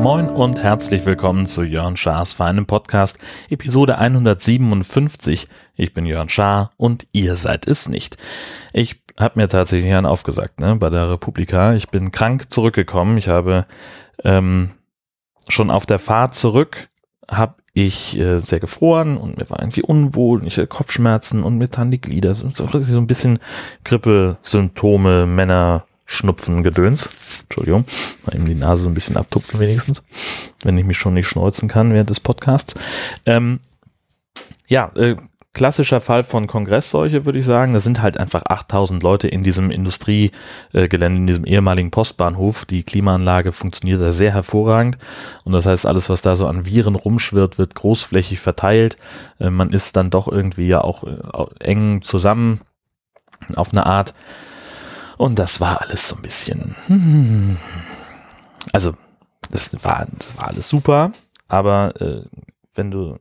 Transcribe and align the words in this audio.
Moin 0.00 0.28
und 0.28 0.62
herzlich 0.62 1.04
willkommen 1.04 1.46
zu 1.46 1.62
Jörn 1.62 1.96
Schars 1.96 2.32
feinem 2.32 2.66
Podcast, 2.66 3.18
Episode 3.50 3.98
157. 3.98 5.48
Ich 5.74 5.94
bin 5.94 6.06
Jörn 6.06 6.28
Schaar 6.28 6.70
und 6.76 7.06
ihr 7.12 7.36
seid 7.36 7.66
es 7.66 7.88
nicht. 7.88 8.16
Ich 8.72 9.02
habe 9.18 9.40
mir 9.40 9.48
tatsächlich 9.48 9.92
einen 9.92 10.06
aufgesagt 10.06 10.60
ne, 10.60 10.76
bei 10.76 10.90
der 10.90 11.10
Republika. 11.10 11.74
Ich 11.74 11.88
bin 11.88 12.12
krank 12.12 12.52
zurückgekommen. 12.52 13.18
Ich 13.18 13.28
habe 13.28 13.66
ähm, 14.24 14.70
schon 15.48 15.70
auf 15.70 15.86
der 15.86 15.98
Fahrt 15.98 16.34
zurück 16.34 16.88
habe 17.30 17.56
ich 17.86 18.18
äh, 18.18 18.38
sehr 18.38 18.60
gefroren 18.60 19.16
und 19.16 19.38
mir 19.38 19.48
war 19.50 19.60
irgendwie 19.60 19.82
unwohl 19.82 20.40
und 20.40 20.46
ich 20.46 20.56
hatte 20.56 20.66
Kopfschmerzen 20.66 21.42
und 21.42 21.58
mir 21.58 21.70
taten 21.70 21.90
die 21.90 22.00
Glieder. 22.00 22.34
So, 22.34 22.48
so 22.48 22.98
ein 22.98 23.06
bisschen 23.06 23.38
Grippesymptome, 23.84 25.26
Männer, 25.26 25.84
Schnupfen, 26.06 26.62
Gedöns. 26.62 27.10
Entschuldigung, 27.42 27.84
mal 28.24 28.34
eben 28.34 28.46
die 28.46 28.54
Nase 28.54 28.82
so 28.82 28.88
ein 28.88 28.94
bisschen 28.94 29.16
abtupfen 29.16 29.60
wenigstens, 29.60 30.02
wenn 30.62 30.78
ich 30.78 30.84
mich 30.84 30.96
schon 30.96 31.14
nicht 31.14 31.28
schneuzen 31.28 31.68
kann 31.68 31.92
während 31.92 32.10
des 32.10 32.20
Podcasts. 32.20 32.74
Ähm, 33.26 33.60
ja, 34.66 34.90
äh, 34.96 35.16
klassischer 35.58 36.00
Fall 36.00 36.22
von 36.22 36.46
Kongressseuche, 36.46 37.26
würde 37.26 37.40
ich 37.40 37.44
sagen. 37.44 37.72
Da 37.72 37.80
sind 37.80 38.00
halt 38.00 38.16
einfach 38.16 38.44
8000 38.46 39.02
Leute 39.02 39.26
in 39.26 39.42
diesem 39.42 39.70
Industriegelände, 39.70 41.18
in 41.18 41.26
diesem 41.26 41.44
ehemaligen 41.44 41.90
Postbahnhof. 41.90 42.64
Die 42.64 42.84
Klimaanlage 42.84 43.50
funktioniert 43.50 44.00
da 44.00 44.12
sehr 44.12 44.32
hervorragend. 44.32 44.98
Und 45.44 45.52
das 45.52 45.66
heißt, 45.66 45.84
alles, 45.84 46.08
was 46.08 46.22
da 46.22 46.36
so 46.36 46.46
an 46.46 46.64
Viren 46.64 46.94
rumschwirrt, 46.94 47.58
wird 47.58 47.74
großflächig 47.74 48.38
verteilt. 48.38 48.96
Äh, 49.40 49.50
man 49.50 49.70
ist 49.70 49.96
dann 49.96 50.10
doch 50.10 50.28
irgendwie 50.28 50.68
ja 50.68 50.80
auch 50.80 51.02
äh, 51.02 51.64
eng 51.64 52.02
zusammen 52.02 52.60
auf 53.56 53.72
eine 53.72 53.84
Art. 53.84 54.14
Und 55.16 55.40
das 55.40 55.60
war 55.60 55.82
alles 55.82 56.08
so 56.08 56.14
ein 56.14 56.22
bisschen, 56.22 56.76
hm. 56.86 57.56
also 58.72 58.94
das 59.50 59.70
war, 59.82 60.06
das 60.16 60.38
war 60.38 60.46
alles 60.46 60.68
super, 60.68 61.10
aber 61.48 62.00
äh, 62.00 62.22
wenn 62.74 62.92
du, 62.92 63.18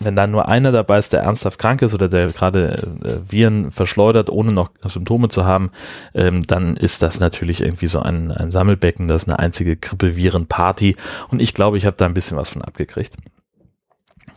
wenn 0.00 0.16
da 0.16 0.26
nur 0.26 0.48
einer 0.48 0.72
dabei 0.72 0.98
ist, 0.98 1.12
der 1.12 1.22
ernsthaft 1.22 1.58
krank 1.58 1.82
ist 1.82 1.94
oder 1.94 2.08
der 2.08 2.28
gerade 2.28 2.74
äh, 3.04 3.30
Viren 3.30 3.70
verschleudert, 3.70 4.30
ohne 4.30 4.52
noch 4.52 4.70
Symptome 4.84 5.28
zu 5.28 5.44
haben, 5.44 5.70
ähm, 6.14 6.46
dann 6.46 6.76
ist 6.76 7.02
das 7.02 7.20
natürlich 7.20 7.62
irgendwie 7.62 7.86
so 7.88 8.00
ein, 8.00 8.30
ein 8.30 8.50
Sammelbecken, 8.50 9.08
das 9.08 9.22
ist 9.22 9.28
eine 9.28 9.38
einzige 9.38 9.76
Grippeviren-Party 9.76 10.96
und 11.30 11.42
ich 11.42 11.54
glaube, 11.54 11.78
ich 11.78 11.86
habe 11.86 11.96
da 11.96 12.06
ein 12.06 12.14
bisschen 12.14 12.36
was 12.36 12.50
von 12.50 12.62
abgekriegt. 12.62 13.16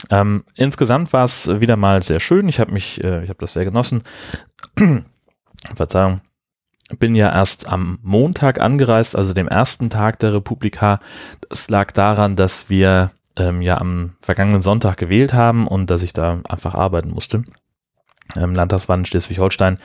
Ähm, 0.09 0.43
insgesamt 0.55 1.13
war 1.13 1.25
es 1.25 1.59
wieder 1.59 1.77
mal 1.77 2.01
sehr 2.01 2.19
schön. 2.19 2.47
Ich 2.47 2.59
habe 2.59 2.71
mich, 2.71 3.03
äh, 3.03 3.23
ich 3.23 3.29
habe 3.29 3.39
das 3.39 3.53
sehr 3.53 3.65
genossen. 3.65 4.01
Verzeihung 5.75 6.21
bin 6.99 7.15
ja 7.15 7.31
erst 7.31 7.67
am 7.67 7.99
Montag 8.01 8.59
angereist, 8.59 9.15
also 9.15 9.33
dem 9.33 9.47
ersten 9.47 9.89
Tag 9.89 10.19
der 10.19 10.33
Republika. 10.33 10.99
Das 11.49 11.69
lag 11.69 11.91
daran, 11.91 12.35
dass 12.35 12.69
wir 12.69 13.11
ähm, 13.41 13.61
ja 13.61 13.79
am 13.79 14.15
vergangenen 14.21 14.61
Sonntag 14.61 14.97
gewählt 14.97 15.33
haben 15.33 15.67
und 15.67 15.89
dass 15.89 16.03
ich 16.03 16.13
da 16.13 16.39
einfach 16.47 16.75
arbeiten 16.75 17.11
musste. 17.11 17.43
Ähm, 18.35 18.53
Landtagswahl 18.55 19.05
Schleswig-Holstein 19.05 19.77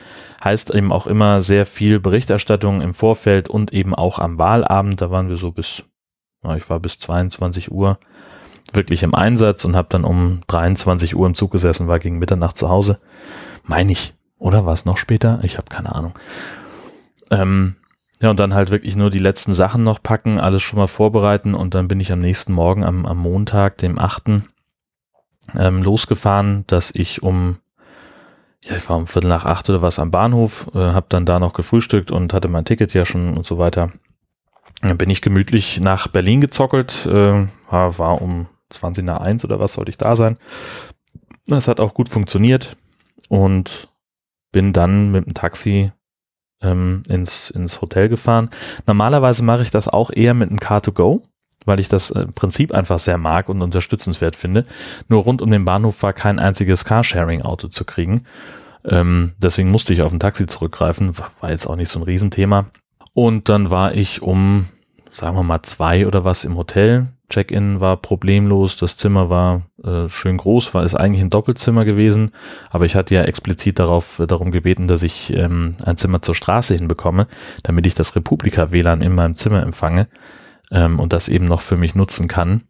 heißt 0.43 0.73
eben 0.73 0.91
auch 0.91 1.07
immer 1.07 1.41
sehr 1.41 1.65
viel 1.65 1.99
Berichterstattung 1.99 2.81
im 2.81 2.93
Vorfeld 2.93 3.49
und 3.49 3.73
eben 3.73 3.93
auch 3.93 4.19
am 4.19 4.37
Wahlabend. 4.37 5.01
Da 5.01 5.11
waren 5.11 5.29
wir 5.29 5.35
so 5.35 5.51
bis, 5.51 5.83
na, 6.43 6.55
ich 6.55 6.69
war 6.69 6.79
bis 6.79 6.99
22 6.99 7.71
Uhr 7.71 7.99
wirklich 8.73 9.03
im 9.03 9.15
Einsatz 9.15 9.65
und 9.65 9.75
habe 9.75 9.87
dann 9.89 10.03
um 10.03 10.41
23 10.47 11.15
Uhr 11.15 11.25
im 11.25 11.35
Zug 11.35 11.51
gesessen, 11.51 11.87
war 11.87 11.99
gegen 11.99 12.19
Mitternacht 12.19 12.57
zu 12.57 12.69
Hause. 12.69 12.99
Meine 13.63 13.91
ich. 13.91 14.13
Oder 14.39 14.65
war 14.65 14.73
es 14.73 14.85
noch 14.85 14.97
später? 14.97 15.39
Ich 15.41 15.57
habe 15.57 15.67
keine 15.69 15.95
Ahnung. 15.95 16.13
Ähm, 17.31 17.75
ja, 18.21 18.29
und 18.31 18.39
dann 18.39 18.53
halt 18.53 18.71
wirklich 18.71 18.95
nur 18.95 19.09
die 19.09 19.19
letzten 19.19 19.53
Sachen 19.53 19.83
noch 19.83 20.01
packen, 20.01 20.39
alles 20.39 20.63
schon 20.63 20.79
mal 20.79 20.87
vorbereiten 20.87 21.53
und 21.53 21.75
dann 21.75 21.87
bin 21.87 21.99
ich 21.99 22.11
am 22.11 22.19
nächsten 22.19 22.53
Morgen, 22.53 22.83
am, 22.83 23.05
am 23.05 23.17
Montag, 23.17 23.77
dem 23.77 23.99
8., 23.99 24.43
ähm, 25.57 25.81
losgefahren, 25.81 26.65
dass 26.67 26.91
ich 26.93 27.23
um, 27.23 27.57
ja, 28.63 28.75
ich 28.75 28.89
war 28.89 28.97
um 28.97 29.07
Viertel 29.07 29.29
nach 29.29 29.45
acht 29.45 29.69
oder 29.69 29.81
was 29.81 29.99
am 29.99 30.11
Bahnhof, 30.11 30.69
äh, 30.73 30.79
habe 30.79 31.05
dann 31.09 31.25
da 31.25 31.39
noch 31.39 31.53
gefrühstückt 31.53 32.11
und 32.11 32.33
hatte 32.33 32.49
mein 32.49 32.65
Ticket 32.65 32.93
ja 32.93 33.05
schon 33.05 33.37
und 33.37 33.45
so 33.45 33.57
weiter. 33.57 33.91
Dann 34.81 34.97
bin 34.97 35.09
ich 35.09 35.21
gemütlich 35.21 35.79
nach 35.79 36.07
Berlin 36.07 36.41
gezockelt, 36.41 37.05
äh, 37.05 37.47
war, 37.69 37.99
war 37.99 38.21
um 38.21 38.47
20 38.69 39.05
nach 39.05 39.21
eins 39.21 39.45
oder 39.45 39.59
was 39.59 39.73
sollte 39.73 39.89
ich 39.89 39.97
da 39.97 40.15
sein. 40.15 40.37
Das 41.47 41.67
hat 41.67 41.79
auch 41.79 41.93
gut 41.93 42.09
funktioniert 42.09 42.75
und 43.29 43.89
bin 44.51 44.73
dann 44.73 45.11
mit 45.11 45.25
dem 45.25 45.33
Taxi 45.33 45.91
ähm, 46.61 47.03
ins, 47.09 47.49
ins 47.49 47.81
Hotel 47.81 48.09
gefahren. 48.09 48.49
Normalerweise 48.85 49.43
mache 49.43 49.61
ich 49.61 49.71
das 49.71 49.87
auch 49.87 50.11
eher 50.11 50.33
mit 50.33 50.49
einem 50.49 50.59
Car2Go, 50.59 51.21
weil 51.65 51.79
ich 51.79 51.89
das 51.89 52.09
im 52.09 52.33
Prinzip 52.33 52.71
einfach 52.71 52.99
sehr 52.99 53.17
mag 53.17 53.49
und 53.49 53.61
unterstützenswert 53.61 54.35
finde. 54.35 54.65
Nur 55.07 55.23
rund 55.23 55.41
um 55.41 55.51
den 55.51 55.65
Bahnhof 55.65 56.01
war 56.03 56.13
kein 56.13 56.39
einziges 56.39 56.85
Carsharing-Auto 56.85 57.67
zu 57.67 57.85
kriegen. 57.85 58.23
Ähm, 58.85 59.33
deswegen 59.37 59.69
musste 59.69 59.93
ich 59.93 60.01
auf 60.01 60.13
ein 60.13 60.19
Taxi 60.19 60.47
zurückgreifen. 60.47 61.17
War 61.41 61.51
jetzt 61.51 61.67
auch 61.67 61.75
nicht 61.75 61.89
so 61.89 61.99
ein 61.99 62.03
Riesenthema. 62.03 62.65
Und 63.13 63.49
dann 63.49 63.69
war 63.69 63.93
ich 63.93 64.21
um, 64.21 64.67
sagen 65.11 65.35
wir 65.35 65.43
mal, 65.43 65.61
zwei 65.63 66.07
oder 66.07 66.23
was 66.23 66.43
im 66.45 66.55
Hotel. 66.55 67.07
Check-in 67.29 67.81
war 67.81 67.97
problemlos, 67.97 68.77
das 68.77 68.95
Zimmer 68.95 69.29
war 69.29 69.63
äh, 69.83 70.07
schön 70.07 70.37
groß, 70.37 70.73
war 70.73 70.83
ist 70.83 70.95
eigentlich 70.95 71.21
ein 71.21 71.29
Doppelzimmer 71.29 71.83
gewesen, 71.83 72.31
aber 72.69 72.85
ich 72.85 72.95
hatte 72.95 73.15
ja 73.15 73.23
explizit 73.23 73.79
darauf 73.79 74.19
äh, 74.19 74.27
darum 74.27 74.51
gebeten, 74.51 74.87
dass 74.87 75.03
ich 75.03 75.33
ähm, 75.33 75.75
ein 75.83 75.97
Zimmer 75.97 76.21
zur 76.21 76.35
Straße 76.35 76.73
hinbekomme, 76.75 77.27
damit 77.63 77.85
ich 77.85 77.95
das 77.95 78.15
Republika 78.15 78.71
WLAN 78.71 79.01
in 79.01 79.13
meinem 79.13 79.35
Zimmer 79.35 79.61
empfange 79.61 80.07
ähm, 80.71 80.99
und 80.99 81.11
das 81.11 81.27
eben 81.27 81.45
noch 81.45 81.61
für 81.61 81.75
mich 81.75 81.95
nutzen 81.95 82.29
kann. 82.29 82.63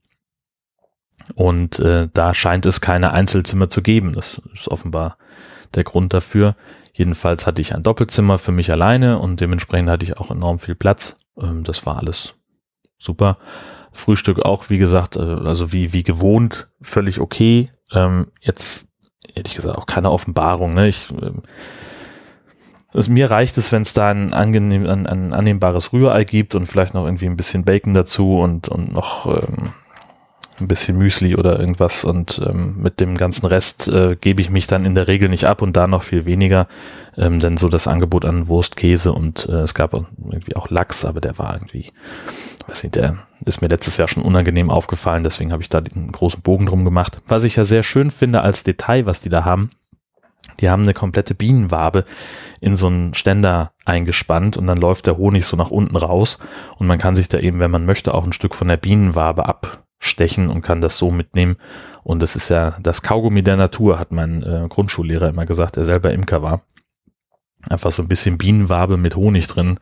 Und 1.36 1.80
äh, 1.80 2.08
da 2.12 2.34
scheint 2.34 2.66
es 2.66 2.82
keine 2.82 3.12
Einzelzimmer 3.12 3.70
zu 3.70 3.82
geben. 3.82 4.14
Das 4.14 4.42
ist 4.54 4.70
offenbar 4.70 5.18
der 5.76 5.84
Grund 5.84 6.14
dafür. 6.14 6.56
Jedenfalls 6.94 7.46
hatte 7.46 7.62
ich 7.62 7.76
ein 7.76 7.84
Doppelzimmer 7.84 8.40
für 8.40 8.52
mich 8.52 8.72
alleine 8.72 9.20
und 9.20 9.40
dementsprechend 9.40 9.90
hatte 9.90 10.04
ich 10.06 10.18
auch 10.18 10.32
enorm 10.32 10.58
viel 10.58 10.76
Platz. 10.76 11.18
Ähm, 11.40 11.64
das 11.64 11.86
war 11.86 11.98
alles 11.98 12.34
super. 12.98 13.38
Frühstück 13.98 14.40
auch, 14.40 14.70
wie 14.70 14.78
gesagt, 14.78 15.16
äh, 15.16 15.20
also 15.20 15.72
wie, 15.72 15.92
wie 15.92 16.04
gewohnt, 16.04 16.70
völlig 16.82 17.20
okay. 17.20 17.72
Ähm, 17.92 18.28
jetzt 18.42 18.88
hätte 19.34 19.48
ich 19.48 19.56
gesagt, 19.56 19.78
auch 19.78 19.86
keine 19.86 20.12
Offenbarung. 20.12 20.74
Ne? 20.74 20.88
Ich, 20.88 21.12
ähm, 21.12 21.42
also 22.94 23.12
mir 23.12 23.30
reicht 23.30 23.58
es, 23.58 23.72
wenn 23.72 23.82
es 23.82 23.94
da 23.94 24.12
ein, 24.12 24.34
angenehm, 24.34 24.86
ein, 24.86 25.08
ein 25.08 25.34
annehmbares 25.34 25.94
Rührei 25.94 26.24
gibt 26.24 26.56
und 26.56 26.68
vielleicht 26.68 26.94
noch 26.94 27.06
irgendwie 27.06 27.26
ein 27.26 27.38
bisschen 27.38 27.66
Bacon 27.66 27.94
dazu 27.94 28.40
und, 28.40 28.70
und 28.70 28.92
noch 28.92 29.26
ähm, 29.26 29.74
ein 30.60 30.68
bisschen 30.68 30.98
Müsli 30.98 31.36
oder 31.36 31.60
irgendwas 31.60 32.04
und 32.04 32.42
ähm, 32.46 32.78
mit 32.82 33.00
dem 33.00 33.16
ganzen 33.16 33.46
Rest 33.46 33.88
äh, 33.88 34.16
gebe 34.20 34.42
ich 34.42 34.50
mich 34.50 34.68
dann 34.68 34.86
in 34.86 34.96
der 34.96 35.08
Regel 35.08 35.30
nicht 35.30 35.46
ab 35.46 35.62
und 35.62 35.78
da 35.78 35.88
noch 35.88 36.04
viel 36.04 36.26
weniger, 36.26 36.68
ähm, 37.18 37.40
denn 37.40 37.58
so 37.58 37.70
das 37.70 37.88
Angebot 37.88 38.26
an 38.26 38.48
Wurst, 38.48 38.76
Käse 38.76 39.14
und 39.14 39.48
äh, 39.48 39.62
es 39.62 39.74
gab 39.74 39.94
irgendwie 39.94 40.56
auch 40.56 40.70
Lachs, 40.70 41.06
aber 41.06 41.22
der 41.22 41.38
war 41.38 41.54
irgendwie, 41.54 41.92
weiß 42.68 42.84
nicht, 42.84 42.96
der 42.96 43.18
ist 43.46 43.62
mir 43.62 43.68
letztes 43.68 43.98
Jahr 43.98 44.08
schon 44.08 44.24
unangenehm 44.24 44.70
aufgefallen, 44.70 45.24
deswegen 45.24 45.52
habe 45.52 45.62
ich 45.62 45.70
da 45.70 45.80
einen 45.80 46.12
großen 46.12 46.42
Bogen 46.42 46.66
drum 46.66 46.84
gemacht. 46.84 47.22
Was 47.28 47.44
ich 47.44 47.56
ja 47.56 47.64
sehr 47.64 47.84
schön 47.84 48.12
finde 48.12 48.42
als 48.42 48.64
Detail, 48.64 49.06
was 49.06 49.22
die 49.22 49.30
da 49.30 49.46
haben, 49.46 49.70
die 50.60 50.70
haben 50.70 50.84
eine 50.84 50.94
komplette 50.94 51.36
Bienenwabe 51.36 52.04
in 52.62 52.76
so 52.76 52.88
einen 52.88 53.14
Ständer 53.14 53.74
eingespannt 53.86 54.58
und 54.58 54.66
dann 54.66 54.78
läuft 54.78 55.06
der 55.06 55.18
Honig 55.18 55.46
so 55.46 55.56
nach 55.56 55.70
unten 55.70 55.96
raus 55.96 56.40
und 56.78 56.88
man 56.88 56.98
kann 56.98 57.16
sich 57.16 57.30
da 57.30 57.38
eben, 57.38 57.60
wenn 57.60 57.70
man 57.70 57.86
möchte, 57.86 58.14
auch 58.14 58.26
ein 58.26 58.34
Stück 58.34 58.56
von 58.56 58.68
der 58.68 58.78
Bienenwabe 58.78 59.46
ab 59.46 59.84
stechen 60.00 60.50
und 60.50 60.62
kann 60.62 60.82
das 60.82 60.98
so 60.98 61.12
mitnehmen. 61.12 61.58
Und 62.04 62.22
das 62.22 62.36
ist 62.36 62.50
ja 62.50 62.76
das 62.82 63.02
Kaugummi 63.02 63.44
der 63.44 63.58
Natur, 63.58 64.00
hat 64.00 64.12
mein 64.12 64.44
äh, 64.44 64.66
Grundschullehrer 64.70 65.30
immer 65.30 65.46
gesagt, 65.46 65.76
der 65.76 65.86
selber 65.86 66.12
Imker 66.14 66.42
war. 66.42 66.62
Einfach 67.70 67.92
so 67.92 68.02
ein 68.04 68.08
bisschen 68.08 68.38
Bienenwabe 68.38 68.98
mit 68.98 69.16
Honig 69.16 69.48
drin 69.48 69.80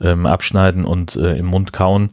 ähm, 0.00 0.26
abschneiden 0.26 0.84
und 0.84 1.16
äh, 1.16 1.36
im 1.36 1.46
Mund 1.46 1.72
kauen. 1.72 2.10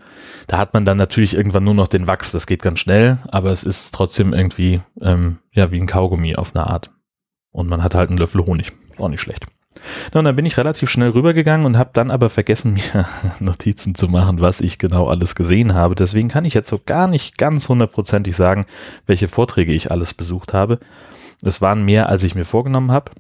Da 0.47 0.57
hat 0.57 0.73
man 0.73 0.85
dann 0.85 0.97
natürlich 0.97 1.35
irgendwann 1.35 1.63
nur 1.63 1.75
noch 1.75 1.87
den 1.87 2.07
Wachs, 2.07 2.31
das 2.31 2.47
geht 2.47 2.61
ganz 2.61 2.79
schnell, 2.79 3.19
aber 3.29 3.51
es 3.51 3.63
ist 3.63 3.93
trotzdem 3.93 4.33
irgendwie 4.33 4.81
ähm, 5.01 5.39
ja 5.51 5.71
wie 5.71 5.79
ein 5.79 5.87
Kaugummi 5.87 6.35
auf 6.35 6.55
eine 6.55 6.67
Art. 6.67 6.91
Und 7.51 7.69
man 7.69 7.83
hat 7.83 7.93
halt 7.93 8.09
einen 8.09 8.17
Löffel 8.17 8.45
Honig. 8.45 8.71
Auch 8.97 9.09
nicht 9.09 9.21
schlecht. 9.21 9.45
Na, 10.13 10.19
und 10.19 10.25
dann 10.25 10.35
bin 10.35 10.45
ich 10.45 10.57
relativ 10.57 10.89
schnell 10.89 11.09
rübergegangen 11.09 11.65
und 11.65 11.77
habe 11.77 11.91
dann 11.93 12.11
aber 12.11 12.29
vergessen, 12.29 12.73
mir 12.93 13.07
Notizen 13.39 13.95
zu 13.95 14.07
machen, 14.07 14.41
was 14.41 14.61
ich 14.61 14.77
genau 14.77 15.07
alles 15.07 15.35
gesehen 15.35 15.73
habe. 15.73 15.95
Deswegen 15.95 16.29
kann 16.29 16.45
ich 16.45 16.53
jetzt 16.53 16.69
so 16.69 16.79
gar 16.85 17.07
nicht 17.07 17.37
ganz 17.37 17.69
hundertprozentig 17.69 18.35
sagen, 18.35 18.65
welche 19.05 19.27
Vorträge 19.27 19.73
ich 19.73 19.91
alles 19.91 20.13
besucht 20.13 20.53
habe. 20.53 20.79
Es 21.41 21.61
waren 21.61 21.83
mehr, 21.83 22.09
als 22.09 22.23
ich 22.23 22.35
mir 22.35 22.45
vorgenommen 22.45 22.91
habe. 22.91 23.11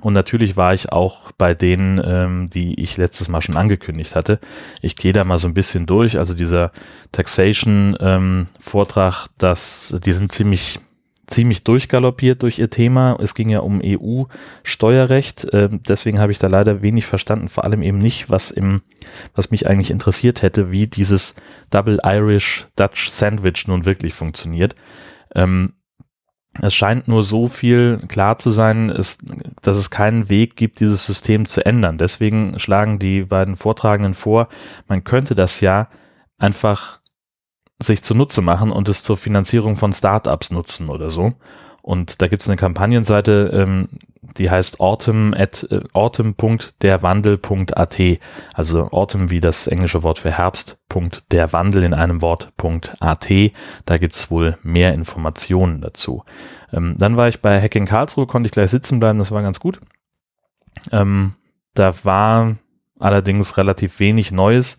Und 0.00 0.12
natürlich 0.12 0.56
war 0.56 0.74
ich 0.74 0.90
auch 0.92 1.30
bei 1.32 1.54
denen, 1.54 2.00
ähm, 2.04 2.50
die 2.50 2.80
ich 2.80 2.96
letztes 2.96 3.28
Mal 3.28 3.42
schon 3.42 3.56
angekündigt 3.56 4.16
hatte. 4.16 4.40
Ich 4.82 4.96
gehe 4.96 5.12
da 5.12 5.22
mal 5.24 5.38
so 5.38 5.46
ein 5.46 5.54
bisschen 5.54 5.86
durch. 5.86 6.18
Also 6.18 6.34
dieser 6.34 6.72
Taxation-Vortrag, 7.12 9.28
ähm, 9.40 9.54
die 10.04 10.12
sind 10.12 10.32
ziemlich 10.32 10.80
ziemlich 11.26 11.64
durchgaloppiert 11.64 12.42
durch 12.42 12.58
ihr 12.58 12.70
Thema. 12.70 13.18
Es 13.20 13.34
ging 13.34 13.48
ja 13.48 13.60
um 13.60 13.80
EU-Steuerrecht. 13.82 15.44
Äh, 15.52 15.68
deswegen 15.72 16.18
habe 16.18 16.32
ich 16.32 16.38
da 16.38 16.48
leider 16.48 16.82
wenig 16.82 17.06
verstanden, 17.06 17.48
vor 17.48 17.64
allem 17.64 17.82
eben 17.82 17.98
nicht, 17.98 18.30
was 18.30 18.50
im, 18.50 18.82
was 19.34 19.50
mich 19.50 19.66
eigentlich 19.66 19.90
interessiert 19.90 20.42
hätte, 20.42 20.70
wie 20.70 20.86
dieses 20.86 21.34
Double 21.70 21.98
Irish 22.04 22.66
Dutch 22.76 23.08
Sandwich 23.08 23.66
nun 23.66 23.86
wirklich 23.86 24.14
funktioniert. 24.14 24.74
Ähm, 25.34 25.74
es 26.62 26.74
scheint 26.74 27.08
nur 27.08 27.22
so 27.24 27.48
viel 27.48 27.98
klar 28.08 28.38
zu 28.38 28.50
sein, 28.50 28.88
dass 28.88 29.76
es 29.76 29.90
keinen 29.90 30.28
Weg 30.28 30.54
gibt, 30.54 30.78
dieses 30.80 31.04
System 31.04 31.46
zu 31.46 31.66
ändern. 31.66 31.98
Deswegen 31.98 32.58
schlagen 32.60 33.00
die 33.00 33.22
beiden 33.22 33.56
Vortragenden 33.56 34.14
vor, 34.14 34.48
man 34.86 35.02
könnte 35.02 35.34
das 35.34 35.60
ja 35.60 35.88
einfach 36.38 37.00
sich 37.82 38.02
zunutze 38.02 38.42
machen 38.42 38.70
und 38.70 38.88
es 38.88 39.02
zur 39.02 39.16
Finanzierung 39.16 39.74
von 39.76 39.92
Startups 39.92 40.50
nutzen 40.50 40.88
oder 40.88 41.10
so. 41.10 41.32
Und 41.82 42.22
da 42.22 42.28
gibt 42.28 42.42
es 42.42 42.48
eine 42.48 42.56
Kampagnenseite, 42.56 43.50
ähm, 43.52 43.88
die 44.38 44.50
heißt 44.50 44.80
autumn 44.80 45.34
äh, 45.34 45.48
autumn.derwandel.at. 45.92 48.00
Also 48.54 48.88
autumn 48.88 49.30
wie 49.30 49.40
das 49.40 49.66
englische 49.66 50.02
Wort 50.02 50.18
für 50.18 50.30
Herbst, 50.30 50.78
Punkt 50.88 51.30
der 51.32 51.52
Wandel 51.52 51.84
in 51.84 51.92
einem 51.92 52.22
Wort.at. 52.22 53.30
Da 53.84 53.98
gibt's 53.98 54.30
wohl 54.30 54.56
mehr 54.62 54.94
Informationen 54.94 55.82
dazu. 55.82 56.24
Ähm, 56.72 56.94
dann 56.96 57.18
war 57.18 57.28
ich 57.28 57.42
bei 57.42 57.60
Hacking 57.60 57.84
Karlsruhe, 57.84 58.26
konnte 58.26 58.46
ich 58.46 58.52
gleich 58.52 58.70
sitzen 58.70 58.98
bleiben, 58.98 59.18
das 59.18 59.30
war 59.30 59.42
ganz 59.42 59.60
gut. 59.60 59.78
Ähm, 60.90 61.34
da 61.74 61.92
war 62.04 62.56
allerdings 63.04 63.56
relativ 63.56 64.00
wenig 64.00 64.32
Neues 64.32 64.78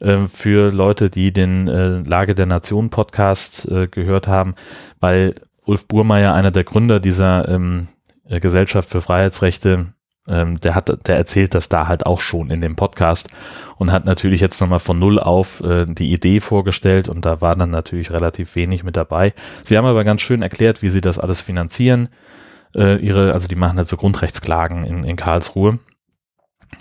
äh, 0.00 0.26
für 0.26 0.70
Leute, 0.70 1.10
die 1.10 1.32
den 1.32 1.68
äh, 1.68 2.00
Lage 2.00 2.34
der 2.34 2.46
Nation 2.46 2.90
Podcast 2.90 3.68
äh, 3.68 3.88
gehört 3.88 4.28
haben, 4.28 4.54
weil 5.00 5.34
Ulf 5.64 5.86
Burmeier, 5.86 6.34
einer 6.34 6.50
der 6.50 6.64
Gründer 6.64 7.00
dieser 7.00 7.48
ähm, 7.48 7.88
äh, 8.28 8.40
Gesellschaft 8.40 8.90
für 8.90 9.00
Freiheitsrechte, 9.00 9.94
ähm, 10.28 10.60
der 10.60 10.74
hat, 10.74 11.08
der 11.08 11.16
erzählt 11.16 11.54
das 11.54 11.68
da 11.68 11.88
halt 11.88 12.06
auch 12.06 12.20
schon 12.20 12.50
in 12.50 12.60
dem 12.60 12.76
Podcast 12.76 13.28
und 13.76 13.90
hat 13.90 14.04
natürlich 14.04 14.40
jetzt 14.40 14.60
nochmal 14.60 14.78
von 14.78 14.98
Null 14.98 15.18
auf 15.18 15.60
äh, 15.62 15.86
die 15.86 16.12
Idee 16.12 16.40
vorgestellt 16.40 17.08
und 17.08 17.24
da 17.24 17.40
war 17.40 17.56
dann 17.56 17.70
natürlich 17.70 18.10
relativ 18.10 18.54
wenig 18.54 18.84
mit 18.84 18.96
dabei. 18.96 19.32
Sie 19.64 19.76
haben 19.76 19.86
aber 19.86 20.04
ganz 20.04 20.20
schön 20.20 20.42
erklärt, 20.42 20.82
wie 20.82 20.90
sie 20.90 21.00
das 21.00 21.18
alles 21.18 21.40
finanzieren. 21.40 22.08
Äh, 22.74 22.96
ihre, 23.04 23.32
also 23.32 23.48
die 23.48 23.56
machen 23.56 23.78
halt 23.78 23.88
so 23.88 23.96
Grundrechtsklagen 23.96 24.84
in, 24.84 25.02
in 25.04 25.16
Karlsruhe 25.16 25.78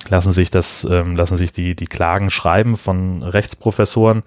lassen 0.09 0.31
sich 0.31 0.51
das, 0.51 0.88
ähm, 0.89 1.15
lassen 1.15 1.38
sich 1.38 1.51
die, 1.51 1.75
die 1.75 1.85
Klagen 1.85 2.29
schreiben 2.29 2.77
von 2.77 3.23
Rechtsprofessoren. 3.23 4.23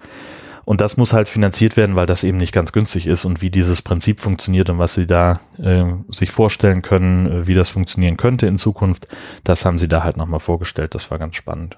Und 0.65 0.81
das 0.81 0.97
muss 0.97 1.13
halt 1.13 1.29
finanziert 1.29 1.77
werden, 1.77 1.95
weil 1.95 2.07
das 2.07 2.23
eben 2.23 2.37
nicht 2.37 2.51
ganz 2.51 2.71
günstig 2.71 3.05
ist 3.05 3.23
und 3.23 3.43
wie 3.43 3.51
dieses 3.51 3.83
Prinzip 3.83 4.19
funktioniert 4.19 4.69
und 4.71 4.79
was 4.79 4.95
sie 4.95 5.05
da 5.05 5.39
äh, 5.59 5.85
sich 6.09 6.31
vorstellen 6.31 6.81
können, 6.81 7.27
äh, 7.27 7.47
wie 7.47 7.53
das 7.53 7.69
funktionieren 7.69 8.17
könnte 8.17 8.47
in 8.47 8.57
Zukunft, 8.57 9.07
das 9.43 9.63
haben 9.63 9.77
sie 9.77 9.87
da 9.87 10.03
halt 10.03 10.17
nochmal 10.17 10.39
vorgestellt. 10.39 10.95
Das 10.95 11.11
war 11.11 11.19
ganz 11.19 11.35
spannend. 11.35 11.77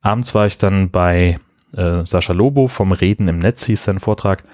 Abends 0.00 0.34
war 0.34 0.46
ich 0.46 0.58
dann 0.58 0.90
bei 0.90 1.40
äh, 1.76 2.06
Sascha 2.06 2.32
Lobo 2.32 2.68
vom 2.68 2.92
Reden 2.92 3.26
im 3.26 3.38
Netz, 3.38 3.64
hieß 3.66 3.82
sein 3.82 3.98
Vortrag. 3.98 4.44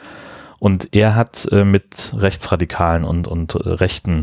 Und 0.59 0.89
er 0.93 1.15
hat 1.15 1.47
äh, 1.53 1.65
mit 1.65 2.15
Rechtsradikalen 2.17 3.05
und, 3.05 3.27
und 3.27 3.55
äh, 3.55 3.69
Rechten 3.69 4.23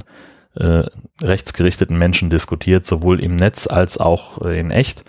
äh, 0.59 0.83
rechtsgerichteten 1.21 1.97
Menschen 1.97 2.29
diskutiert, 2.29 2.85
sowohl 2.85 3.21
im 3.21 3.35
Netz 3.35 3.67
als 3.67 3.99
auch 3.99 4.41
äh, 4.43 4.59
in 4.59 4.71
echt. 4.71 5.03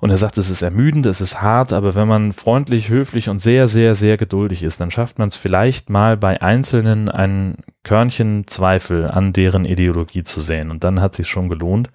Und 0.00 0.10
er 0.10 0.16
sagt, 0.16 0.38
es 0.38 0.48
ist 0.48 0.62
ermüdend, 0.62 1.06
es 1.06 1.20
ist 1.20 1.42
hart, 1.42 1.72
aber 1.72 1.96
wenn 1.96 2.06
man 2.06 2.32
freundlich, 2.32 2.88
höflich 2.88 3.28
und 3.28 3.40
sehr, 3.40 3.66
sehr, 3.66 3.96
sehr 3.96 4.16
geduldig 4.16 4.62
ist, 4.62 4.80
dann 4.80 4.92
schafft 4.92 5.18
man 5.18 5.26
es 5.26 5.34
vielleicht 5.34 5.90
mal 5.90 6.16
bei 6.16 6.40
Einzelnen 6.40 7.08
ein 7.08 7.56
Körnchen 7.82 8.46
Zweifel 8.46 9.10
an 9.10 9.32
deren 9.32 9.64
Ideologie 9.64 10.22
zu 10.22 10.40
sehen. 10.40 10.70
Und 10.70 10.84
dann 10.84 11.00
hat 11.00 11.16
sich 11.16 11.26
schon 11.26 11.48
gelohnt. 11.48 11.90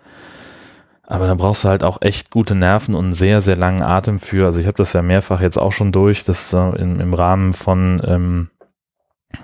Aber 1.06 1.28
dann 1.28 1.38
brauchst 1.38 1.64
du 1.64 1.70
halt 1.70 1.84
auch 1.84 2.02
echt 2.02 2.30
gute 2.30 2.56
Nerven 2.56 2.96
und 2.96 3.06
einen 3.06 3.14
sehr, 3.14 3.40
sehr 3.40 3.56
langen 3.56 3.84
Atem 3.84 4.20
für. 4.20 4.46
Also 4.46 4.60
ich 4.60 4.68
habe 4.68 4.78
das 4.78 4.94
ja 4.94 5.02
mehrfach 5.02 5.40
jetzt 5.40 5.58
auch 5.58 5.72
schon 5.72 5.92
durch, 5.92 6.26
dass 6.26 6.52
äh, 6.54 6.58
im, 6.58 7.00
im 7.00 7.14
Rahmen 7.14 7.54
von 7.54 8.02
ähm, 8.06 8.50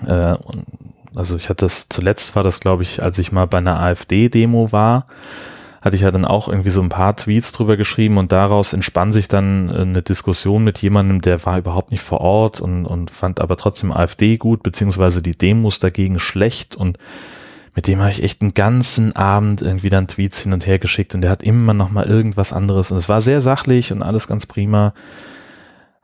äh, 0.06 0.36
also 1.16 1.38
ich 1.38 1.50
hatte 1.50 1.66
das, 1.66 1.88
zuletzt 1.90 2.36
war 2.36 2.44
das, 2.44 2.60
glaube 2.60 2.84
ich, 2.84 3.02
als 3.02 3.18
ich 3.20 3.32
mal 3.32 3.46
bei 3.46 3.58
einer 3.58 3.80
AfD-Demo 3.80 4.72
war, 4.72 5.08
hatte 5.82 5.96
ich 5.96 6.02
ja 6.02 6.12
dann 6.12 6.26
auch 6.26 6.50
irgendwie 6.50 6.70
so 6.70 6.82
ein 6.82 6.90
paar 6.90 7.16
Tweets 7.16 7.52
drüber 7.54 7.78
geschrieben 7.78 8.18
und 8.18 8.32
daraus 8.32 8.74
entspann 8.74 9.14
sich 9.14 9.28
dann 9.28 9.70
äh, 9.70 9.82
eine 9.82 10.02
Diskussion 10.02 10.64
mit 10.64 10.80
jemandem, 10.80 11.22
der 11.22 11.46
war 11.46 11.58
überhaupt 11.58 11.92
nicht 11.92 12.02
vor 12.02 12.22
Ort 12.22 12.62
und, 12.62 12.86
und 12.86 13.12
fand 13.12 13.40
aber 13.40 13.58
trotzdem 13.58 13.92
AfD 13.92 14.38
gut, 14.38 14.62
beziehungsweise 14.62 15.22
die 15.22 15.38
Demos 15.38 15.80
dagegen 15.80 16.20
schlecht 16.20 16.76
und 16.76 16.98
mit 17.76 17.88
dem 17.88 18.00
habe 18.00 18.12
ich 18.12 18.24
echt 18.24 18.42
einen 18.42 18.54
ganzen 18.54 19.16
Abend 19.16 19.62
irgendwie 19.62 19.90
dann 19.90 20.08
Tweets 20.08 20.42
hin 20.42 20.54
und 20.54 20.68
her 20.68 20.80
geschickt 20.80 21.16
und 21.16 21.22
der 21.22 21.32
hat 21.32 21.44
immer 21.44 21.74
noch 21.74 21.92
mal 21.92 22.06
irgendwas 22.06 22.52
anderes 22.52 22.92
und 22.92 22.98
es 22.98 23.08
war 23.08 23.22
sehr 23.22 23.40
sachlich 23.40 23.94
und 23.94 24.04
alles 24.04 24.28
ganz 24.28 24.46
prima 24.46 24.94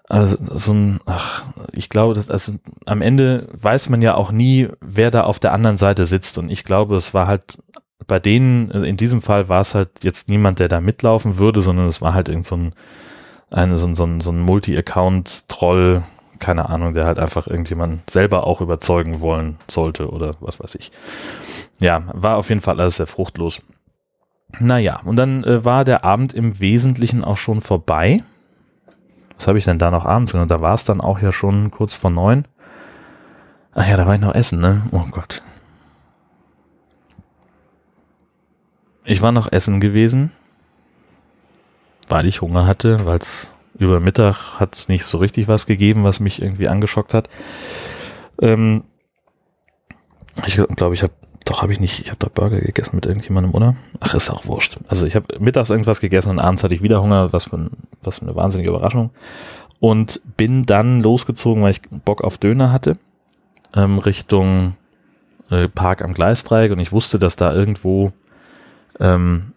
also 0.08 0.38
so 0.40 0.74
ein, 0.74 1.00
ach, 1.06 1.44
ich 1.72 1.90
glaube, 1.90 2.14
dass 2.14 2.30
also 2.30 2.54
am 2.86 3.02
Ende 3.02 3.48
weiß 3.54 3.90
man 3.90 4.02
ja 4.02 4.16
auch 4.16 4.32
nie, 4.32 4.70
wer 4.82 5.10
da 5.10 5.22
auf 5.22 5.40
der 5.40 5.52
anderen 5.52 5.78
Seite 5.78 6.06
sitzt. 6.06 6.38
Und 6.38 6.50
ich 6.50 6.64
glaube, 6.64 6.96
es 6.96 7.14
war 7.14 7.28
halt 7.28 7.58
bei 8.08 8.20
denen, 8.20 8.70
in 8.70 8.98
diesem 8.98 9.22
Fall 9.22 9.50
war 9.50 9.62
es 9.62 9.74
halt 9.74 10.04
jetzt 10.04 10.30
niemand, 10.30 10.60
der 10.60 10.68
da 10.68 10.80
mitlaufen 10.80 11.38
würde, 11.38 11.62
sondern 11.62 11.88
es 11.88 12.02
war 12.02 12.14
halt 12.14 12.30
irgend 12.30 12.46
so 12.46 12.56
ein, 12.56 12.74
eine, 13.50 13.78
so 13.78 13.88
ein, 13.88 13.96
so 13.96 14.06
ein, 14.06 14.22
so 14.22 14.32
ein 14.32 14.40
Multi-Account-Troll, 14.40 16.04
keine 16.38 16.70
Ahnung, 16.70 16.94
der 16.94 17.06
halt 17.08 17.18
einfach 17.18 17.48
irgendjemand 17.48 18.08
selber 18.10 18.46
auch 18.46 18.62
überzeugen 18.62 19.22
wollen 19.22 19.58
sollte 19.68 20.10
oder 20.10 20.36
was 20.40 20.60
weiß 20.60 20.76
ich. 20.76 20.92
Ja, 21.80 22.04
war 22.14 22.38
auf 22.38 22.50
jeden 22.50 22.62
Fall 22.62 22.80
alles 22.80 22.98
sehr 22.98 23.08
fruchtlos. 23.08 23.62
Naja, 24.60 25.02
und 25.04 25.16
dann 25.16 25.44
äh, 25.44 25.66
war 25.66 25.84
der 25.84 26.04
Abend 26.06 26.34
im 26.34 26.60
Wesentlichen 26.60 27.24
auch 27.24 27.38
schon 27.38 27.62
vorbei 27.62 28.24
was 29.38 29.48
habe 29.48 29.58
ich 29.58 29.66
denn 29.66 29.80
da 29.80 29.92
noch 29.92 30.06
abends 30.06 30.32
gemacht? 30.32 30.52
Da 30.52 30.60
war 30.62 30.74
es 30.74 30.86
dann 30.86 31.02
auch 31.02 31.20
ja 31.20 31.32
schon 31.32 31.72
kurz 31.72 31.94
vor 31.94 32.12
neun. 32.12 32.48
Ach 33.74 33.88
ja, 33.88 33.98
da 33.98 34.08
war 34.08 34.16
ich 34.16 34.22
noch 34.22 34.34
essen, 34.34 34.60
ne? 34.60 34.82
Oh 34.92 35.04
Gott. 35.12 35.42
Ich 39.04 39.22
war 39.22 39.32
noch 39.32 39.52
essen 39.52 39.80
gewesen, 39.80 40.32
weil 42.08 42.26
ich 42.26 42.42
Hunger 42.42 42.66
hatte, 42.66 43.06
weil 43.06 43.20
es 43.20 43.52
über 43.78 44.00
Mittag 44.00 44.60
hat 44.60 44.76
es 44.76 44.88
nicht 44.88 45.04
so 45.06 45.18
richtig 45.18 45.48
was 45.48 45.66
gegeben, 45.66 46.04
was 46.04 46.20
mich 46.20 46.42
irgendwie 46.42 46.70
angeschockt 46.70 47.14
hat. 47.14 47.30
Ähm, 48.42 48.84
ich 50.46 50.56
glaube, 50.56 50.96
ich 50.96 51.04
habe 51.04 51.14
doch, 51.46 51.62
habe 51.62 51.72
ich 51.72 51.80
nicht. 51.80 52.00
Ich 52.00 52.08
habe 52.08 52.18
doch 52.20 52.30
Burger 52.30 52.60
gegessen 52.60 52.96
mit 52.96 53.06
irgendjemandem, 53.06 53.54
oder? 53.54 53.76
Ach, 54.00 54.16
ist 54.16 54.32
auch 54.32 54.46
wurscht. 54.48 54.78
Also 54.88 55.06
ich 55.06 55.16
habe 55.16 55.40
mittags 55.40 55.70
irgendwas 55.70 56.02
gegessen 56.02 56.32
und 56.32 56.40
abends 56.40 56.64
hatte 56.64 56.74
ich 56.74 56.82
wieder 56.82 57.02
Hunger. 57.02 57.32
Was 57.34 57.46
für, 57.46 57.58
ein, 57.58 57.70
was 58.04 58.20
für 58.20 58.26
eine 58.26 58.36
wahnsinnige 58.36 58.70
Überraschung. 58.70 59.12
Und 59.80 60.22
bin 60.38 60.66
dann 60.66 61.02
losgezogen, 61.02 61.62
weil 61.62 61.72
ich 61.72 61.82
Bock 62.04 62.24
auf 62.24 62.40
Döner 62.40 62.72
hatte, 62.72 62.98
ähm, 63.76 64.00
Richtung 64.00 64.76
äh, 65.52 65.68
Park 65.68 66.02
am 66.02 66.16
Gleisdreieck. 66.16 66.72
Und 66.72 66.80
ich 66.80 66.92
wusste, 66.92 67.20
dass 67.20 67.36
da 67.36 67.54
irgendwo 67.54 68.12
ähm, 69.00 69.54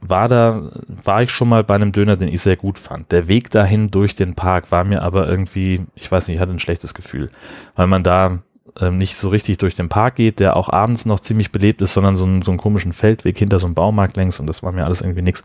war 0.00 0.28
da, 0.28 0.72
war 1.04 1.22
ich 1.22 1.30
schon 1.30 1.48
mal 1.48 1.62
bei 1.62 1.76
einem 1.76 1.92
Döner, 1.92 2.16
den 2.16 2.28
ich 2.28 2.42
sehr 2.42 2.56
gut 2.56 2.80
fand. 2.80 3.12
Der 3.12 3.28
Weg 3.28 3.50
dahin 3.50 3.92
durch 3.92 4.16
den 4.16 4.34
Park 4.34 4.72
war 4.72 4.82
mir 4.82 5.02
aber 5.02 5.28
irgendwie, 5.28 5.82
ich 5.94 6.10
weiß 6.10 6.26
nicht, 6.26 6.36
ich 6.36 6.40
hatte 6.40 6.50
ein 6.50 6.58
schlechtes 6.58 6.92
Gefühl, 6.92 7.30
weil 7.76 7.86
man 7.86 8.02
da 8.02 8.40
ähm, 8.80 8.98
nicht 8.98 9.16
so 9.16 9.28
richtig 9.28 9.58
durch 9.58 9.74
den 9.74 9.88
Park 9.88 10.16
geht, 10.16 10.40
der 10.40 10.56
auch 10.56 10.68
abends 10.68 11.04
noch 11.04 11.20
ziemlich 11.20 11.52
belebt 11.52 11.82
ist, 11.82 11.92
sondern 11.94 12.16
so, 12.16 12.24
ein, 12.24 12.42
so 12.42 12.50
einen 12.50 12.58
komischen 12.58 12.92
Feldweg 12.92 13.38
hinter 13.38 13.58
so 13.58 13.66
einem 13.66 13.74
Baumarkt 13.74 14.16
längs 14.16 14.40
und 14.40 14.46
das 14.46 14.62
war 14.62 14.72
mir 14.72 14.84
alles 14.84 15.00
irgendwie 15.00 15.22
nix. 15.22 15.44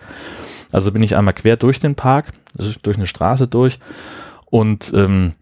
Also 0.72 0.92
bin 0.92 1.04
ich 1.04 1.16
einmal 1.16 1.34
quer 1.34 1.58
durch 1.58 1.80
den 1.80 1.96
Park, 1.96 2.28
also 2.58 2.72
durch 2.82 2.98
eine 2.98 3.08
Straße 3.08 3.48
durch 3.48 3.80
und 4.46 4.92
ähm, 4.94 5.34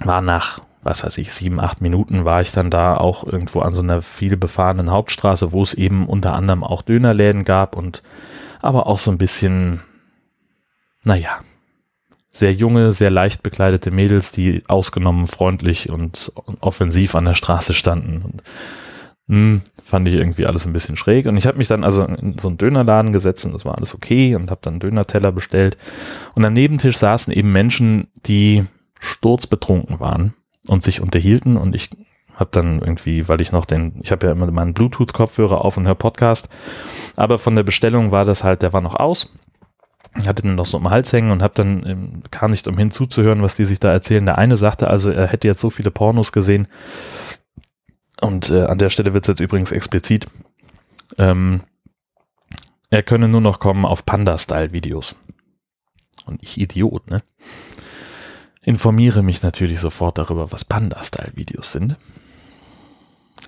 war 0.00 0.20
nach, 0.20 0.60
was 0.82 1.04
weiß 1.04 1.18
ich, 1.18 1.32
sieben, 1.32 1.60
acht 1.60 1.80
Minuten 1.80 2.24
war 2.24 2.40
ich 2.40 2.52
dann 2.52 2.70
da 2.70 2.96
auch 2.96 3.24
irgendwo 3.24 3.60
an 3.60 3.74
so 3.74 3.82
einer 3.82 4.02
viel 4.02 4.36
befahrenen 4.36 4.90
Hauptstraße, 4.90 5.52
wo 5.52 5.62
es 5.62 5.74
eben 5.74 6.06
unter 6.06 6.34
anderem 6.34 6.64
auch 6.64 6.82
Dönerläden 6.82 7.44
gab 7.44 7.76
und 7.76 8.02
aber 8.60 8.86
auch 8.86 8.98
so 8.98 9.10
ein 9.10 9.18
bisschen, 9.18 9.80
naja, 11.04 11.40
sehr 12.30 12.52
junge, 12.52 12.92
sehr 12.92 13.10
leicht 13.10 13.42
bekleidete 13.42 13.90
Mädels, 13.90 14.32
die 14.32 14.62
ausgenommen 14.68 15.26
freundlich 15.26 15.90
und 15.90 16.32
offensiv 16.60 17.14
an 17.14 17.24
der 17.24 17.34
Straße 17.34 17.74
standen. 17.74 18.22
Und, 18.22 18.42
mh, 19.26 19.36
hm, 19.36 19.62
fand 19.82 20.06
ich 20.08 20.14
irgendwie 20.14 20.46
alles 20.46 20.66
ein 20.66 20.72
bisschen 20.72 20.96
schräg. 20.96 21.26
Und 21.26 21.36
ich 21.36 21.46
habe 21.46 21.58
mich 21.58 21.68
dann 21.68 21.84
also 21.84 22.04
in 22.04 22.38
so 22.38 22.48
einen 22.48 22.58
Dönerladen 22.58 23.12
gesetzt 23.12 23.46
und 23.46 23.52
das 23.52 23.64
war 23.64 23.76
alles 23.76 23.94
okay 23.94 24.34
und 24.34 24.50
habe 24.50 24.60
dann 24.62 24.74
einen 24.74 24.80
Dönerteller 24.80 25.32
bestellt. 25.32 25.78
Und 26.34 26.44
am 26.44 26.52
Nebentisch 26.52 26.98
saßen 26.98 27.32
eben 27.32 27.50
Menschen, 27.50 28.08
die 28.26 28.64
sturzbetrunken 29.00 30.00
waren 30.00 30.34
und 30.66 30.82
sich 30.82 31.00
unterhielten 31.00 31.56
und 31.56 31.74
ich 31.74 31.90
habe 32.34 32.50
dann 32.52 32.80
irgendwie, 32.80 33.28
weil 33.28 33.40
ich 33.40 33.50
noch 33.50 33.64
den, 33.64 33.98
ich 34.02 34.12
habe 34.12 34.26
ja 34.26 34.32
immer 34.32 34.48
meinen 34.50 34.74
Bluetooth-Kopfhörer 34.74 35.64
auf 35.64 35.76
und 35.76 35.86
höre 35.86 35.96
Podcast, 35.96 36.48
aber 37.16 37.38
von 37.38 37.56
der 37.56 37.64
Bestellung 37.64 38.12
war 38.12 38.24
das 38.24 38.44
halt, 38.44 38.62
der 38.62 38.72
war 38.72 38.80
noch 38.80 38.94
aus 38.94 39.32
hatte 40.14 40.42
den 40.42 40.54
noch 40.54 40.66
so 40.66 40.78
im 40.78 40.90
Hals 40.90 41.12
hängen 41.12 41.30
und 41.30 41.42
habe 41.42 41.54
dann 41.54 41.86
ähm, 41.86 42.22
kam 42.30 42.50
nicht 42.50 42.66
umhin 42.66 42.90
zuzuhören, 42.90 43.42
was 43.42 43.56
die 43.56 43.64
sich 43.64 43.80
da 43.80 43.92
erzählen. 43.92 44.26
Der 44.26 44.38
eine 44.38 44.56
sagte 44.56 44.88
also, 44.88 45.10
er 45.10 45.28
hätte 45.28 45.48
jetzt 45.48 45.60
so 45.60 45.70
viele 45.70 45.90
Pornos 45.90 46.32
gesehen, 46.32 46.66
und 48.20 48.50
äh, 48.50 48.64
an 48.64 48.78
der 48.78 48.90
Stelle 48.90 49.14
wird 49.14 49.24
es 49.24 49.28
jetzt 49.28 49.40
übrigens 49.40 49.70
explizit, 49.70 50.26
ähm, 51.18 51.62
er 52.90 53.02
könne 53.02 53.28
nur 53.28 53.40
noch 53.40 53.60
kommen 53.60 53.84
auf 53.84 54.04
Panda-Style-Videos. 54.06 55.16
Und 56.26 56.42
ich 56.42 56.58
Idiot, 56.58 57.08
ne? 57.10 57.22
Informiere 58.62 59.22
mich 59.22 59.42
natürlich 59.42 59.80
sofort 59.80 60.18
darüber, 60.18 60.52
was 60.52 60.64
Panda-Style-Videos 60.64 61.72
sind. 61.72 61.96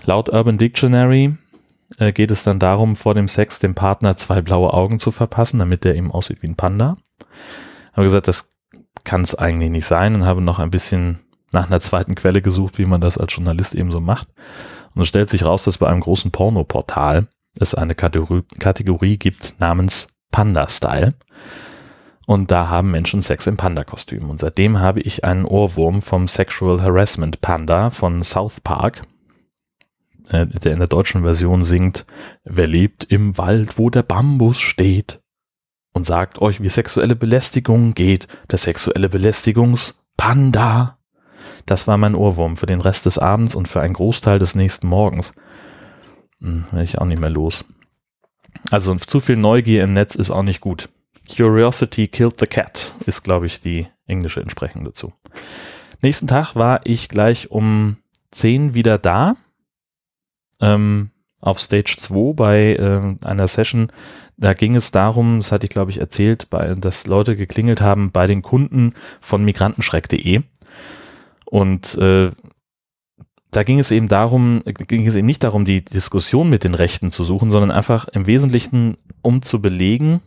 Laut 0.05 0.29
Urban 0.29 0.57
Dictionary 0.57 1.37
äh, 1.99 2.12
geht 2.12 2.30
es 2.30 2.44
dann 2.44 2.59
darum, 2.59 2.97
vor 2.97 3.14
dem 3.14 3.28
Sex 3.28 3.59
dem 3.59 3.75
Partner 3.75 4.16
zwei 4.16 4.42
blaue 4.42 4.73
Augen 4.73 4.99
zu 4.99 5.11
verpassen, 5.11 5.59
damit 5.59 5.85
der 5.85 5.94
eben 5.97 6.11
aussieht 6.11 6.42
wie 6.42 6.49
ein 6.49 6.56
Panda. 6.56 6.97
Habe 7.92 8.04
gesagt, 8.04 8.28
das 8.28 8.50
kann 9.04 9.23
es 9.23 9.35
eigentlich 9.35 9.70
nicht 9.70 9.87
sein 9.87 10.14
und 10.14 10.25
habe 10.25 10.40
noch 10.40 10.59
ein 10.59 10.70
bisschen 10.70 11.18
nach 11.52 11.66
einer 11.66 11.80
zweiten 11.80 12.14
Quelle 12.14 12.42
gesucht, 12.42 12.78
wie 12.78 12.85
man 12.85 13.00
das 13.00 13.18
als 13.18 13.35
Journalist 13.35 13.75
eben 13.75 13.90
so 13.90 14.00
macht. 14.00 14.28
Und 14.94 15.02
es 15.02 15.09
stellt 15.09 15.30
sich 15.30 15.44
raus, 15.44 15.64
dass 15.64 15.78
bei 15.78 15.88
einem 15.88 16.00
großen 16.00 16.30
Pornoportal 16.30 17.26
es 17.59 17.75
eine 17.75 17.94
Kategorie, 17.94 18.42
Kategorie 18.59 19.18
gibt 19.18 19.59
namens 19.59 20.09
Panda 20.30 20.68
Style. 20.68 21.14
Und 22.26 22.52
da 22.52 22.68
haben 22.68 22.92
Menschen 22.92 23.23
Sex 23.23 23.49
im 23.49 23.56
Panda-Kostüm. 23.56 24.30
Und 24.30 24.38
seitdem 24.38 24.78
habe 24.78 25.00
ich 25.00 25.25
einen 25.25 25.44
Ohrwurm 25.44 26.00
vom 26.00 26.28
Sexual 26.28 26.80
Harassment 26.80 27.40
Panda 27.40 27.90
von 27.90 28.23
South 28.23 28.61
Park, 28.61 29.02
der 30.30 30.72
in 30.72 30.78
der 30.78 30.88
deutschen 30.88 31.22
Version 31.22 31.64
singt, 31.64 32.06
wer 32.44 32.66
lebt 32.66 33.04
im 33.04 33.37
Wald, 33.38 33.78
wo 33.78 33.90
der 33.90 34.02
Bambus 34.02 34.58
steht 34.58 35.20
und 35.92 36.04
sagt 36.04 36.40
euch, 36.40 36.60
wie 36.60 36.68
sexuelle 36.68 37.16
Belästigung 37.16 37.94
geht, 37.94 38.28
der 38.50 38.58
sexuelle 38.58 39.08
Belästigungspanda. 39.08 40.99
Das 41.66 41.87
war 41.87 41.96
mein 41.96 42.14
Ohrwurm 42.14 42.56
für 42.56 42.66
den 42.66 42.80
Rest 42.80 43.06
des 43.06 43.18
Abends 43.18 43.54
und 43.54 43.68
für 43.68 43.80
einen 43.80 43.94
Großteil 43.94 44.38
des 44.38 44.54
nächsten 44.54 44.87
Morgens. 44.87 45.32
Hm, 46.40 46.64
werde 46.70 46.84
ich 46.84 46.99
auch 46.99 47.06
nicht 47.06 47.20
mehr 47.20 47.30
los. 47.30 47.64
Also 48.70 48.94
zu 48.94 49.20
viel 49.20 49.37
Neugier 49.37 49.84
im 49.84 49.92
Netz 49.92 50.14
ist 50.14 50.30
auch 50.30 50.42
nicht 50.42 50.60
gut. 50.60 50.88
Curiosity 51.34 52.08
killed 52.08 52.40
the 52.40 52.46
cat 52.46 52.94
ist, 53.06 53.22
glaube 53.22 53.46
ich, 53.46 53.60
die 53.60 53.87
englische 54.06 54.40
Entsprechung 54.40 54.84
dazu. 54.84 55.12
Nächsten 56.02 56.26
Tag 56.26 56.56
war 56.56 56.80
ich 56.84 57.08
gleich 57.08 57.50
um 57.50 57.96
10 58.32 58.75
wieder 58.75 58.99
da. 58.99 59.37
Ähm, 60.61 61.11
auf 61.40 61.59
Stage 61.59 61.97
2 61.99 62.35
bei 62.35 62.75
äh, 62.75 63.26
einer 63.26 63.49
Session. 63.49 63.88
Da 64.37 64.55
ging 64.55 64.76
es 64.76 64.90
darum, 64.90 65.38
das 65.38 65.52
hatte 65.52 65.67
ich 65.67 65.71
glaube 65.71 65.90
ich 65.90 65.99
erzählt, 65.99 66.49
bei, 66.50 66.75
dass 66.75 67.07
Leute 67.07 67.37
geklingelt 67.37 67.81
haben 67.81 68.11
bei 68.11 68.26
den 68.26 68.43
Kunden 68.43 68.95
von 69.21 69.45
migrantenschreck.de. 69.45 70.43
Und 71.47 71.97
äh, 71.97 72.31
da 73.50 73.62
ging 73.64 73.81
es 73.81 73.90
eben 73.90 74.09
darum, 74.09 74.62
ging 74.64 75.07
es 75.07 75.17
eben 75.17 75.26
nicht 75.26 75.43
darum, 75.43 75.64
die 75.64 75.85
Diskussion 75.85 76.49
mit 76.49 76.62
den 76.64 76.75
Rechten 76.75 77.11
zu 77.11 77.25
suchen, 77.25 77.50
sondern 77.50 77.71
einfach 77.71 78.07
im 78.09 78.26
Wesentlichen, 78.26 78.97
um 79.23 79.43
zu 79.43 79.61
belegen, 79.61 80.21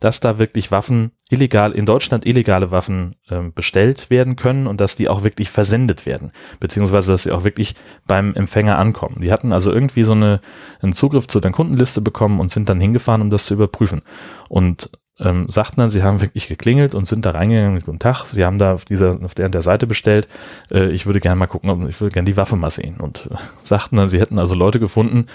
dass 0.00 0.20
da 0.20 0.38
wirklich 0.38 0.72
Waffen 0.72 1.12
illegal, 1.28 1.72
in 1.72 1.86
Deutschland 1.86 2.24
illegale 2.24 2.70
Waffen 2.70 3.16
äh, 3.28 3.40
bestellt 3.54 4.10
werden 4.10 4.36
können 4.36 4.66
und 4.66 4.80
dass 4.80 4.94
die 4.94 5.08
auch 5.08 5.24
wirklich 5.24 5.50
versendet 5.50 6.06
werden, 6.06 6.32
beziehungsweise 6.60 7.12
dass 7.12 7.24
sie 7.24 7.32
auch 7.32 7.44
wirklich 7.44 7.74
beim 8.06 8.34
Empfänger 8.34 8.78
ankommen. 8.78 9.20
Die 9.20 9.32
hatten 9.32 9.52
also 9.52 9.72
irgendwie 9.72 10.04
so 10.04 10.12
eine, 10.12 10.40
einen 10.80 10.92
Zugriff 10.92 11.26
zu 11.26 11.40
der 11.40 11.50
Kundenliste 11.50 12.00
bekommen 12.00 12.38
und 12.38 12.50
sind 12.50 12.68
dann 12.68 12.80
hingefahren, 12.80 13.22
um 13.22 13.30
das 13.30 13.46
zu 13.46 13.54
überprüfen. 13.54 14.02
Und 14.48 14.90
ähm, 15.18 15.46
sagten 15.48 15.80
dann, 15.80 15.88
sie 15.88 16.02
haben 16.02 16.20
wirklich 16.20 16.48
geklingelt 16.48 16.94
und 16.94 17.06
sind 17.06 17.24
da 17.24 17.30
reingegangen, 17.30 17.80
guten 17.80 17.98
Tag, 17.98 18.26
sie 18.26 18.44
haben 18.44 18.58
da 18.58 18.74
auf 18.74 18.84
dieser, 18.84 19.22
auf 19.22 19.34
der, 19.34 19.48
der 19.48 19.62
Seite 19.62 19.86
bestellt, 19.86 20.28
äh, 20.70 20.90
ich 20.90 21.06
würde 21.06 21.20
gerne 21.20 21.36
mal 21.36 21.46
gucken, 21.46 21.88
ich 21.88 22.00
würde 22.00 22.12
gerne 22.12 22.26
die 22.26 22.36
Waffe 22.36 22.56
mal 22.56 22.70
sehen 22.70 22.98
und 22.98 23.28
äh, 23.30 23.36
sagten 23.62 23.96
dann, 23.96 24.08
sie 24.08 24.20
hätten 24.20 24.38
also 24.38 24.54
Leute 24.54 24.78
gefunden, 24.78 25.26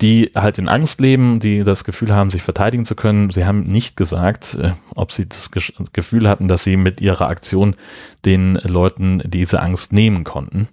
die 0.00 0.30
halt 0.34 0.58
in 0.58 0.68
Angst 0.68 1.00
leben, 1.00 1.40
die 1.40 1.64
das 1.64 1.84
Gefühl 1.84 2.14
haben, 2.14 2.30
sich 2.30 2.42
verteidigen 2.42 2.84
zu 2.84 2.94
können. 2.94 3.30
Sie 3.30 3.46
haben 3.46 3.62
nicht 3.62 3.96
gesagt, 3.96 4.58
äh, 4.60 4.72
ob 4.94 5.12
sie 5.12 5.28
das 5.28 5.50
Ge 5.50 5.62
Gefühl 5.92 6.28
hatten, 6.28 6.48
dass 6.48 6.64
sie 6.64 6.76
mit 6.76 7.00
ihrer 7.00 7.28
Aktion 7.28 7.76
den 8.24 8.54
Leuten 8.54 9.22
diese 9.24 9.60
Angst 9.60 9.92
nehmen 9.92 10.24
konnten. 10.24 10.68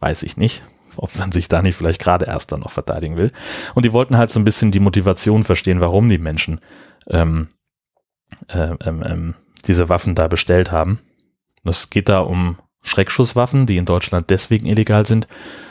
Weiß 0.00 0.22
ich 0.22 0.36
nicht 0.36 0.62
ob 1.00 1.14
man 1.16 1.30
sich 1.30 1.46
da 1.46 1.62
nicht 1.62 1.76
vielleicht 1.76 2.00
gerade 2.00 2.24
erst 2.24 2.50
dann 2.50 2.58
noch 2.58 2.72
verteidigen 2.72 3.16
will. 3.16 3.30
Und 3.76 3.84
die 3.84 3.92
wollten 3.92 4.16
halt 4.16 4.30
so 4.30 4.40
ein 4.40 4.44
bisschen 4.44 4.72
die 4.72 4.80
Motivation 4.80 5.44
verstehen, 5.44 5.80
warum 5.80 6.08
die 6.08 6.18
Menschen 6.18 6.60
ähm, 7.08 7.48
äh, 8.48 8.74
ähm, 8.84 9.02
ähm, 9.06 9.34
diese 9.64 9.88
Waffen 9.88 10.14
da 10.14 10.28
bestellt 10.28 10.72
haben. 10.72 11.00
Es 11.64 11.90
geht 11.90 12.08
da 12.08 12.20
um 12.20 12.56
Schreckschusswaffen, 12.82 13.66
die 13.66 13.76
in 13.76 13.84
Deutschland 13.84 14.30
deswegen 14.30 14.66
illegal 14.66 15.06
sind, 15.06 15.28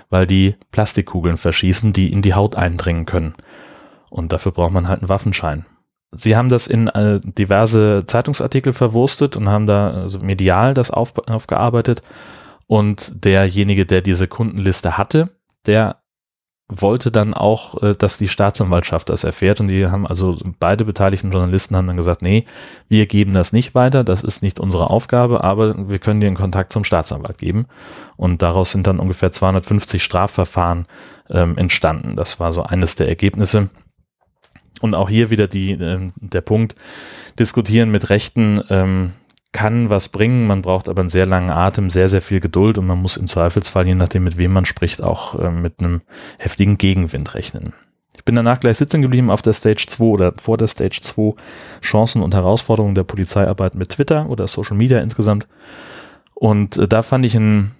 weil 0.09 0.27
die 0.27 0.55
Plastikkugeln 0.71 1.37
verschießen, 1.37 1.93
die 1.93 2.11
in 2.11 2.21
die 2.21 2.33
Haut 2.33 2.55
eindringen 2.55 3.05
können. 3.05 3.33
Und 4.09 4.31
dafür 4.33 4.51
braucht 4.51 4.71
man 4.71 4.87
halt 4.87 5.01
einen 5.01 5.09
Waffenschein. 5.09 5.65
Sie 6.11 6.37
haben 6.37 6.49
das 6.49 6.67
in 6.67 6.87
äh, 6.87 7.19
diverse 7.21 8.05
Zeitungsartikel 8.05 8.73
verwurstet 8.73 9.35
und 9.35 9.49
haben 9.49 9.67
da 9.67 9.91
also 9.91 10.19
medial 10.19 10.73
das 10.73 10.91
auf, 10.91 11.17
aufgearbeitet. 11.27 12.01
Und 12.65 13.25
derjenige, 13.25 13.85
der 13.85 14.01
diese 14.01 14.27
Kundenliste 14.27 14.97
hatte, 14.97 15.29
der 15.65 16.01
wollte 16.69 17.11
dann 17.11 17.33
auch, 17.33 17.81
äh, 17.81 17.95
dass 17.95 18.17
die 18.17 18.27
Staatsanwaltschaft 18.27 19.09
das 19.09 19.23
erfährt 19.23 19.59
und 19.59 19.69
die 19.69 19.87
haben 19.87 20.05
also 20.05 20.35
beide 20.59 20.83
beteiligten 20.83 21.31
Journalisten 21.31 21.75
haben 21.75 21.87
dann 21.87 21.95
gesagt, 21.95 22.21
nee, 22.21 22.45
wir 22.89 23.05
geben 23.05 23.33
das 23.33 23.53
nicht 23.53 23.73
weiter, 23.73 24.03
das 24.03 24.23
ist 24.23 24.41
nicht 24.41 24.59
unsere 24.59 24.89
Aufgabe, 24.89 25.43
aber 25.43 25.89
wir 25.89 25.99
können 25.99 26.19
dir 26.19 26.27
einen 26.27 26.35
Kontakt 26.35 26.73
zum 26.73 26.83
Staatsanwalt 26.83 27.37
geben 27.37 27.67
und 28.17 28.41
daraus 28.41 28.71
sind 28.71 28.85
dann 28.85 28.99
ungefähr 28.99 29.31
250 29.31 30.03
Strafverfahren 30.03 30.87
ähm, 31.29 31.57
entstanden. 31.57 32.15
Das 32.15 32.39
war 32.39 32.51
so 32.51 32.63
eines 32.63 32.95
der 32.95 33.07
Ergebnisse. 33.07 33.69
Und 34.79 34.93
auch 34.93 35.09
hier 35.09 35.29
wieder 35.29 35.47
die, 35.47 35.71
äh, 35.71 36.11
der 36.17 36.41
Punkt, 36.41 36.75
diskutieren 37.39 37.89
mit 37.89 38.09
Rechten, 38.09 38.61
ähm, 38.69 39.13
kann 39.57 39.89
was 39.89 40.09
bringen, 40.09 40.45
man 40.45 40.61
braucht 40.61 40.87
aber 40.87 40.99
einen 40.99 41.09
sehr 41.09 41.25
langen 41.25 41.49
Atem, 41.49 41.89
sehr, 41.89 42.09
sehr 42.09 42.21
viel 42.21 42.39
Geduld 42.39 42.77
und 42.77 42.85
man 42.85 43.01
muss 43.01 43.17
im 43.17 43.27
Zweifelsfall, 43.27 43.87
je 43.87 43.95
nachdem 43.95 44.23
mit 44.23 44.37
wem 44.37 44.53
man 44.53 44.65
spricht, 44.65 45.01
auch 45.01 45.33
äh, 45.39 45.49
mit 45.49 45.79
einem 45.79 46.01
heftigen 46.37 46.77
Gegenwind 46.77 47.33
rechnen. 47.33 47.73
Ich 48.15 48.23
bin 48.23 48.35
danach 48.35 48.59
gleich 48.59 48.77
sitzen 48.77 49.01
geblieben 49.01 49.31
auf 49.31 49.41
der 49.41 49.53
Stage 49.53 49.87
2 49.87 50.03
oder 50.03 50.33
vor 50.37 50.59
der 50.59 50.67
Stage 50.67 50.99
2 51.01 51.33
Chancen 51.81 52.21
und 52.21 52.35
Herausforderungen 52.35 52.93
der 52.93 53.03
Polizeiarbeit 53.03 53.73
mit 53.73 53.89
Twitter 53.89 54.29
oder 54.29 54.45
Social 54.45 54.77
Media 54.77 54.99
insgesamt. 54.99 55.47
Und 56.35 56.77
äh, 56.77 56.87
da 56.87 57.01
fand 57.01 57.25
ich 57.25 57.33
ein, 57.33 57.71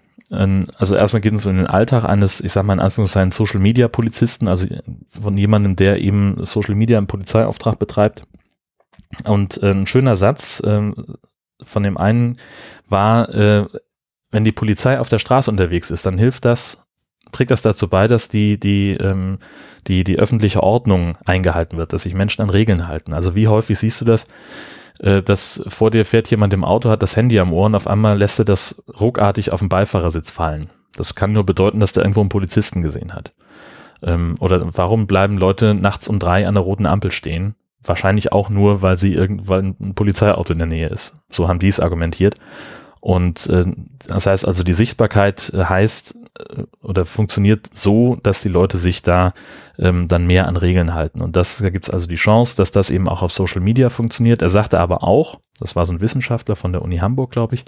also 0.80 0.96
erstmal 0.96 1.22
geht 1.22 1.36
es 1.36 1.46
um 1.46 1.58
den 1.58 1.68
Alltag 1.68 2.06
eines, 2.06 2.42
ich 2.42 2.54
sag 2.54 2.66
mal 2.66 2.74
in 2.74 2.80
Anführungszeichen, 2.80 3.30
Social 3.30 3.60
Media 3.60 3.88
Polizisten, 3.88 4.48
also 4.48 4.66
von 5.10 5.38
jemandem, 5.38 5.76
der 5.76 6.02
eben 6.02 6.44
Social 6.44 6.74
Media 6.74 6.98
im 6.98 7.06
Polizeiauftrag 7.06 7.78
betreibt. 7.78 8.24
Und 9.26 9.62
äh, 9.62 9.70
ein 9.70 9.86
schöner 9.86 10.16
Satz, 10.16 10.60
äh, 10.62 10.92
von 11.62 11.84
dem 11.84 11.98
einen 11.98 12.38
war, 12.88 13.34
äh, 13.34 13.66
wenn 14.32 14.44
die 14.44 14.52
Polizei 14.52 15.00
auf 15.00 15.10
der 15.10 15.20
Straße 15.20 15.50
unterwegs 15.50 15.90
ist, 15.90 16.06
dann 16.06 16.18
hilft 16.18 16.46
das, 16.46 16.84
trägt 17.32 17.52
das 17.52 17.62
dazu 17.62 17.88
bei, 17.88 18.08
dass 18.08 18.30
die, 18.30 18.60
die, 18.60 18.92
ähm, 18.94 19.40
die, 19.88 20.04
die 20.04 20.20
öffentliche 20.20 20.64
Ordnung 20.64 21.18
eingehalten 21.26 21.78
wird, 21.78 21.94
dass 21.94 22.04
sich 22.04 22.14
Menschen 22.14 22.42
an 22.42 22.50
Regeln 22.50 22.88
halten. 22.88 23.14
Also 23.14 23.36
wie 23.36 23.48
häufig 23.48 23.80
siehst 23.80 24.02
du 24.02 24.06
das, 24.06 24.28
äh, 25.00 25.22
dass 25.22 25.64
vor 25.68 25.92
dir 25.92 26.06
fährt 26.06 26.30
jemand 26.30 26.54
im 26.54 26.64
Auto, 26.64 26.90
hat 26.90 27.04
das 27.04 27.16
Handy 27.16 27.40
am 27.40 27.54
Ohr 27.54 27.68
und 27.68 27.76
auf 27.76 27.88
einmal 27.88 28.18
lässt 28.18 28.40
er 28.40 28.46
das 28.46 28.82
ruckartig 29.00 29.52
auf 29.52 29.60
den 29.60 29.70
Beifahrersitz 29.70 30.32
fallen. 30.32 30.70
Das 30.96 31.16
kann 31.16 31.32
nur 31.32 31.46
bedeuten, 31.46 31.80
dass 31.80 31.94
der 31.94 32.04
irgendwo 32.04 32.22
einen 32.22 32.30
Polizisten 32.30 32.82
gesehen 32.82 33.14
hat. 33.14 33.34
Ähm, 34.02 34.36
oder 34.40 34.62
warum 34.76 35.08
bleiben 35.08 35.38
Leute 35.38 35.74
nachts 35.74 36.08
um 36.08 36.20
drei 36.20 36.48
an 36.48 36.56
der 36.56 36.64
roten 36.64 36.86
Ampel 36.86 37.12
stehen? 37.12 37.56
Wahrscheinlich 37.88 38.32
auch 38.32 38.50
nur, 38.50 38.82
weil 38.82 38.98
sie 38.98 39.14
irgendwann 39.14 39.76
ein 39.80 39.96
Polizeiauto 39.96 40.54
in 40.54 40.60
der 40.60 40.68
Nähe 40.68 40.90
ist. 40.90 41.16
So 41.30 41.48
haben 41.48 41.60
die 41.60 41.68
es 41.68 41.80
argumentiert. 41.80 42.36
Und 43.00 43.48
äh, 43.48 43.66
das 44.08 44.26
heißt 44.26 44.48
also, 44.48 44.64
die 44.64 44.74
Sichtbarkeit 44.74 45.54
äh, 45.54 45.66
heißt 45.66 46.16
äh, 46.40 46.64
oder 46.82 47.06
funktioniert 47.06 47.70
so, 47.74 48.18
dass 48.22 48.42
die 48.42 48.50
Leute 48.50 48.80
sich 48.80 49.02
da 49.02 49.34
ähm, 49.78 50.08
dann 50.08 50.26
mehr 50.26 50.48
an 50.48 50.58
Regeln 50.58 50.94
halten. 50.94 51.22
Und 51.22 51.36
das, 51.36 51.60
da 51.60 51.70
gibt 51.70 51.88
es 51.88 51.94
also 51.94 52.08
die 52.08 52.16
Chance, 52.16 52.58
dass 52.58 52.72
das 52.72 52.90
eben 52.90 53.08
auch 53.08 53.22
auf 53.22 53.32
Social 53.32 53.62
Media 53.62 53.90
funktioniert. 53.90 54.42
Er 54.42 54.50
sagte 54.50 54.80
aber 54.80 55.04
auch, 55.04 55.40
das 55.60 55.76
war 55.76 55.86
so 55.86 55.94
ein 55.94 56.02
Wissenschaftler 56.02 56.56
von 56.56 56.74
der 56.74 56.82
Uni 56.82 56.98
Hamburg, 56.98 57.32
glaube 57.32 57.56
ich, 57.56 57.66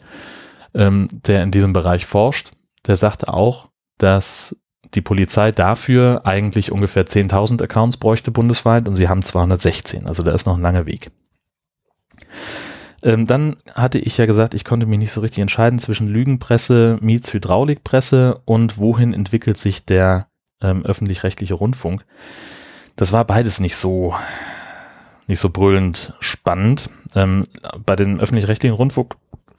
ähm, 0.73 1.07
der 1.11 1.43
in 1.43 1.51
diesem 1.51 1.73
Bereich 1.73 2.05
forscht, 2.05 2.51
der 2.87 2.95
sagte 2.95 3.33
auch, 3.33 3.69
dass 3.97 4.55
die 4.95 5.01
Polizei 5.01 5.51
dafür 5.51 6.21
eigentlich 6.25 6.71
ungefähr 6.71 7.05
10.000 7.05 7.63
Accounts 7.63 7.97
bräuchte 7.97 8.31
bundesweit 8.31 8.87
und 8.87 8.95
sie 8.95 9.07
haben 9.07 9.23
216. 9.23 10.07
Also 10.07 10.23
da 10.23 10.31
ist 10.31 10.45
noch 10.45 10.57
ein 10.57 10.63
langer 10.63 10.85
Weg. 10.85 11.11
Ähm, 13.01 13.27
dann 13.27 13.57
hatte 13.73 13.99
ich 13.99 14.17
ja 14.17 14.25
gesagt, 14.25 14.53
ich 14.53 14.65
konnte 14.65 14.85
mich 14.85 14.99
nicht 14.99 15.11
so 15.11 15.21
richtig 15.21 15.39
entscheiden 15.39 15.79
zwischen 15.79 16.07
Lügenpresse, 16.07 16.97
Miets 17.01 17.33
Hydraulikpresse 17.33 18.41
und 18.45 18.77
wohin 18.77 19.13
entwickelt 19.13 19.57
sich 19.57 19.85
der 19.85 20.27
ähm, 20.61 20.85
öffentlich-rechtliche 20.85 21.53
Rundfunk. 21.53 22.05
Das 22.95 23.13
war 23.13 23.23
beides 23.25 23.59
nicht 23.59 23.77
so 23.77 24.15
nicht 25.27 25.39
so 25.39 25.51
brüllend 25.51 26.13
spannend. 26.19 26.89
Ähm, 27.15 27.45
bei 27.85 27.95
dem 27.95 28.19
öffentlich-rechtlichen 28.19 28.75
Rundfunk 28.75 29.15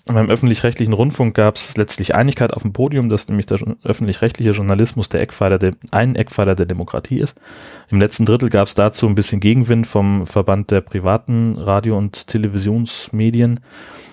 beim 0.07 0.31
öffentlich-rechtlichen 0.31 0.95
Rundfunk 0.95 1.35
gab 1.35 1.57
es 1.57 1.77
letztlich 1.77 2.15
Einigkeit 2.15 2.53
auf 2.55 2.63
dem 2.63 2.73
Podium, 2.73 3.09
dass 3.09 3.29
nämlich 3.29 3.47
der 3.47 3.59
öffentlich-rechtliche 3.85 4.53
Journalismus 4.53 5.09
der 5.09 5.21
Eckpfeiler 5.21 5.59
der, 5.59 5.75
ein 5.91 6.17
Eckpfeiler 6.17 6.55
der 6.55 6.67
Demokratie 6.67 7.19
ist. 7.19 7.39
Im 7.91 8.01
letzten 8.01 8.25
Drittel 8.25 8.49
gab 8.49 8.67
es 8.67 8.75
dazu 8.75 9.07
ein 9.07 9.15
bisschen 9.15 9.41
Gegenwind 9.41 9.87
vom 9.87 10.27
Verband 10.27 10.71
der 10.71 10.81
privaten 10.81 11.57
Radio- 11.59 11.99
und 11.99 12.27
Televisionsmedien, 12.29 13.61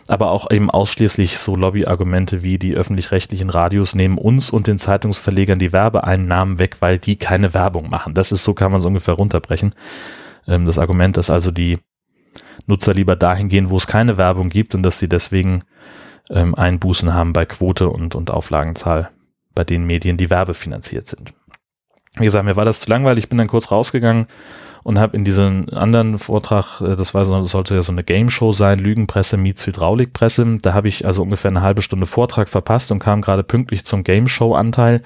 aber 0.07 0.31
auch 0.31 0.51
eben 0.51 0.69
ausschließlich 0.69 1.37
so 1.37 1.55
Lobbyargumente 1.55 2.43
wie 2.43 2.59
die 2.59 2.73
öffentlich-rechtlichen 2.73 3.49
Radios 3.49 3.95
nehmen 3.95 4.17
uns 4.17 4.49
und 4.49 4.67
den 4.67 4.79
Zeitungsverlegern 4.79 5.59
die 5.59 5.71
Werbeeinnahmen 5.73 6.59
weg, 6.59 6.77
weil 6.79 6.99
die 6.99 7.15
keine 7.15 7.53
Werbung 7.53 7.89
machen. 7.89 8.13
Das 8.13 8.31
ist 8.31 8.43
so, 8.43 8.53
kann 8.53 8.71
man 8.71 8.81
es 8.81 8.85
ungefähr 8.85 9.13
runterbrechen. 9.13 9.73
Ähm, 10.47 10.65
das 10.65 10.79
Argument, 10.79 11.17
dass 11.17 11.29
also 11.29 11.51
die 11.51 11.79
Nutzer 12.65 12.93
lieber 12.93 13.15
dahin 13.15 13.49
gehen, 13.49 13.69
wo 13.69 13.77
es 13.77 13.87
keine 13.87 14.17
Werbung 14.17 14.49
gibt 14.49 14.75
und 14.75 14.83
dass 14.83 14.99
sie 14.99 15.09
deswegen 15.09 15.63
ähm, 16.29 16.55
Einbußen 16.55 17.13
haben 17.13 17.33
bei 17.33 17.45
Quote 17.45 17.89
und, 17.89 18.15
und 18.15 18.31
Auflagenzahl 18.31 19.09
bei 19.55 19.63
den 19.63 19.85
Medien, 19.85 20.17
die 20.17 20.29
werbefinanziert 20.29 21.07
sind. 21.07 21.33
Wie 22.17 22.25
gesagt, 22.25 22.45
mir 22.45 22.55
war 22.55 22.65
das 22.65 22.79
zu 22.79 22.89
langweilig, 22.89 23.25
ich 23.25 23.29
bin 23.29 23.37
dann 23.37 23.47
kurz 23.47 23.71
rausgegangen 23.71 24.27
und 24.83 24.99
habe 24.99 25.17
in 25.17 25.23
diesem 25.23 25.67
anderen 25.71 26.17
Vortrag, 26.17 26.81
äh, 26.81 26.95
das 26.95 27.13
war 27.13 27.25
so, 27.25 27.37
das 27.37 27.51
sollte 27.51 27.75
ja 27.75 27.81
so 27.81 27.91
eine 27.91 28.03
Game 28.03 28.29
Show 28.29 28.51
sein, 28.51 28.79
Lügenpresse 28.79 29.37
meets 29.37 29.65
Hydraulikpresse, 29.67 30.57
da 30.61 30.73
habe 30.73 30.87
ich 30.87 31.05
also 31.05 31.21
ungefähr 31.21 31.51
eine 31.51 31.61
halbe 31.61 31.81
Stunde 31.81 32.05
Vortrag 32.05 32.49
verpasst 32.49 32.91
und 32.91 32.99
kam 32.99 33.21
gerade 33.21 33.43
pünktlich 33.43 33.85
zum 33.85 34.03
Game 34.03 34.27
Show 34.27 34.53
Anteil. 34.53 35.01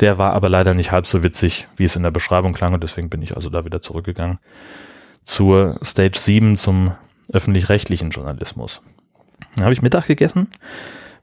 Der 0.00 0.18
war 0.18 0.32
aber 0.32 0.48
leider 0.48 0.74
nicht 0.74 0.92
halb 0.92 1.06
so 1.06 1.22
witzig, 1.22 1.66
wie 1.76 1.84
es 1.84 1.96
in 1.96 2.02
der 2.02 2.10
Beschreibung 2.10 2.52
klang 2.52 2.74
und 2.74 2.82
deswegen 2.82 3.10
bin 3.10 3.22
ich 3.22 3.36
also 3.36 3.50
da 3.50 3.64
wieder 3.64 3.82
zurückgegangen 3.82 4.38
zur 5.24 5.78
Stage 5.82 6.18
7 6.18 6.56
zum 6.56 6.94
öffentlich-rechtlichen 7.32 8.10
Journalismus. 8.10 8.80
Da 9.56 9.64
habe 9.64 9.72
ich 9.72 9.82
Mittag 9.82 10.06
gegessen 10.06 10.48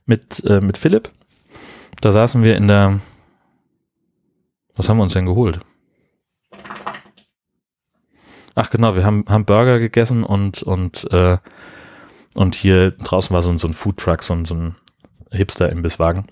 mit, 0.04 0.44
äh, 0.44 0.60
mit 0.60 0.78
Philipp. 0.78 1.10
Da 2.00 2.12
saßen 2.12 2.42
wir 2.42 2.56
in 2.56 2.68
der, 2.68 3.00
was 4.74 4.88
haben 4.88 4.98
wir 4.98 5.04
uns 5.04 5.12
denn 5.12 5.26
geholt? 5.26 5.60
Ach 8.54 8.68
genau, 8.70 8.96
wir 8.96 9.04
haben, 9.04 9.24
haben 9.28 9.46
Burger 9.46 9.78
gegessen 9.78 10.24
und, 10.24 10.62
und, 10.62 11.10
äh, 11.10 11.38
und 12.34 12.54
hier 12.54 12.90
draußen 12.90 13.32
war 13.32 13.42
so, 13.42 13.56
so 13.56 13.68
ein 13.68 13.72
Foodtruck, 13.72 14.22
so, 14.22 14.44
so 14.44 14.54
ein 14.54 14.76
Hipster-Imbisswagen. 15.30 16.26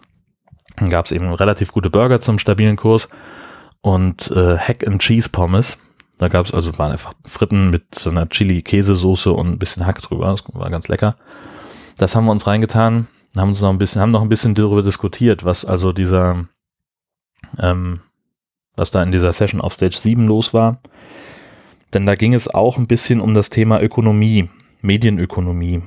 Dann 0.76 0.90
gab 0.90 1.06
es 1.06 1.12
eben 1.12 1.32
relativ 1.32 1.72
gute 1.72 1.90
Burger 1.90 2.20
zum 2.20 2.38
stabilen 2.38 2.76
Kurs 2.76 3.08
und 3.80 4.30
äh, 4.32 4.58
Hack 4.58 4.86
and 4.86 5.00
Cheese 5.00 5.30
Pommes 5.30 5.78
da 6.20 6.28
gab 6.28 6.44
es 6.44 6.52
also, 6.52 6.76
waren 6.76 6.92
einfach 6.92 7.14
Fritten 7.24 7.70
mit 7.70 7.94
so 7.94 8.10
einer 8.10 8.28
Chili-Käsesoße 8.28 9.32
und 9.32 9.46
ein 9.46 9.58
bisschen 9.58 9.86
Hack 9.86 10.02
drüber. 10.02 10.26
Das 10.26 10.44
war 10.52 10.68
ganz 10.68 10.88
lecker. 10.88 11.16
Das 11.96 12.14
haben 12.14 12.26
wir 12.26 12.30
uns 12.30 12.46
reingetan, 12.46 13.08
haben 13.34 13.48
uns 13.48 13.62
noch 13.62 13.70
ein 13.70 13.78
bisschen, 13.78 14.02
haben 14.02 14.10
noch 14.10 14.20
ein 14.20 14.28
bisschen 14.28 14.54
darüber 14.54 14.82
diskutiert, 14.82 15.46
was 15.46 15.64
also 15.64 15.94
dieser, 15.94 16.44
ähm, 17.58 18.00
was 18.76 18.90
da 18.90 19.02
in 19.02 19.12
dieser 19.12 19.32
Session 19.32 19.62
auf 19.62 19.72
Stage 19.72 19.96
7 19.96 20.26
los 20.26 20.52
war. 20.52 20.82
Denn 21.94 22.04
da 22.04 22.16
ging 22.16 22.34
es 22.34 22.48
auch 22.48 22.76
ein 22.76 22.86
bisschen 22.86 23.22
um 23.22 23.32
das 23.32 23.48
Thema 23.48 23.80
Ökonomie, 23.80 24.50
Medienökonomie, 24.82 25.82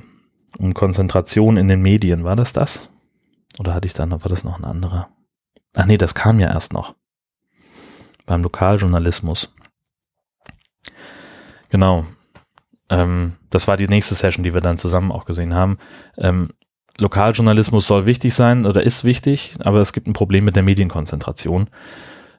um 0.58 0.74
Konzentration 0.74 1.56
in 1.56 1.68
den 1.68 1.80
Medien. 1.80 2.24
War 2.24 2.34
das 2.34 2.52
das? 2.52 2.90
Oder 3.60 3.72
hatte 3.72 3.86
ich 3.86 3.94
da 3.94 4.04
noch, 4.04 4.24
war 4.24 4.30
das 4.30 4.42
noch 4.42 4.58
ein 4.58 4.64
anderer? 4.64 5.10
Ach 5.76 5.86
nee, 5.86 5.96
das 5.96 6.16
kam 6.16 6.40
ja 6.40 6.48
erst 6.48 6.72
noch. 6.72 6.96
Beim 8.26 8.42
Lokaljournalismus. 8.42 9.54
Genau. 11.74 12.04
Ähm, 12.88 13.32
das 13.50 13.66
war 13.66 13.76
die 13.76 13.88
nächste 13.88 14.14
Session, 14.14 14.44
die 14.44 14.54
wir 14.54 14.60
dann 14.60 14.78
zusammen 14.78 15.10
auch 15.10 15.24
gesehen 15.24 15.54
haben. 15.54 15.78
Ähm, 16.16 16.50
Lokaljournalismus 17.00 17.88
soll 17.88 18.06
wichtig 18.06 18.32
sein 18.32 18.64
oder 18.64 18.84
ist 18.84 19.02
wichtig, 19.02 19.56
aber 19.58 19.80
es 19.80 19.92
gibt 19.92 20.06
ein 20.06 20.12
Problem 20.12 20.44
mit 20.44 20.54
der 20.54 20.62
Medienkonzentration. 20.62 21.66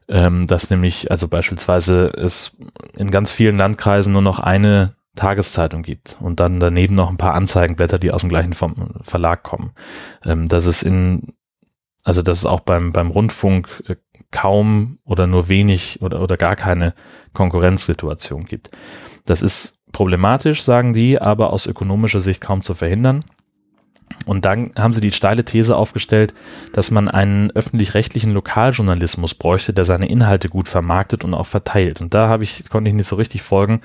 Ähm, 0.08 0.48
dass 0.48 0.70
nämlich, 0.70 1.12
also 1.12 1.28
beispielsweise 1.28 2.14
es 2.16 2.56
in 2.96 3.12
ganz 3.12 3.34
vielen 3.34 3.58
Landkreisen 3.58 4.14
nur 4.14 4.22
noch 4.22 4.40
eine 4.40 4.96
Tageszeitung 5.18 5.84
gibt 5.84 6.16
und 6.22 6.40
dann 6.40 6.62
daneben 6.62 6.96
noch 6.96 7.10
ein 7.10 7.18
paar 7.18 7.34
Anzeigenblätter, 7.34 8.00
die 8.00 8.12
aus 8.12 8.22
dem 8.22 8.30
gleichen 8.30 8.54
Verlag 8.54 9.44
kommen. 9.44 9.72
Ähm, 10.24 10.48
dass 10.48 10.66
es 10.66 10.82
in, 10.82 11.34
also 12.06 12.22
dass 12.22 12.38
es 12.38 12.46
auch 12.46 12.62
beim, 12.62 12.94
beim 12.94 13.12
Rundfunk 13.12 13.84
äh, 13.90 13.98
kaum 14.32 15.00
oder 15.04 15.28
nur 15.28 15.50
wenig 15.50 16.02
oder, 16.02 16.22
oder 16.22 16.38
gar 16.38 16.56
keine 16.56 16.94
Konkurrenzsituation 17.34 18.46
gibt. 18.46 18.70
Das 19.26 19.42
ist 19.42 19.78
problematisch, 19.92 20.64
sagen 20.64 20.94
die, 20.94 21.20
aber 21.20 21.52
aus 21.52 21.68
ökonomischer 21.68 22.22
Sicht 22.22 22.42
kaum 22.42 22.62
zu 22.62 22.74
verhindern. 22.74 23.24
Und 24.26 24.46
dann 24.46 24.72
haben 24.78 24.94
sie 24.94 25.02
die 25.02 25.12
steile 25.12 25.46
These 25.46 25.76
aufgestellt, 25.76 26.34
dass 26.74 26.92
man 26.92 27.08
einen 27.08 27.52
öffentlich-rechtlichen 27.52 28.32
Lokaljournalismus 28.32 29.36
bräuchte, 29.36 29.74
der 29.74 29.86
seine 29.86 30.08
Inhalte 30.08 30.50
gut 30.50 30.70
vermarktet 30.70 31.24
und 31.24 31.34
auch 31.34 31.48
verteilt. 31.48 32.02
Und 32.02 32.14
da 32.14 32.28
habe 32.28 32.44
ich, 32.44 32.70
konnte 32.70 32.90
ich 32.90 32.96
nicht 32.96 33.08
so 33.08 33.16
richtig 33.16 33.42
folgen, 33.42 33.82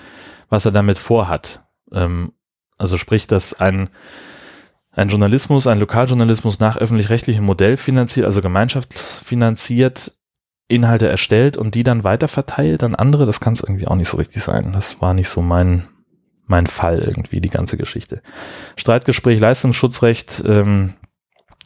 was 0.48 0.66
er 0.66 0.72
damit 0.72 0.98
vorhat. 0.98 1.62
Ähm, 1.92 2.32
also 2.76 2.96
sprich, 2.96 3.26
dass 3.26 3.54
ein, 3.54 3.88
ein 4.92 5.08
Journalismus, 5.08 5.66
ein 5.66 5.78
Lokaljournalismus 5.78 6.60
nach 6.60 6.76
öffentlich-rechtlichem 6.76 7.44
Modell 7.44 7.76
finanziert, 7.76 8.26
also 8.26 8.40
gemeinschaftsfinanziert, 8.40 10.12
Inhalte 10.70 11.08
erstellt 11.08 11.56
und 11.56 11.74
die 11.74 11.82
dann 11.82 12.04
weiterverteilt 12.04 12.82
an 12.82 12.94
andere, 12.94 13.26
das 13.26 13.40
kann 13.40 13.54
es 13.54 13.62
irgendwie 13.62 13.86
auch 13.86 13.96
nicht 13.96 14.08
so 14.08 14.16
richtig 14.16 14.42
sein. 14.42 14.72
Das 14.72 15.00
war 15.00 15.14
nicht 15.14 15.28
so 15.28 15.42
mein, 15.42 15.84
mein 16.46 16.66
Fall 16.66 17.00
irgendwie, 17.00 17.40
die 17.40 17.50
ganze 17.50 17.76
Geschichte. 17.76 18.22
Streitgespräch, 18.76 19.40
Leistungsschutzrecht, 19.40 20.42
ähm, 20.46 20.94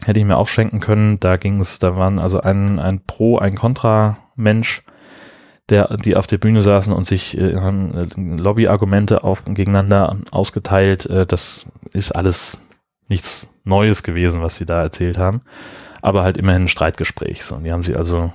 hätte 0.04 0.18
ich 0.18 0.26
mir 0.26 0.36
auch 0.36 0.48
schenken 0.48 0.80
können. 0.80 1.20
Da 1.20 1.36
ging 1.36 1.60
es, 1.60 1.78
da 1.78 1.96
waren 1.96 2.18
also 2.18 2.40
ein, 2.40 2.78
ein 2.78 3.04
Pro, 3.04 3.38
ein 3.38 3.54
Contra-Mensch, 3.54 4.82
der, 5.68 5.96
die 5.96 6.16
auf 6.16 6.26
der 6.26 6.38
Bühne 6.38 6.60
saßen 6.60 6.92
und 6.92 7.06
sich 7.06 7.38
äh, 7.38 7.56
haben 7.56 7.94
äh, 7.94 8.06
Lobbyargumente 8.16 9.24
auf, 9.24 9.44
gegeneinander 9.44 10.18
ausgeteilt. 10.30 11.06
Äh, 11.06 11.26
das 11.26 11.66
ist 11.92 12.12
alles 12.12 12.58
nichts 13.08 13.48
Neues 13.64 14.02
gewesen, 14.02 14.42
was 14.42 14.56
sie 14.56 14.66
da 14.66 14.82
erzählt 14.82 15.18
haben. 15.18 15.42
Aber 16.02 16.22
halt 16.22 16.36
immerhin 16.36 16.64
ein 16.64 16.68
Streitgespräch. 16.68 17.44
So, 17.44 17.54
und 17.54 17.64
die 17.64 17.72
haben 17.72 17.82
sie 17.82 17.96
also 17.96 18.30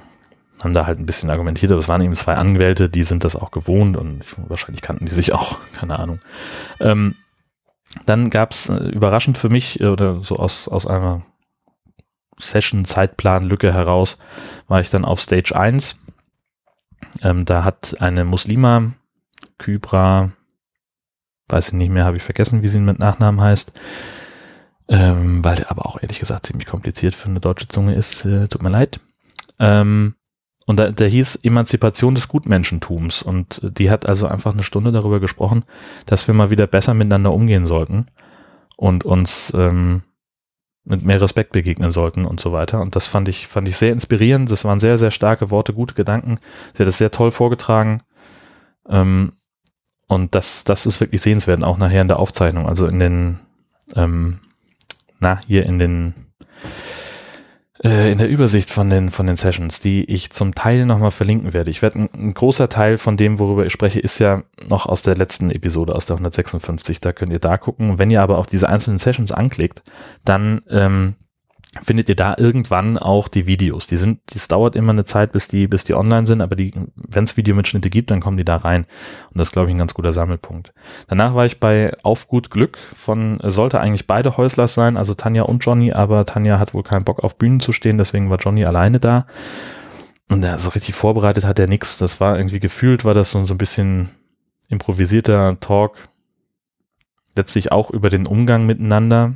haben 0.63 0.73
da 0.73 0.85
halt 0.85 0.99
ein 0.99 1.05
bisschen 1.05 1.29
argumentiert, 1.29 1.71
aber 1.71 1.79
es 1.79 1.87
waren 1.87 2.01
eben 2.01 2.15
zwei 2.15 2.35
Anwälte, 2.35 2.89
die 2.89 3.03
sind 3.03 3.23
das 3.23 3.35
auch 3.35 3.51
gewohnt 3.51 3.97
und 3.97 4.23
ich, 4.23 4.35
wahrscheinlich 4.47 4.81
kannten 4.81 5.05
die 5.05 5.13
sich 5.13 5.33
auch, 5.33 5.57
keine 5.79 5.99
Ahnung. 5.99 6.19
Ähm, 6.79 7.15
dann 8.05 8.29
gab 8.29 8.51
es 8.51 8.69
äh, 8.69 8.75
überraschend 8.75 9.37
für 9.37 9.49
mich 9.49 9.79
äh, 9.79 9.87
oder 9.87 10.21
so 10.21 10.35
aus, 10.35 10.67
aus 10.67 10.85
einer 10.85 11.21
Session-Zeitplan-Lücke 12.37 13.73
heraus, 13.73 14.17
war 14.67 14.79
ich 14.81 14.89
dann 14.89 15.05
auf 15.05 15.21
Stage 15.21 15.57
1. 15.57 16.01
Ähm, 17.23 17.45
da 17.45 17.63
hat 17.63 17.95
eine 17.99 18.23
Muslima, 18.25 18.91
Kybra, 19.57 20.31
weiß 21.47 21.69
ich 21.69 21.73
nicht 21.73 21.89
mehr, 21.89 22.05
habe 22.05 22.17
ich 22.17 22.23
vergessen, 22.23 22.61
wie 22.61 22.67
sie 22.67 22.79
mit 22.79 22.99
Nachnamen 22.99 23.41
heißt, 23.41 23.73
ähm, 24.87 25.43
weil 25.43 25.65
aber 25.65 25.85
auch 25.85 26.01
ehrlich 26.01 26.19
gesagt 26.19 26.45
ziemlich 26.45 26.67
kompliziert 26.67 27.15
für 27.15 27.29
eine 27.29 27.39
deutsche 27.39 27.67
Zunge 27.67 27.95
ist, 27.95 28.25
äh, 28.25 28.47
tut 28.47 28.61
mir 28.61 28.69
leid. 28.69 28.99
Ähm, 29.59 30.15
und 30.69 30.77
da, 30.77 30.91
der 30.91 31.08
hieß 31.08 31.38
Emanzipation 31.38 32.13
des 32.13 32.27
Gutmenschentums. 32.27 33.23
Und 33.23 33.60
die 33.63 33.89
hat 33.89 34.05
also 34.05 34.27
einfach 34.27 34.53
eine 34.53 34.62
Stunde 34.62 34.91
darüber 34.91 35.19
gesprochen, 35.19 35.63
dass 36.05 36.27
wir 36.27 36.36
mal 36.36 36.51
wieder 36.51 36.67
besser 36.67 36.93
miteinander 36.93 37.34
umgehen 37.34 37.65
sollten 37.65 38.05
und 38.77 39.03
uns 39.03 39.51
ähm, 39.55 40.03
mit 40.84 41.03
mehr 41.03 41.19
Respekt 41.19 41.53
begegnen 41.53 41.89
sollten 41.89 42.23
und 42.23 42.39
so 42.39 42.51
weiter. 42.51 42.82
Und 42.82 42.95
das 42.95 43.08
fand 43.08 43.27
ich, 43.29 43.47
fand 43.47 43.67
ich 43.67 43.77
sehr 43.77 43.91
inspirierend. 43.91 44.51
Das 44.51 44.63
waren 44.63 44.79
sehr, 44.79 44.99
sehr 44.99 45.10
starke 45.10 45.49
Worte, 45.49 45.73
gute 45.73 45.95
Gedanken. 45.95 46.38
Sie 46.75 46.84
hat 46.84 46.88
es 46.88 46.99
sehr 46.99 47.10
toll 47.10 47.32
vorgetragen. 47.32 48.03
Ähm, 48.88 49.34
und 50.08 50.36
das, 50.36 50.65
das 50.65 50.86
ist 50.86 50.99
wirklich 50.99 51.23
sehenswert, 51.23 51.63
auch 51.63 51.79
nachher 51.79 52.03
in 52.03 52.08
der 52.08 52.19
Aufzeichnung. 52.19 52.69
Also 52.69 52.86
in 52.86 52.99
den, 52.99 53.39
ähm, 53.95 54.39
na, 55.19 55.41
hier 55.47 55.65
in 55.65 55.79
den 55.79 56.13
in 57.81 58.17
der 58.17 58.27
Übersicht 58.27 58.71
von 58.71 58.89
den, 58.89 59.09
von 59.09 59.25
den 59.25 59.37
Sessions, 59.37 59.79
die 59.79 60.03
ich 60.03 60.31
zum 60.31 60.53
Teil 60.53 60.85
nochmal 60.85 61.11
verlinken 61.11 61.53
werde. 61.53 61.71
Ich 61.71 61.81
werde 61.81 61.99
ein, 61.99 62.09
ein, 62.13 62.33
großer 62.33 62.67
Teil 62.67 62.97
von 62.97 63.15
dem, 63.15 63.39
worüber 63.39 63.65
ich 63.65 63.71
spreche, 63.71 64.01
ist 64.01 64.19
ja 64.19 64.43
noch 64.67 64.85
aus 64.85 65.01
der 65.01 65.15
letzten 65.15 65.49
Episode, 65.49 65.95
aus 65.95 66.05
der 66.05 66.17
156. 66.17 66.99
Da 66.99 67.13
könnt 67.13 67.31
ihr 67.31 67.39
da 67.39 67.57
gucken. 67.57 67.97
Wenn 67.97 68.11
ihr 68.11 68.21
aber 68.21 68.37
auf 68.37 68.47
diese 68.47 68.67
einzelnen 68.67 68.99
Sessions 68.99 69.31
anklickt, 69.31 69.81
dann 70.25 70.61
ähm, 70.69 71.15
findet 71.84 72.10
ihr 72.10 72.15
da 72.15 72.36
irgendwann 72.38 72.97
auch 72.97 73.27
die 73.27 73.45
Videos. 73.45 73.86
Die 73.86 73.97
sind, 73.97 74.21
das 74.34 74.47
dauert 74.47 74.75
immer 74.75 74.91
eine 74.91 75.05
Zeit, 75.05 75.32
bis 75.32 75.47
die, 75.47 75.67
bis 75.67 75.84
die 75.84 75.93
online 75.93 76.25
sind, 76.25 76.41
aber 76.41 76.55
die, 76.55 76.73
wenn 76.95 77.25
es 77.25 77.38
Videomitschnitte 77.38 77.91
gibt, 77.91 78.10
dann 78.10 78.21
kommen 78.21 78.38
die 78.38 78.45
da 78.45 78.58
rein. 78.58 78.86
Und 79.29 79.38
das 79.38 79.49
ist, 79.49 79.51
glaube 79.51 79.69
ich, 79.69 79.75
ein 79.75 79.77
ganz 79.77 79.93
guter 79.93 80.12
Sammelpunkt. 80.12 80.73
Danach 81.08 81.36
war 81.36 81.45
ich 81.45 81.60
bei 81.60 81.93
Auf 82.01 82.27
gut 82.27 82.49
Glück 82.49 82.77
von, 82.77 83.39
sollte 83.43 83.79
eigentlich 83.79 84.08
beide 84.08 84.36
Häuslers 84.36 84.73
sein, 84.73 84.97
also 84.97 85.13
Tanja 85.13 85.43
und 85.43 85.63
Johnny, 85.63 85.91
aber 85.91 86.25
Tanja 86.25 86.58
hat 86.58 86.73
wohl 86.73 86.84
keinen 86.84 87.05
Bock 87.05 87.19
auf 87.19 87.38
Bühnen 87.38 87.60
zu 87.60 87.71
stehen, 87.71 87.99
deswegen 87.99 88.32
war 88.32 88.39
Johnny 88.39 88.65
alleine 88.65 88.99
da. 88.99 89.27
Und 90.32 90.43
da 90.43 90.58
so 90.58 90.69
richtig 90.69 90.95
vorbereitet 90.95 91.45
hat 91.45 91.60
er 91.60 91.67
nichts. 91.67 91.97
Das 91.97 92.19
war 92.19 92.38
irgendwie 92.38 92.60
gefühlt, 92.60 93.05
war 93.05 93.13
das 93.13 93.32
so, 93.32 93.43
so 93.45 93.53
ein 93.53 93.58
bisschen 93.60 94.10
improvisierter 94.69 95.60
Talk. 95.60 96.08
Letztlich 97.36 97.71
auch 97.71 97.91
über 97.91 98.10
den 98.10 98.27
Umgang 98.27 98.65
miteinander 98.65 99.36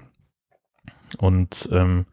Und 1.18 1.70
ähm, 1.72 2.06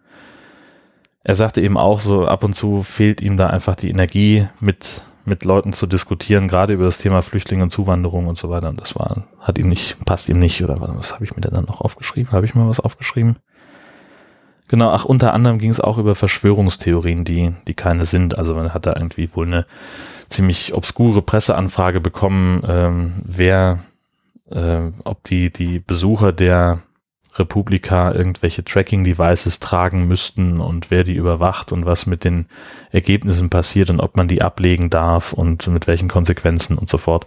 er 1.23 1.35
sagte 1.35 1.61
eben 1.61 1.77
auch 1.77 2.01
so, 2.01 2.27
ab 2.27 2.45
und 2.45 2.55
zu 2.55 2.83
fehlt 2.83 3.21
ihm 3.21 3.37
da 3.37 3.49
einfach 3.49 3.77
die 3.77 3.91
Energie, 3.91 4.49
mit, 4.61 5.03
mit 5.25 5.45
Leuten 5.45 5.73
zu 5.73 5.87
diskutieren, 5.87 6.49
gerade 6.49 6.73
über 6.75 6.85
das 6.85 6.99
Thema 6.99 7.21
Flüchtlinge 7.21 7.63
und 7.63 7.71
Zuwanderung 7.71 8.27
und 8.27 8.39
so 8.39 8.49
weiter. 8.49 8.71
Und 8.71 8.81
das 8.81 8.95
war, 8.97 9.27
hat 9.39 9.59
ihm 9.59 9.69
nicht, 9.69 10.03
passt 10.05 10.29
ihm 10.29 10.39
nicht, 10.39 10.63
oder 10.63 10.77
was 10.81 11.15
habe 11.15 11.25
ich 11.25 11.35
mir 11.37 11.43
denn 11.43 11.53
dann 11.53 11.67
noch 11.67 11.83
aufgeschrieben? 11.83 12.33
Habe 12.33 12.47
ich 12.47 12.55
mal 12.55 12.69
was 12.69 12.81
aufgeschrieben? 12.81 13.37
Genau, 14.69 14.91
ach, 14.91 15.05
unter 15.05 15.35
anderem 15.35 15.59
ging 15.59 15.71
es 15.71 15.81
auch 15.81 15.99
über 15.99 16.15
Verschwörungstheorien, 16.15 17.25
die, 17.25 17.53
die 17.67 17.75
keine 17.75 18.05
sind. 18.05 18.39
Also 18.39 18.55
man 18.55 18.73
hat 18.73 18.87
da 18.87 18.95
irgendwie 18.95 19.35
wohl 19.35 19.47
eine 19.47 19.67
ziemlich 20.29 20.75
obskure 20.75 21.23
Presseanfrage 21.23 22.01
bekommen, 22.01 22.63
ähm, 22.67 23.13
wer, 23.25 23.81
äh, 24.49 24.83
ob 25.03 25.25
die, 25.25 25.53
die 25.53 25.81
Besucher 25.81 26.33
der 26.33 26.79
Republika 27.41 28.13
irgendwelche 28.13 28.63
Tracking-Devices 28.65 29.59
tragen 29.59 30.07
müssten 30.07 30.61
und 30.61 30.91
wer 30.91 31.05
die 31.05 31.15
überwacht 31.15 31.73
und 31.73 31.87
was 31.87 32.07
mit 32.07 32.25
den 32.25 32.47
Ergebnissen 32.93 33.51
passiert 33.51 33.91
und 33.91 34.01
ob 34.01 34.17
man 34.17 34.29
die 34.29 34.43
ablegen 34.43 34.91
darf 34.91 35.33
und 35.33 35.67
mit 35.69 35.87
welchen 35.87 36.09
Konsequenzen 36.09 36.79
und 36.79 36.89
so 36.89 36.99
fort. 36.99 37.27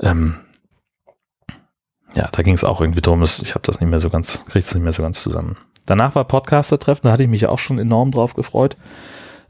Ähm, 0.00 0.36
ja, 2.14 2.28
da 2.30 2.42
ging 2.42 2.54
es 2.54 2.64
auch 2.64 2.80
irgendwie 2.80 3.00
drum. 3.00 3.22
Ich 3.22 3.54
habe 3.54 3.64
das 3.64 3.80
nicht 3.80 3.88
mehr 3.88 4.00
so 4.00 4.10
ganz, 4.10 4.44
kriege 4.44 4.64
es 4.64 4.74
nicht 4.74 4.84
mehr 4.84 4.92
so 4.92 5.02
ganz 5.02 5.22
zusammen. 5.22 5.56
Danach 5.86 6.14
war 6.14 6.24
Podcaster-Treffen, 6.24 7.04
da 7.04 7.12
hatte 7.12 7.22
ich 7.22 7.28
mich 7.28 7.46
auch 7.46 7.58
schon 7.58 7.78
enorm 7.78 8.10
drauf 8.10 8.34
gefreut. 8.34 8.76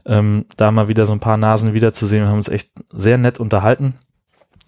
Ähm, 0.05 0.45
da 0.57 0.71
mal 0.71 0.87
wieder 0.87 1.05
so 1.05 1.13
ein 1.13 1.19
paar 1.19 1.37
Nasen 1.37 1.73
wiederzusehen. 1.73 2.23
Wir 2.23 2.29
haben 2.29 2.37
uns 2.37 2.49
echt 2.49 2.71
sehr 2.91 3.17
nett 3.17 3.39
unterhalten. 3.39 3.95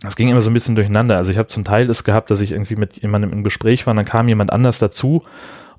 Es 0.04 0.16
ging 0.16 0.28
immer 0.28 0.42
so 0.42 0.50
ein 0.50 0.54
bisschen 0.54 0.76
durcheinander. 0.76 1.18
Also 1.18 1.32
ich 1.32 1.38
habe 1.38 1.48
zum 1.48 1.64
Teil 1.64 1.90
es 1.90 2.04
gehabt, 2.04 2.30
dass 2.30 2.42
ich 2.42 2.52
irgendwie 2.52 2.76
mit 2.76 3.02
jemandem 3.02 3.32
im 3.32 3.44
Gespräch 3.44 3.86
war, 3.86 3.92
und 3.92 3.98
dann 3.98 4.06
kam 4.06 4.28
jemand 4.28 4.52
anders 4.52 4.80
dazu 4.80 5.24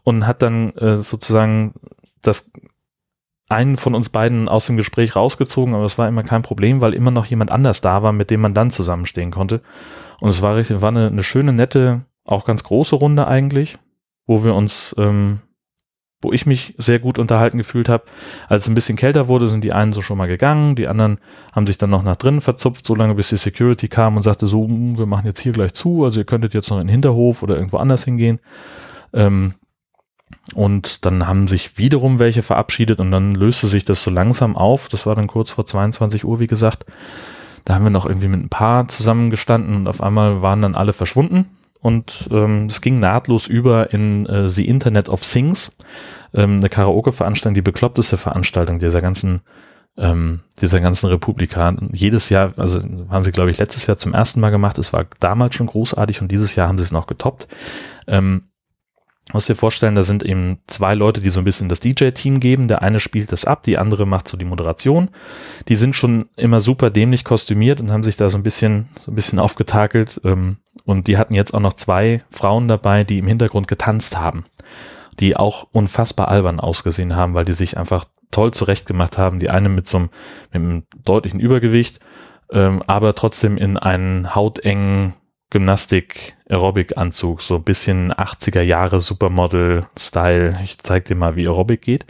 und 0.05 0.27
hat 0.27 0.43
dann 0.43 0.71
äh, 0.73 0.97
sozusagen 0.97 1.75
das 2.23 2.51
einen 3.49 3.77
von 3.77 3.95
uns 3.95 4.09
beiden 4.09 4.49
aus 4.49 4.67
dem 4.67 4.77
Gespräch 4.77 5.15
rausgezogen, 5.15 5.75
aber 5.75 5.85
es 5.85 5.99
war 5.99 6.09
immer 6.09 6.25
kein 6.25 6.43
Problem, 6.43 6.81
weil 6.81 6.95
immer 6.95 7.11
noch 7.13 7.27
jemand 7.27 7.51
anders 7.53 7.81
da 7.81 8.03
war, 8.03 8.13
mit 8.13 8.31
dem 8.31 8.41
man 8.41 8.55
dann 8.55 8.71
zusammenstehen 8.71 9.31
konnte. 9.31 9.61
Und 10.21 10.31
es 10.31 10.43
war 10.43 10.57
richtig, 10.57 10.81
war 10.83 10.89
eine, 10.89 11.07
eine 11.07 11.23
schöne, 11.23 11.53
nette, 11.53 12.03
auch 12.25 12.45
ganz 12.45 12.65
große 12.65 12.97
Runde 12.97 13.27
eigentlich, 13.29 13.79
wo 14.27 14.43
wir 14.43 14.55
uns 14.55 14.95
ähm, 14.99 15.41
wo 16.23 16.33
ich 16.33 16.47
mich 16.47 16.75
sehr 16.79 16.99
gut 16.99 17.19
unterhalten 17.19 17.59
gefühlt 17.59 17.89
habe. 17.89 18.05
Als 18.49 18.65
es 18.65 18.69
ein 18.69 18.75
bisschen 18.75 18.97
kälter 18.97 19.29
wurde, 19.29 19.49
sind 19.49 19.63
die 19.63 19.73
einen 19.73 19.93
so 19.93 20.03
schon 20.03 20.19
mal 20.19 20.27
gegangen, 20.27 20.75
die 20.75 20.89
anderen 20.89 21.19
haben 21.53 21.67
sich 21.67 21.79
dann 21.79 21.91
noch 21.91 22.03
nach 22.03 22.17
drinnen 22.17 22.41
verzupft, 22.41 22.87
solange 22.87 23.15
bis 23.15 23.29
die 23.29 23.37
Security 23.37 23.89
kam 23.89 24.17
und 24.17 24.23
sagte 24.23 24.47
so, 24.47 24.65
hm, 24.65 24.99
wir 24.99 25.07
machen 25.07 25.27
jetzt 25.27 25.41
hier 25.41 25.53
gleich 25.53 25.75
zu, 25.75 26.05
also 26.05 26.21
ihr 26.21 26.25
könntet 26.25 26.55
jetzt 26.55 26.71
noch 26.71 26.79
in 26.79 26.87
den 26.87 26.93
Hinterhof 26.93 27.43
oder 27.43 27.57
irgendwo 27.57 27.77
anders 27.77 28.05
hingehen. 28.05 28.41
Ähm, 29.13 29.55
und 30.55 31.05
dann 31.05 31.27
haben 31.27 31.49
sich 31.49 31.79
wiederum 31.79 32.19
welche 32.19 32.43
verabschiedet 32.43 32.99
und 32.99 33.11
dann 33.11 33.35
löste 33.35 33.69
sich 33.69 33.85
das 33.85 34.03
so 34.03 34.11
langsam 34.11 34.57
auf. 34.57 34.89
Das 34.89 35.07
war 35.07 35.15
dann 35.15 35.29
kurz 35.29 35.51
vor 35.51 35.67
22 35.67 36.25
Uhr, 36.25 36.41
wie 36.41 36.47
gesagt. 36.47 36.85
Da 37.65 37.75
haben 37.75 37.85
wir 37.85 37.91
noch 37.91 38.07
irgendwie 38.07 38.29
mit 38.29 38.41
ein 38.41 38.49
paar 38.49 38.89
zusammengestanden 38.89 39.77
und 39.77 39.89
auf 39.89 40.01
einmal 40.01 40.43
waren 40.43 40.63
dann 40.63 40.75
alle 40.75 40.93
verschwunden 40.93 41.47
und 41.87 42.29
ähm, 42.33 42.67
es 42.67 42.81
ging 42.81 42.99
nahtlos 42.99 43.47
über 43.47 43.93
in 43.93 44.27
äh, 44.27 44.49
The 44.49 44.67
Internet 44.67 45.09
of 45.09 45.21
Things, 45.21 45.71
ähm, 46.35 46.59
eine 46.59 46.69
Karaoke-Veranstaltung, 46.69 47.55
die 47.55 47.63
bekloppteste 47.63 48.17
Veranstaltung 48.17 48.79
dieser 48.79 49.01
ganzen 49.01 49.43
ähm, 49.99 50.41
dieser 50.61 50.81
ganzen 50.81 51.07
Republika. 51.09 51.75
Jedes 51.91 52.29
Jahr, 52.29 52.53
also 52.57 52.81
haben 53.09 53.25
sie, 53.25 53.33
glaube 53.33 53.51
ich, 53.51 53.59
letztes 53.59 53.87
Jahr 53.87 53.97
zum 53.97 54.13
ersten 54.13 54.41
Mal 54.41 54.51
gemacht. 54.51 54.79
Es 54.79 54.93
war 54.93 55.07
damals 55.21 55.55
schon 55.55 55.67
großartig 55.67 56.21
und 56.21 56.31
dieses 56.31 56.55
Jahr 56.55 56.69
haben 56.69 56.79
sie 56.79 56.85
es 56.85 56.93
noch 56.93 57.07
getoppt. 57.07 57.49
Ähm, 58.07 58.43
muss 59.33 59.47
dir 59.47 59.57
vorstellen, 59.57 59.97
da 59.97 60.05
sind 60.05 60.23
eben 60.23 60.59
zwei 60.69 60.95
Leute, 60.95 61.21
die 61.21 61.31
so 61.31 61.41
ein 61.41 61.45
bisschen 61.45 61.69
das 61.69 61.81
DJ-Team 61.81 62.39
geben. 62.39 62.69
Der 62.69 62.83
eine 62.83 63.01
spielt 63.01 63.33
das 63.33 63.45
ab, 63.45 63.65
die 63.65 63.77
andere 63.77 64.07
macht 64.07 64.29
so 64.29 64.37
die 64.37 64.45
Moderation. 64.45 65.09
Die 65.69 65.75
sind 65.75 65.97
schon 65.97 66.27
immer 66.37 66.61
super 66.61 66.91
dämlich 66.91 67.25
kostümiert 67.25 67.81
und 67.81 67.91
haben 67.91 68.05
sich 68.05 68.17
da 68.17 68.31
so 68.31 68.39
ein 68.39 68.45
bisschen, 68.45 68.89
so 69.05 69.11
ein 69.11 69.17
bisschen 69.17 69.41
aufgetakelt. 69.41 70.21
Ähm, 70.25 70.59
und 70.85 71.09
die 71.09 71.19
hatten 71.19 71.35
jetzt 71.35 71.55
auch 71.55 71.61
noch 71.61 71.73
zwei 71.73 72.23
Frauen 72.31 72.69
dabei, 72.69 73.03
die 73.03 73.19
im 73.19 73.27
Hintergrund 73.27 73.67
getanzt 73.67 74.17
haben, 74.17 74.45
die 75.21 75.37
auch 75.37 75.67
unfassbar 75.73 76.29
albern 76.29 76.61
ausgesehen 76.61 77.17
haben, 77.17 77.35
weil 77.35 77.45
die 77.45 77.53
sich 77.53 77.77
einfach 77.77 78.05
toll 78.31 78.53
zurechtgemacht 78.53 79.19
haben. 79.19 79.39
Die 79.39 79.51
eine 79.51 79.69
mit 79.69 79.87
so 79.87 79.99
einem, 79.99 80.11
mit 80.53 80.63
einem 80.63 80.83
deutlichen 81.05 81.41
Übergewicht, 81.41 82.01
ähm, 82.51 82.83
aber 82.87 83.15
trotzdem 83.15 83.57
in 83.57 83.79
einen 83.79 84.35
hautengen 84.35 85.15
Gymnastik-Aerobic-Anzug, 85.51 87.41
so 87.41 87.57
ein 87.57 87.63
bisschen 87.63 88.13
80er 88.13 88.63
Jahre 88.63 89.01
Supermodel-Style. 89.01 90.59
Ich 90.65 90.79
zeig 90.79 91.05
dir 91.05 91.15
mal, 91.15 91.37
wie 91.37 91.47
Aerobic 91.47 91.83
geht. 91.83 92.05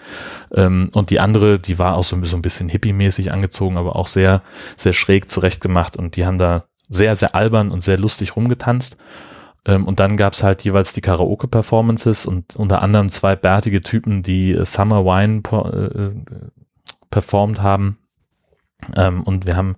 Ähm, 0.54 0.88
und 0.94 1.10
die 1.10 1.20
andere, 1.20 1.58
die 1.58 1.78
war 1.78 1.96
auch 1.96 2.04
so, 2.04 2.22
so 2.24 2.36
ein 2.36 2.42
bisschen 2.42 2.70
hippie-mäßig 2.70 3.30
angezogen, 3.30 3.76
aber 3.76 3.94
auch 3.96 4.06
sehr, 4.06 4.42
sehr 4.76 4.94
schräg 4.94 5.30
zurechtgemacht 5.30 5.96
und 5.96 6.16
die 6.16 6.24
haben 6.24 6.38
da 6.38 6.64
sehr, 6.88 7.14
sehr 7.14 7.34
albern 7.34 7.70
und 7.70 7.80
sehr 7.82 7.98
lustig 7.98 8.36
rumgetanzt. 8.36 8.96
Ähm, 9.66 9.84
und 9.84 10.00
dann 10.00 10.16
gab's 10.16 10.42
halt 10.42 10.62
jeweils 10.62 10.92
die 10.92 11.00
Karaoke-Performances 11.00 12.24
und 12.24 12.56
unter 12.56 12.82
anderem 12.82 13.10
zwei 13.10 13.34
bärtige 13.36 13.82
Typen, 13.82 14.22
die 14.22 14.56
Summer 14.64 15.04
Wine 15.04 15.42
äh, 15.52 16.40
performt 17.10 17.60
haben. 17.60 17.98
Ähm, 18.94 19.22
und 19.24 19.46
wir 19.46 19.56
haben 19.56 19.76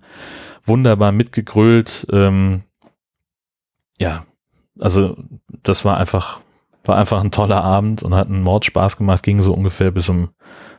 wunderbar 0.63 1.11
mitgegrölt. 1.11 2.05
Ähm, 2.11 2.61
ja, 3.97 4.25
also 4.79 5.17
das 5.63 5.83
war 5.85 5.97
einfach, 5.97 6.39
war 6.85 6.97
einfach 6.97 7.21
ein 7.21 7.31
toller 7.31 7.63
Abend 7.63 8.03
und 8.03 8.13
hat 8.13 8.27
einen 8.27 8.43
Mord 8.43 8.65
Spaß 8.65 8.97
gemacht, 8.97 9.23
ging 9.23 9.41
so 9.41 9.53
ungefähr 9.53 9.89
bis 9.89 10.07
um, 10.07 10.29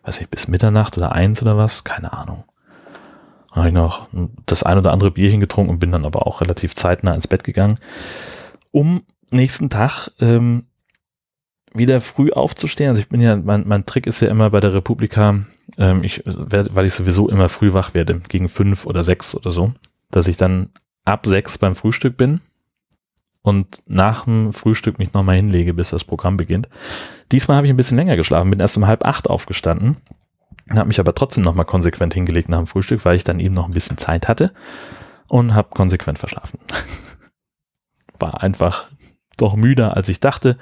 weiß 0.04 0.20
ich, 0.20 0.28
bis 0.30 0.46
Mitternacht 0.46 0.96
oder 0.96 1.12
eins 1.12 1.42
oder 1.42 1.56
was, 1.56 1.82
keine 1.82 2.12
Ahnung. 2.12 2.44
Habe 3.50 3.68
ich 3.68 3.74
noch 3.74 4.06
das 4.46 4.62
ein 4.62 4.78
oder 4.78 4.92
andere 4.92 5.10
Bierchen 5.10 5.40
getrunken 5.40 5.70
und 5.72 5.78
bin 5.80 5.90
dann 5.90 6.04
aber 6.04 6.26
auch 6.26 6.40
relativ 6.40 6.76
zeitnah 6.76 7.14
ins 7.14 7.26
Bett 7.26 7.42
gegangen, 7.42 7.78
um 8.70 9.02
nächsten 9.30 9.70
Tag 9.70 10.10
ähm, 10.20 10.66
wieder 11.72 12.00
früh 12.00 12.30
aufzustehen. 12.32 12.90
Also 12.90 13.00
ich 13.00 13.08
bin 13.08 13.20
ja, 13.20 13.36
mein, 13.36 13.66
mein 13.66 13.86
Trick 13.86 14.06
ist 14.06 14.20
ja 14.20 14.28
immer 14.28 14.50
bei 14.50 14.60
der 14.60 14.74
Republika, 14.74 15.40
ähm, 15.78 16.02
ich, 16.02 16.22
weil 16.24 16.86
ich 16.86 16.94
sowieso 16.94 17.28
immer 17.28 17.48
früh 17.48 17.72
wach 17.72 17.94
werde, 17.94 18.20
gegen 18.28 18.48
fünf 18.48 18.86
oder 18.86 19.04
sechs 19.04 19.34
oder 19.34 19.50
so, 19.50 19.72
dass 20.10 20.26
ich 20.26 20.36
dann 20.36 20.70
ab 21.04 21.26
sechs 21.26 21.58
beim 21.58 21.74
Frühstück 21.74 22.16
bin 22.16 22.40
und 23.42 23.82
nach 23.86 24.24
dem 24.24 24.52
Frühstück 24.52 24.98
mich 24.98 25.12
nochmal 25.12 25.36
hinlege, 25.36 25.74
bis 25.74 25.90
das 25.90 26.04
Programm 26.04 26.36
beginnt. 26.36 26.68
Diesmal 27.32 27.56
habe 27.56 27.66
ich 27.66 27.72
ein 27.72 27.76
bisschen 27.76 27.96
länger 27.96 28.16
geschlafen, 28.16 28.50
bin 28.50 28.60
erst 28.60 28.76
um 28.76 28.86
halb 28.86 29.04
acht 29.04 29.30
aufgestanden, 29.30 29.96
habe 30.70 30.88
mich 30.88 31.00
aber 31.00 31.14
trotzdem 31.14 31.44
nochmal 31.44 31.64
konsequent 31.64 32.14
hingelegt 32.14 32.48
nach 32.48 32.58
dem 32.58 32.66
Frühstück, 32.66 33.04
weil 33.04 33.16
ich 33.16 33.24
dann 33.24 33.40
eben 33.40 33.54
noch 33.54 33.66
ein 33.66 33.74
bisschen 33.74 33.98
Zeit 33.98 34.28
hatte 34.28 34.52
und 35.28 35.54
habe 35.54 35.70
konsequent 35.70 36.18
verschlafen. 36.18 36.58
War 38.20 38.42
einfach 38.42 38.86
doch 39.36 39.56
müder, 39.56 39.96
als 39.96 40.08
ich 40.08 40.20
dachte 40.20 40.56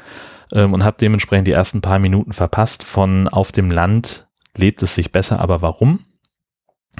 ähm, 0.53 0.73
und 0.73 0.85
habe 0.85 0.97
dementsprechend 1.01 1.47
die 1.47 1.53
ersten 1.53 1.81
paar 1.81 1.99
Minuten 1.99 2.33
verpasst 2.33 2.85
von 2.85 3.29
auf 3.29 3.53
dem 3.53 3.71
Land 3.71 4.27
lebt 4.57 4.83
es 4.83 4.95
sich 4.95 5.13
besser, 5.13 5.41
aber 5.41 5.63
warum? 5.63 6.01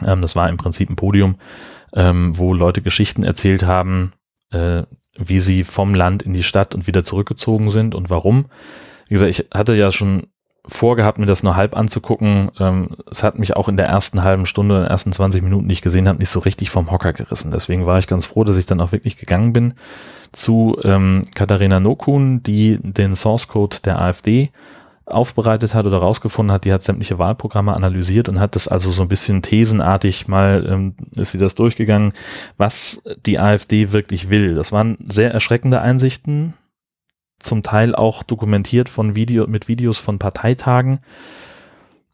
Ähm, 0.05 0.23
das 0.23 0.37
war 0.37 0.49
im 0.49 0.57
Prinzip 0.57 0.91
ein 0.91 0.97
Podium, 0.97 1.37
ähm, 1.95 2.37
wo 2.37 2.55
Leute 2.55 2.83
Geschichten 2.83 3.25
erzählt 3.25 3.65
haben, 3.65 4.13
äh, 4.51 4.83
wie 5.17 5.41
sie 5.41 5.65
vom 5.65 5.95
Land 5.95 6.23
in 6.23 6.33
die 6.33 6.43
Stadt 6.45 6.75
und 6.75 6.87
wieder 6.87 7.03
zurückgezogen 7.03 7.71
sind 7.71 7.95
und 7.95 8.11
warum. 8.11 8.47
Wie 9.09 9.15
gesagt, 9.15 9.31
ich 9.31 9.49
hatte 9.53 9.75
ja 9.75 9.91
schon 9.91 10.29
vorgehabt, 10.67 11.19
mir 11.19 11.27
das 11.27 11.43
nur 11.43 11.57
halb 11.57 11.77
anzugucken. 11.77 12.51
Ähm, 12.61 12.91
es 13.11 13.23
hat 13.23 13.39
mich 13.39 13.57
auch 13.57 13.69
in 13.69 13.77
der 13.77 13.87
ersten 13.87 14.23
halben 14.23 14.47
Stunde, 14.47 14.77
in 14.77 14.83
den 14.83 14.91
ersten 14.91 15.13
20 15.13 15.43
Minuten, 15.43 15.67
die 15.67 15.73
ich 15.73 15.83
gesehen 15.83 16.07
habe, 16.07 16.19
nicht 16.19 16.29
so 16.29 16.41
richtig 16.41 16.71
vom 16.71 16.91
Hocker 16.91 17.13
gerissen. 17.15 17.51
Deswegen 17.51 17.87
war 17.87 17.99
ich 17.99 18.07
ganz 18.07 18.27
froh, 18.27 18.45
dass 18.45 18.59
ich 18.59 18.67
dann 18.67 18.81
auch 18.81 18.93
wirklich 18.93 19.17
gegangen 19.17 19.53
bin 19.53 19.75
zu 20.33 20.79
ähm, 20.83 21.23
Katharina 21.35 21.81
Nokun, 21.81 22.43
die 22.43 22.79
den 22.83 23.15
Source 23.17 23.49
Code 23.49 23.79
der 23.85 24.01
AfD 24.01 24.51
aufbereitet 25.07 25.75
hat 25.75 25.87
oder 25.87 25.99
rausgefunden 25.99 26.53
hat, 26.53 26.65
die 26.65 26.73
hat 26.73 26.83
sämtliche 26.83 27.19
Wahlprogramme 27.19 27.75
analysiert 27.75 28.29
und 28.29 28.41
hat 28.41 28.55
das 28.55 28.69
also 28.69 28.91
so 28.91 29.03
ein 29.03 29.09
bisschen 29.09 29.43
thesenartig 29.43 30.29
mal, 30.29 30.67
ähm, 30.69 30.95
ist 31.17 31.33
sie 31.33 31.39
das 31.39 31.55
durchgegangen, 31.55 32.13
was 32.57 33.03
die 33.27 33.39
AfD 33.39 33.93
wirklich 33.93 34.31
will. 34.31 34.55
Das 34.55 34.73
waren 34.73 34.99
sehr 35.09 35.33
erschreckende 35.33 35.81
Einsichten, 35.81 36.55
zum 37.39 37.63
Teil 37.63 37.95
auch 37.95 38.23
dokumentiert 38.23 38.89
von 38.89 39.15
Video, 39.15 39.47
mit 39.47 39.69
Videos 39.69 39.99
von 39.99 40.19
Parteitagen, 40.19 41.01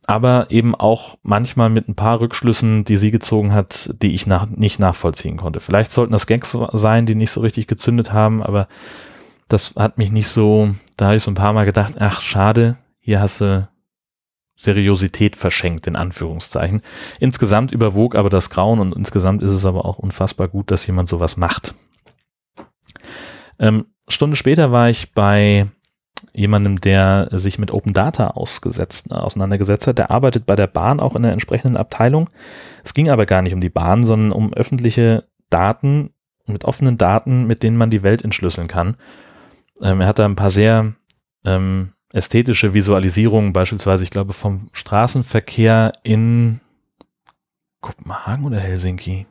aber 0.07 0.47
eben 0.51 0.75
auch 0.75 1.17
manchmal 1.23 1.71
mit 1.71 1.89
ein 1.89 1.95
paar 1.95 2.21
Rückschlüssen, 2.21 2.85
die 2.85 2.97
sie 2.97 3.11
gezogen 3.11 3.53
hat, 3.53 3.95
die 4.03 4.15
ich 4.15 4.27
nach, 4.27 4.49
nicht 4.49 4.79
nachvollziehen 4.79 5.37
konnte. 5.37 5.61
Vielleicht 5.61 5.93
sollten 5.93 6.13
das 6.13 6.27
Gags 6.27 6.57
sein, 6.73 7.07
die 7.07 7.15
nicht 7.15 7.31
so 7.31 7.41
richtig 7.41 7.67
gezündet 7.67 8.13
haben, 8.13 8.43
aber 8.43 8.69
das 9.49 9.75
hat 9.77 9.99
mich 9.99 10.11
nicht 10.11 10.29
so, 10.29 10.71
da 10.97 11.07
habe 11.07 11.17
ich 11.17 11.23
so 11.23 11.31
ein 11.31 11.37
paar 11.37 11.53
Mal 11.53 11.65
gedacht, 11.65 11.95
ach 11.99 12.21
schade, 12.21 12.77
hier 13.01 13.21
hast 13.21 13.41
du 13.41 13.69
Seriosität 14.57 15.37
verschenkt, 15.37 15.87
in 15.87 15.97
Anführungszeichen. 15.97 16.83
Insgesamt 17.19 17.73
überwog 17.73 18.15
aber 18.15 18.31
das 18.31 18.51
Grauen 18.51 18.81
und 18.81 18.95
insgesamt 18.95 19.43
ist 19.43 19.51
es 19.51 19.67
aber 19.67 19.85
auch 19.85 19.99
unfassbar 19.99 20.49
gut, 20.49 20.71
dass 20.71 20.87
jemand 20.87 21.09
sowas 21.09 21.37
macht. 21.37 21.75
Ähm, 23.59 23.87
Stunde 24.09 24.37
später 24.37 24.71
war 24.71 24.91
ich 24.91 25.13
bei 25.13 25.67
jemandem, 26.35 26.81
der 26.81 27.29
sich 27.33 27.59
mit 27.59 27.71
Open 27.71 27.93
Data 27.93 28.29
ausgesetzt, 28.29 29.13
auseinandergesetzt 29.13 29.87
hat. 29.87 29.99
Der 29.99 30.11
arbeitet 30.11 30.47
bei 30.47 30.57
der 30.57 30.67
Bahn 30.67 31.01
auch 31.01 31.17
in 31.17 31.23
der 31.23 31.33
entsprechenden 31.33 31.77
Abteilung. 31.77 32.29
Es 32.83 32.93
ging 32.93 33.09
aber 33.09 33.25
gar 33.25 33.43
nicht 33.43 33.55
um 33.55 33.61
die 33.61 33.71
Bahn, 33.71 34.05
sondern 34.05 34.33
um 34.33 34.53
öffentliche 34.53 35.25
Daten, 35.51 36.11
mit 36.47 36.65
offenen 36.65 36.99
Daten, 36.99 37.47
mit 37.47 37.63
denen 37.63 37.77
man 37.77 37.91
die 37.91 38.03
Welt 38.03 38.23
entschlüsseln 38.23 38.69
kann. 38.69 38.97
Ähm, 39.81 40.01
er 40.01 40.09
hat 40.09 40.19
da 40.19 40.27
ein 40.27 40.37
paar 40.37 40.51
sehr 40.51 40.93
ähm, 41.45 41.93
ästhetische 42.13 42.75
Visualisierungen, 42.75 43.53
beispielsweise, 43.53 44.05
ich 44.05 44.11
glaube, 44.11 44.33
vom 44.33 44.69
Straßenverkehr 44.73 45.93
in 46.03 46.61
Kopenhagen 47.81 48.45
oder 48.45 48.61
Helsinki. 48.61 49.27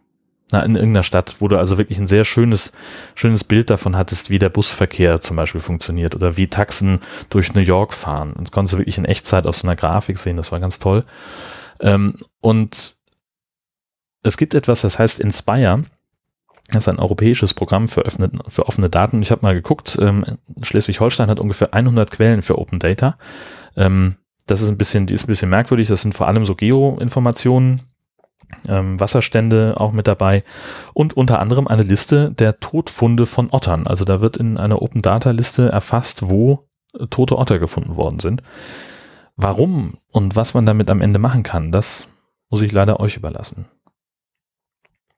Na, 0.52 0.62
in 0.64 0.76
irgendeiner 0.76 1.04
Stadt, 1.04 1.38
wo 1.40 1.48
du 1.48 1.58
also 1.58 1.78
wirklich 1.78 1.98
ein 1.98 2.08
sehr 2.08 2.26
schönes, 2.26 2.74
schönes 3.16 3.44
Bild 3.44 3.70
davon 3.70 3.96
hattest, 3.96 4.30
wie 4.30 4.40
der 4.40 4.50
Busverkehr 4.50 5.20
zum 5.22 5.38
Beispiel 5.38 5.62
funktioniert 5.62 6.16
oder 6.16 6.38
wie 6.38 6.48
Taxen 6.48 7.00
durch 7.30 7.56
New 7.56 7.62
York 7.62 7.94
fahren. 7.94 8.34
Und 8.34 8.48
das 8.48 8.52
konntest 8.52 8.74
du 8.74 8.78
wirklich 8.78 8.98
in 8.98 9.06
Echtzeit 9.06 9.48
aus 9.48 9.60
so 9.60 9.68
einer 9.68 9.76
Grafik 9.76 10.18
sehen, 10.18 10.38
das 10.38 10.52
war 10.52 10.60
ganz 10.60 10.80
toll. 10.80 11.06
Ähm, 11.80 12.16
und 12.40 12.98
es 14.22 14.38
gibt 14.38 14.54
etwas, 14.54 14.82
das 14.82 15.00
heißt 15.00 15.20
Inspire. 15.20 15.84
Das 16.70 16.84
ist 16.84 16.88
ein 16.88 17.00
europäisches 17.00 17.54
Programm 17.54 17.88
für, 17.88 18.02
öffne, 18.02 18.32
für 18.48 18.68
offene 18.68 18.90
Daten. 18.90 19.22
Ich 19.22 19.32
habe 19.32 19.42
mal 19.42 19.54
geguckt, 19.54 19.98
ähm, 20.02 20.38
Schleswig-Holstein 20.62 21.30
hat 21.30 21.40
ungefähr 21.40 21.74
100 21.74 22.10
Quellen 22.10 22.42
für 22.42 22.58
Open 22.58 22.80
Data. 22.80 23.18
Ähm, 23.76 24.16
das 24.46 24.62
ist 24.62 24.70
ein 24.70 24.78
bisschen, 24.78 25.06
die 25.06 25.14
ist 25.14 25.26
ein 25.26 25.28
bisschen 25.28 25.50
merkwürdig. 25.50 25.88
Das 25.88 26.02
sind 26.02 26.16
vor 26.16 26.28
allem 26.28 26.46
so 26.46 26.56
Geo-Informationen, 26.56 27.82
ähm, 28.68 29.00
Wasserstände 29.00 29.76
auch 29.78 29.92
mit 29.92 30.08
dabei 30.08 30.42
und 30.94 31.16
unter 31.16 31.40
anderem 31.40 31.68
eine 31.68 31.84
Liste 31.84 32.32
der 32.32 32.60
Todfunde 32.60 33.26
von 33.26 33.50
Ottern. 33.52 33.88
Also 33.88 34.06
da 34.06 34.22
wird 34.22 34.38
in 34.38 34.58
einer 34.58 34.82
Open 34.82 35.02
Data 35.02 35.32
Liste 35.32 35.70
erfasst, 35.70 36.30
wo 36.30 36.68
äh, 36.98 37.08
tote 37.08 37.38
Otter 37.38 37.60
gefunden 37.60 37.96
worden 37.96 38.20
sind. 38.20 38.44
Warum 39.36 39.98
und 40.12 40.36
was 40.36 40.54
man 40.54 40.66
damit 40.66 40.90
am 40.90 41.02
Ende 41.02 41.20
machen 41.20 41.44
kann, 41.44 41.72
das 41.72 42.08
muss 42.50 42.62
ich 42.62 42.72
leider 42.72 43.00
euch 43.00 43.18
überlassen. 43.18 43.66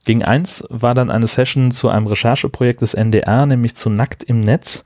Gegen 0.06 0.24
eins 0.24 0.64
war 0.70 0.94
dann 0.94 1.10
eine 1.10 1.28
Session 1.28 1.72
zu 1.72 1.90
einem 1.90 2.08
Rechercheprojekt 2.08 2.82
des 2.82 2.94
NDR, 2.94 3.46
nämlich 3.46 3.76
zu 3.76 3.90
Nackt 3.90 4.24
im 4.24 4.40
Netz. 4.40 4.86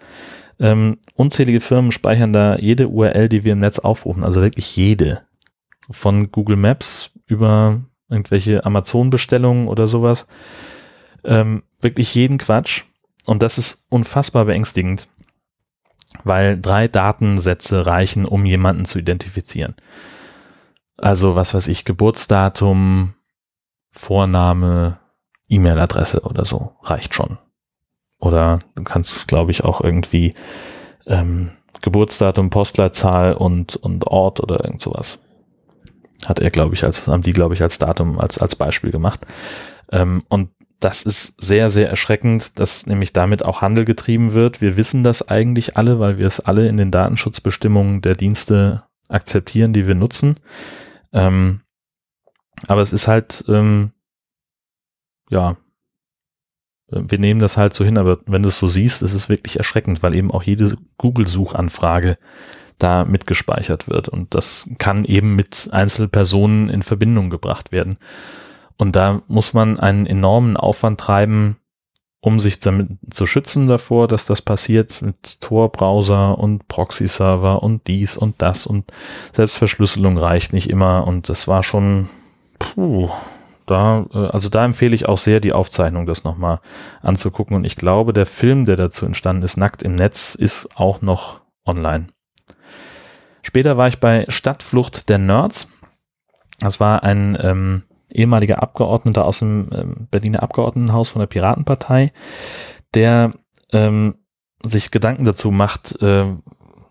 Ähm, 0.59 0.97
unzählige 1.13 1.61
Firmen 1.61 1.91
speichern 1.91 2.33
da 2.33 2.57
jede 2.57 2.87
URL, 2.87 3.29
die 3.29 3.43
wir 3.43 3.53
im 3.53 3.59
Netz 3.59 3.79
aufrufen, 3.79 4.23
also 4.23 4.41
wirklich 4.41 4.75
jede. 4.75 5.21
Von 5.91 6.31
Google 6.31 6.57
Maps 6.57 7.11
über 7.25 7.81
irgendwelche 8.09 8.65
Amazon-Bestellungen 8.65 9.67
oder 9.67 9.87
sowas. 9.87 10.27
Ähm, 11.23 11.63
wirklich 11.79 12.13
jeden 12.15 12.37
Quatsch. 12.37 12.83
Und 13.25 13.43
das 13.43 13.57
ist 13.57 13.85
unfassbar 13.89 14.45
beängstigend, 14.45 15.07
weil 16.23 16.59
drei 16.59 16.87
Datensätze 16.87 17.85
reichen, 17.85 18.25
um 18.25 18.45
jemanden 18.45 18.85
zu 18.85 18.99
identifizieren. 18.99 19.75
Also 20.97 21.35
was 21.35 21.53
weiß 21.53 21.67
ich, 21.67 21.85
Geburtsdatum, 21.85 23.13
Vorname, 23.91 24.99
E-Mail-Adresse 25.47 26.21
oder 26.21 26.45
so 26.45 26.75
reicht 26.83 27.13
schon. 27.13 27.37
Oder 28.19 28.59
du 28.75 28.83
kannst, 28.83 29.27
glaube 29.27 29.51
ich, 29.51 29.63
auch 29.63 29.81
irgendwie 29.81 30.33
ähm, 31.05 31.51
Geburtsdatum, 31.81 32.49
Postleitzahl 32.49 33.33
und, 33.33 33.75
und 33.77 34.07
Ort 34.07 34.41
oder 34.41 34.63
irgend 34.63 34.81
sowas. 34.81 35.19
Hat 36.25 36.39
er, 36.39 36.49
glaube 36.49 36.75
ich, 36.75 36.83
als, 36.83 37.07
haben 37.07 37.23
die, 37.23 37.33
glaube 37.33 37.53
ich, 37.53 37.61
als 37.61 37.77
Datum, 37.77 38.19
als, 38.19 38.37
als 38.37 38.55
Beispiel 38.55 38.91
gemacht. 38.91 39.25
Ähm, 39.91 40.23
und 40.29 40.49
das 40.79 41.03
ist 41.03 41.33
sehr, 41.41 41.69
sehr 41.69 41.89
erschreckend, 41.89 42.59
dass 42.59 42.85
nämlich 42.85 43.11
damit 43.11 43.43
auch 43.43 43.61
Handel 43.61 43.85
getrieben 43.85 44.33
wird. 44.33 44.61
Wir 44.61 44.77
wissen 44.77 45.03
das 45.03 45.27
eigentlich 45.27 45.77
alle, 45.77 45.99
weil 45.99 46.17
wir 46.17 46.27
es 46.27 46.39
alle 46.39 46.67
in 46.67 46.77
den 46.77 46.91
Datenschutzbestimmungen 46.91 48.01
der 48.01 48.15
Dienste 48.15 48.83
akzeptieren, 49.09 49.73
die 49.73 49.87
wir 49.87 49.95
nutzen. 49.95 50.37
Ähm, 51.11 51.61
aber 52.67 52.81
es 52.81 52.93
ist 52.93 53.07
halt, 53.07 53.43
ähm, 53.47 53.91
ja, 55.29 55.57
wir 56.91 57.19
nehmen 57.19 57.39
das 57.39 57.57
halt 57.57 57.73
so 57.73 57.85
hin, 57.85 57.97
aber 57.97 58.19
wenn 58.25 58.41
du 58.41 58.49
es 58.49 58.57
so 58.57 58.67
siehst, 58.67 59.03
ist 59.03 59.13
es 59.13 59.29
wirklich 59.29 59.57
erschreckend, 59.57 60.01
weil 60.01 60.15
eben 60.15 60.31
auch 60.31 60.43
jede 60.43 60.75
Google-Suchanfrage 60.97 62.17
da 62.79 63.05
mitgespeichert 63.05 63.87
wird. 63.87 64.09
Und 64.09 64.33
das 64.33 64.69
kann 64.79 65.05
eben 65.05 65.35
mit 65.35 65.69
Einzelpersonen 65.71 66.69
in 66.69 66.81
Verbindung 66.81 67.29
gebracht 67.29 67.71
werden. 67.71 67.97
Und 68.77 68.95
da 68.95 69.21
muss 69.27 69.53
man 69.53 69.79
einen 69.79 70.05
enormen 70.05 70.57
Aufwand 70.57 70.99
treiben, 70.99 71.57
um 72.21 72.39
sich 72.39 72.59
damit 72.59 72.89
zu 73.11 73.25
schützen 73.25 73.67
davor, 73.67 74.07
dass 74.07 74.25
das 74.25 74.41
passiert 74.41 75.01
mit 75.01 75.39
Tor-Browser 75.41 76.37
und 76.37 76.67
Proxy-Server 76.67 77.63
und 77.63 77.87
dies 77.87 78.17
und 78.17 78.41
das 78.41 78.65
und 78.65 78.91
Selbstverschlüsselung 79.33 80.17
reicht 80.17 80.51
nicht 80.51 80.69
immer 80.69 81.07
und 81.07 81.29
das 81.29 81.47
war 81.47 81.63
schon, 81.63 82.09
puh, 82.57 83.09
da, 83.65 84.05
äh, 84.13 84.17
also 84.17 84.49
da 84.49 84.65
empfehle 84.65 84.95
ich 84.95 85.07
auch 85.07 85.17
sehr, 85.17 85.39
die 85.39 85.53
Aufzeichnung 85.53 86.05
das 86.05 86.25
nochmal 86.25 86.59
anzugucken 87.01 87.55
und 87.55 87.65
ich 87.65 87.77
glaube, 87.77 88.11
der 88.11 88.25
Film, 88.25 88.65
der 88.65 88.75
dazu 88.75 89.05
entstanden 89.05 89.43
ist, 89.43 89.55
Nackt 89.55 89.81
im 89.83 89.95
Netz, 89.95 90.35
ist 90.35 90.77
auch 90.77 91.01
noch 91.01 91.39
online. 91.65 92.07
Später 93.49 93.77
war 93.77 93.87
ich 93.87 93.99
bei 93.99 94.27
Stadtflucht 94.27 95.09
der 95.09 95.17
Nerds. 95.17 95.69
Das 96.59 96.79
war 96.79 97.01
ein 97.01 97.35
ähm, 97.41 97.81
ehemaliger 98.13 98.61
Abgeordneter 98.61 99.25
aus 99.25 99.39
dem 99.39 99.71
ähm, 99.73 100.07
Berliner 100.11 100.43
Abgeordnetenhaus 100.43 101.09
von 101.09 101.21
der 101.21 101.25
Piratenpartei, 101.25 102.13
der 102.93 103.31
ähm, 103.73 104.19
sich 104.63 104.91
Gedanken 104.91 105.25
dazu 105.25 105.49
macht, 105.49 105.99
äh, 106.03 106.27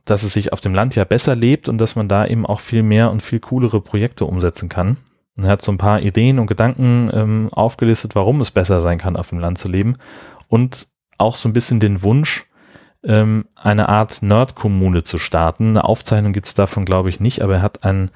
dass 0.04 0.24
es 0.24 0.32
sich 0.32 0.52
auf 0.52 0.60
dem 0.60 0.74
Land 0.74 0.96
ja 0.96 1.04
besser 1.04 1.36
lebt 1.36 1.68
und 1.68 1.78
dass 1.78 1.94
man 1.94 2.08
da 2.08 2.26
eben 2.26 2.44
auch 2.44 2.58
viel 2.58 2.82
mehr 2.82 3.12
und 3.12 3.22
viel 3.22 3.38
coolere 3.38 3.80
Projekte 3.80 4.24
umsetzen 4.24 4.68
kann. 4.68 4.96
Und 5.36 5.44
er 5.44 5.50
hat 5.50 5.62
so 5.62 5.70
ein 5.70 5.78
paar 5.78 6.02
Ideen 6.02 6.40
und 6.40 6.48
Gedanken 6.48 7.08
ähm, 7.14 7.50
aufgelistet, 7.52 8.16
warum 8.16 8.40
es 8.40 8.50
besser 8.50 8.80
sein 8.80 8.98
kann, 8.98 9.14
auf 9.14 9.28
dem 9.28 9.38
Land 9.38 9.58
zu 9.58 9.68
leben. 9.68 9.96
Und 10.48 10.88
auch 11.18 11.36
so 11.36 11.48
ein 11.48 11.52
bisschen 11.52 11.78
den 11.78 12.02
Wunsch, 12.02 12.47
ähm, 13.08 13.46
eine 13.56 13.88
Art 13.88 14.22
Nerd-Kommune 14.22 15.02
zu 15.02 15.18
starten. 15.18 15.70
Eine 15.70 15.84
Aufzeichnung 15.84 16.32
gibt 16.32 16.46
es 16.46 16.54
davon, 16.54 16.84
glaube 16.84 17.08
ich, 17.08 17.18
nicht, 17.18 17.42
aber 17.42 17.56
er 17.56 17.62
hat 17.62 17.82
einen, 17.82 18.10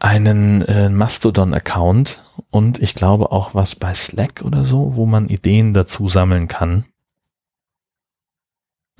einen 0.00 0.62
äh, 0.62 0.88
Mastodon-Account 0.88 2.20
und 2.50 2.80
ich 2.80 2.94
glaube 2.94 3.30
auch 3.30 3.54
was 3.54 3.76
bei 3.76 3.94
Slack 3.94 4.42
oder 4.44 4.64
so, 4.64 4.96
wo 4.96 5.06
man 5.06 5.28
Ideen 5.28 5.74
dazu 5.74 6.08
sammeln 6.08 6.48
kann. 6.48 6.84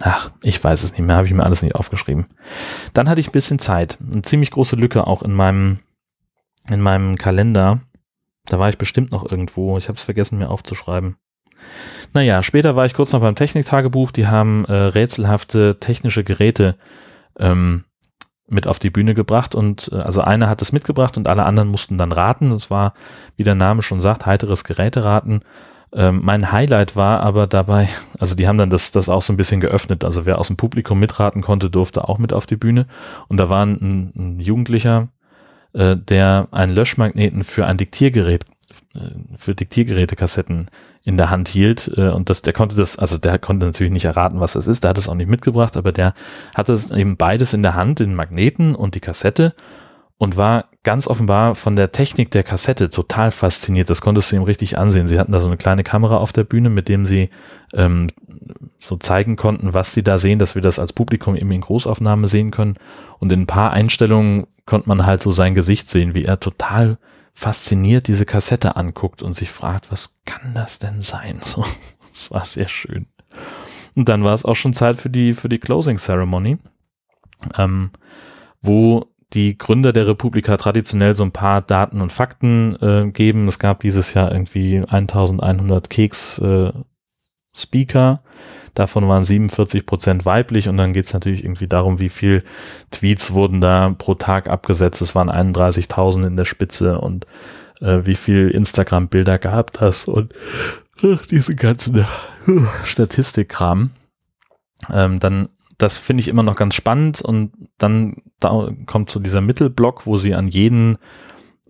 Ach, 0.00 0.30
ich 0.44 0.62
weiß 0.62 0.84
es 0.84 0.92
nicht 0.92 1.00
mehr, 1.00 1.16
habe 1.16 1.26
ich 1.26 1.32
mir 1.32 1.42
alles 1.42 1.62
nicht 1.62 1.74
aufgeschrieben. 1.74 2.26
Dann 2.92 3.08
hatte 3.08 3.20
ich 3.20 3.30
ein 3.30 3.32
bisschen 3.32 3.58
Zeit, 3.58 3.98
eine 4.00 4.22
ziemlich 4.22 4.52
große 4.52 4.76
Lücke 4.76 5.06
auch 5.06 5.22
in 5.22 5.32
meinem, 5.32 5.80
in 6.68 6.80
meinem 6.80 7.16
Kalender. 7.16 7.80
Da 8.44 8.58
war 8.58 8.68
ich 8.68 8.78
bestimmt 8.78 9.10
noch 9.10 9.28
irgendwo. 9.28 9.76
Ich 9.76 9.88
habe 9.88 9.98
es 9.98 10.04
vergessen, 10.04 10.38
mir 10.38 10.50
aufzuschreiben. 10.50 11.16
Naja, 12.14 12.42
später 12.42 12.76
war 12.76 12.86
ich 12.86 12.94
kurz 12.94 13.12
noch 13.12 13.20
beim 13.20 13.34
Techniktagebuch. 13.34 14.10
Die 14.10 14.26
haben 14.26 14.64
äh, 14.64 14.72
rätselhafte 14.72 15.78
technische 15.80 16.24
Geräte 16.24 16.76
ähm, 17.38 17.84
mit 18.48 18.66
auf 18.66 18.78
die 18.78 18.90
Bühne 18.90 19.14
gebracht 19.14 19.54
und 19.54 19.90
äh, 19.92 19.96
also 19.96 20.20
einer 20.22 20.48
hat 20.48 20.62
es 20.62 20.72
mitgebracht 20.72 21.16
und 21.16 21.28
alle 21.28 21.44
anderen 21.44 21.68
mussten 21.68 21.98
dann 21.98 22.12
raten. 22.12 22.50
Das 22.50 22.70
war, 22.70 22.94
wie 23.36 23.44
der 23.44 23.54
Name 23.54 23.82
schon 23.82 24.00
sagt, 24.00 24.26
heiteres 24.26 24.64
Geräteraten. 24.64 25.42
Ähm, 25.92 26.20
mein 26.22 26.52
Highlight 26.52 26.96
war 26.96 27.20
aber 27.20 27.46
dabei, 27.46 27.88
also 28.18 28.34
die 28.34 28.48
haben 28.48 28.58
dann 28.58 28.70
das, 28.70 28.90
das 28.90 29.08
auch 29.08 29.22
so 29.22 29.32
ein 29.32 29.36
bisschen 29.36 29.60
geöffnet. 29.60 30.04
Also 30.04 30.26
wer 30.26 30.38
aus 30.38 30.48
dem 30.48 30.56
Publikum 30.56 30.98
mitraten 30.98 31.42
konnte, 31.42 31.70
durfte 31.70 32.08
auch 32.08 32.18
mit 32.18 32.32
auf 32.32 32.46
die 32.46 32.56
Bühne. 32.56 32.86
Und 33.28 33.36
da 33.36 33.48
war 33.48 33.64
ein, 33.64 34.12
ein 34.16 34.40
Jugendlicher, 34.40 35.08
äh, 35.74 35.96
der 35.96 36.48
einen 36.50 36.74
Löschmagneten 36.74 37.44
für 37.44 37.66
ein 37.66 37.76
Diktiergerät, 37.76 38.44
äh, 38.96 39.00
für 39.36 39.54
Diktiergerätekassetten 39.54 40.68
in 41.08 41.16
der 41.16 41.30
Hand 41.30 41.48
hielt 41.48 41.90
äh, 41.96 42.10
und 42.10 42.28
das, 42.28 42.42
der 42.42 42.52
konnte 42.52 42.76
das, 42.76 42.98
also 42.98 43.16
der 43.16 43.38
konnte 43.38 43.64
natürlich 43.64 43.92
nicht 43.92 44.04
erraten, 44.04 44.40
was 44.40 44.52
das 44.52 44.66
ist, 44.66 44.84
der 44.84 44.90
hat 44.90 44.98
es 44.98 45.08
auch 45.08 45.14
nicht 45.14 45.30
mitgebracht, 45.30 45.78
aber 45.78 45.90
der 45.90 46.12
hatte 46.54 46.78
eben 46.94 47.16
beides 47.16 47.54
in 47.54 47.62
der 47.62 47.74
Hand, 47.74 48.00
den 48.00 48.14
Magneten 48.14 48.74
und 48.74 48.94
die 48.94 49.00
Kassette 49.00 49.54
und 50.18 50.36
war 50.36 50.66
ganz 50.82 51.06
offenbar 51.06 51.54
von 51.54 51.76
der 51.76 51.92
Technik 51.92 52.30
der 52.30 52.42
Kassette 52.42 52.90
total 52.90 53.30
fasziniert. 53.30 53.88
Das 53.88 54.02
konntest 54.02 54.30
du 54.30 54.36
ihm 54.36 54.42
richtig 54.42 54.76
ansehen. 54.76 55.06
Sie 55.06 55.18
hatten 55.18 55.32
da 55.32 55.40
so 55.40 55.46
eine 55.46 55.56
kleine 55.56 55.82
Kamera 55.82 56.18
auf 56.18 56.32
der 56.32 56.44
Bühne, 56.44 56.68
mit 56.68 56.88
dem 56.88 57.06
sie 57.06 57.30
ähm, 57.72 58.08
so 58.78 58.96
zeigen 58.96 59.36
konnten, 59.36 59.72
was 59.72 59.94
sie 59.94 60.02
da 60.02 60.18
sehen, 60.18 60.38
dass 60.38 60.56
wir 60.56 60.62
das 60.62 60.78
als 60.78 60.92
Publikum 60.92 61.36
eben 61.36 61.50
in 61.52 61.62
Großaufnahme 61.62 62.28
sehen 62.28 62.50
können. 62.50 62.74
Und 63.18 63.32
in 63.32 63.42
ein 63.42 63.46
paar 63.46 63.72
Einstellungen 63.72 64.46
konnte 64.66 64.88
man 64.88 65.06
halt 65.06 65.22
so 65.22 65.30
sein 65.30 65.54
Gesicht 65.54 65.88
sehen, 65.88 66.14
wie 66.14 66.24
er 66.24 66.38
total 66.40 66.98
fasziniert 67.38 68.08
diese 68.08 68.26
Kassette 68.26 68.74
anguckt 68.74 69.22
und 69.22 69.32
sich 69.32 69.48
fragt, 69.48 69.92
was 69.92 70.18
kann 70.24 70.54
das 70.54 70.80
denn 70.80 71.02
sein? 71.02 71.38
So, 71.44 71.64
das 72.12 72.32
war 72.32 72.44
sehr 72.44 72.66
schön. 72.66 73.06
Und 73.94 74.08
dann 74.08 74.24
war 74.24 74.34
es 74.34 74.44
auch 74.44 74.56
schon 74.56 74.72
Zeit 74.72 74.96
für 74.96 75.08
die, 75.08 75.34
für 75.34 75.48
die 75.48 75.60
Closing 75.60 75.98
Ceremony, 75.98 76.58
ähm, 77.56 77.92
wo 78.60 79.06
die 79.34 79.56
Gründer 79.56 79.92
der 79.92 80.08
Republika 80.08 80.56
traditionell 80.56 81.14
so 81.14 81.22
ein 81.22 81.30
paar 81.30 81.60
Daten 81.62 82.00
und 82.00 82.12
Fakten 82.12 82.74
äh, 82.82 83.08
geben. 83.12 83.46
Es 83.46 83.60
gab 83.60 83.80
dieses 83.80 84.14
Jahr 84.14 84.32
irgendwie 84.32 84.78
1100 84.78 85.88
Keks, 85.88 86.38
äh, 86.40 86.72
Speaker. 87.54 88.22
Davon 88.74 89.08
waren 89.08 89.24
47 89.24 89.86
Prozent 89.86 90.24
weiblich 90.24 90.68
und 90.68 90.76
dann 90.76 90.92
geht 90.92 91.06
es 91.06 91.12
natürlich 91.12 91.42
irgendwie 91.42 91.66
darum, 91.66 91.98
wie 91.98 92.08
viel 92.08 92.44
Tweets 92.90 93.32
wurden 93.32 93.60
da 93.60 93.94
pro 93.96 94.14
Tag 94.14 94.48
abgesetzt. 94.48 95.02
Es 95.02 95.14
waren 95.14 95.30
31.000 95.30 96.26
in 96.26 96.36
der 96.36 96.44
Spitze 96.44 97.00
und 97.00 97.26
äh, 97.80 98.00
wie 98.04 98.14
viel 98.14 98.50
Instagram-Bilder 98.50 99.38
gab 99.38 99.72
das 99.72 100.06
und 100.06 100.32
äh, 101.02 101.16
diese 101.30 101.56
ganzen 101.56 101.98
äh, 101.98 102.04
Statistikkram. 102.84 103.90
Ähm, 104.92 105.18
dann, 105.18 105.48
das 105.78 105.98
finde 105.98 106.20
ich 106.20 106.28
immer 106.28 106.42
noch 106.42 106.56
ganz 106.56 106.74
spannend 106.74 107.20
und 107.20 107.52
dann 107.78 108.16
da 108.40 108.70
kommt 108.86 109.10
so 109.10 109.20
dieser 109.20 109.40
Mittelblock, 109.40 110.06
wo 110.06 110.18
sie 110.18 110.34
an 110.34 110.46
jeden, 110.46 110.98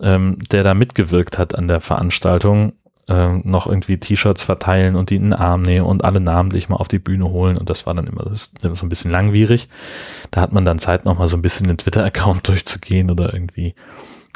ähm, 0.03 0.39
der 0.51 0.63
da 0.63 0.75
mitgewirkt 0.75 1.39
hat 1.39 1.55
an 1.55 1.69
der 1.69 1.81
Veranstaltung, 1.81 2.75
äh, 3.09 3.39
noch 3.43 3.67
irgendwie 3.67 3.99
T-Shirts 3.99 4.45
verteilen 4.45 4.95
und 4.95 5.11
die 5.11 5.17
in 5.17 5.23
den 5.23 5.33
Arm 5.33 5.63
nehmen 5.63 5.87
und 5.87 6.05
alle 6.05 6.21
namentlich 6.21 6.69
mal 6.69 6.77
auf 6.77 6.89
die 6.89 6.99
Bühne 6.99 7.31
holen 7.31 7.57
und 7.57 7.71
das 7.71 7.87
war 7.87 7.95
dann 7.95 8.07
immer, 8.07 8.25
das 8.25 8.53
so 8.61 8.87
ein 8.87 8.89
bisschen 8.89 9.11
langwierig. 9.11 9.69
Da 10.31 10.41
hat 10.41 10.53
man 10.53 10.65
dann 10.65 10.79
Zeit 10.79 11.05
noch 11.05 11.19
mal 11.19 11.27
so 11.27 11.37
ein 11.37 11.43
bisschen 11.43 11.67
den 11.67 11.79
Twitter-Account 11.79 12.47
durchzugehen 12.49 13.11
oder 13.11 13.33
irgendwie, 13.33 13.75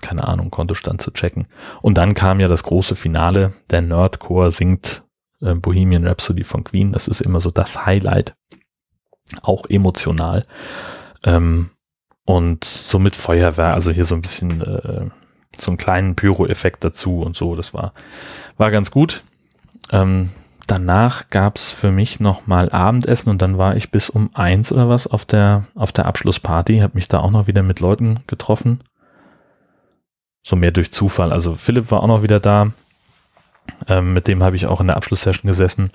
keine 0.00 0.26
Ahnung, 0.26 0.50
Kontostand 0.50 1.02
zu 1.02 1.10
checken. 1.10 1.46
Und 1.82 1.98
dann 1.98 2.14
kam 2.14 2.40
ja 2.40 2.48
das 2.48 2.62
große 2.64 2.96
Finale, 2.96 3.52
der 3.70 3.82
Nerdcore 3.82 4.50
singt 4.50 5.04
äh, 5.40 5.54
Bohemian 5.54 6.06
Rhapsody 6.06 6.44
von 6.44 6.64
Queen, 6.64 6.92
das 6.92 7.08
ist 7.08 7.20
immer 7.20 7.40
so 7.40 7.50
das 7.50 7.84
Highlight, 7.84 8.34
auch 9.42 9.66
emotional. 9.68 10.46
Ähm, 11.24 11.70
und 12.24 12.64
so 12.64 12.98
mit 12.98 13.16
Feuerwehr, 13.16 13.74
also 13.74 13.90
hier 13.90 14.04
so 14.04 14.14
ein 14.14 14.22
bisschen 14.22 14.62
äh, 14.62 15.10
so 15.56 15.70
einen 15.70 15.78
kleinen 15.78 16.14
Pyro-Effekt 16.14 16.84
dazu 16.84 17.22
und 17.22 17.36
so. 17.36 17.56
Das 17.56 17.74
war, 17.74 17.92
war 18.56 18.70
ganz 18.70 18.90
gut. 18.90 19.22
Ähm, 19.90 20.30
danach 20.66 21.28
gab's 21.30 21.70
für 21.72 21.90
mich 21.90 22.20
nochmal 22.20 22.70
Abendessen 22.70 23.30
und 23.30 23.42
dann 23.42 23.58
war 23.58 23.76
ich 23.76 23.90
bis 23.90 24.08
um 24.10 24.30
eins 24.34 24.72
oder 24.72 24.88
was 24.88 25.06
auf 25.06 25.24
der, 25.24 25.64
auf 25.74 25.92
der 25.92 26.06
Abschlussparty, 26.06 26.78
habe 26.78 26.94
mich 26.94 27.08
da 27.08 27.18
auch 27.18 27.30
noch 27.30 27.46
wieder 27.46 27.62
mit 27.62 27.80
Leuten 27.80 28.20
getroffen. 28.26 28.80
So 30.42 30.56
mehr 30.56 30.72
durch 30.72 30.92
Zufall. 30.92 31.32
Also 31.32 31.54
Philipp 31.54 31.90
war 31.90 32.02
auch 32.02 32.08
noch 32.08 32.22
wieder 32.22 32.40
da. 32.40 32.72
Ähm, 33.86 34.12
mit 34.12 34.26
dem 34.26 34.42
habe 34.42 34.56
ich 34.56 34.66
auch 34.66 34.80
in 34.80 34.88
der 34.88 34.96
Abschlusssession 34.96 35.46
gesessen. 35.46 35.90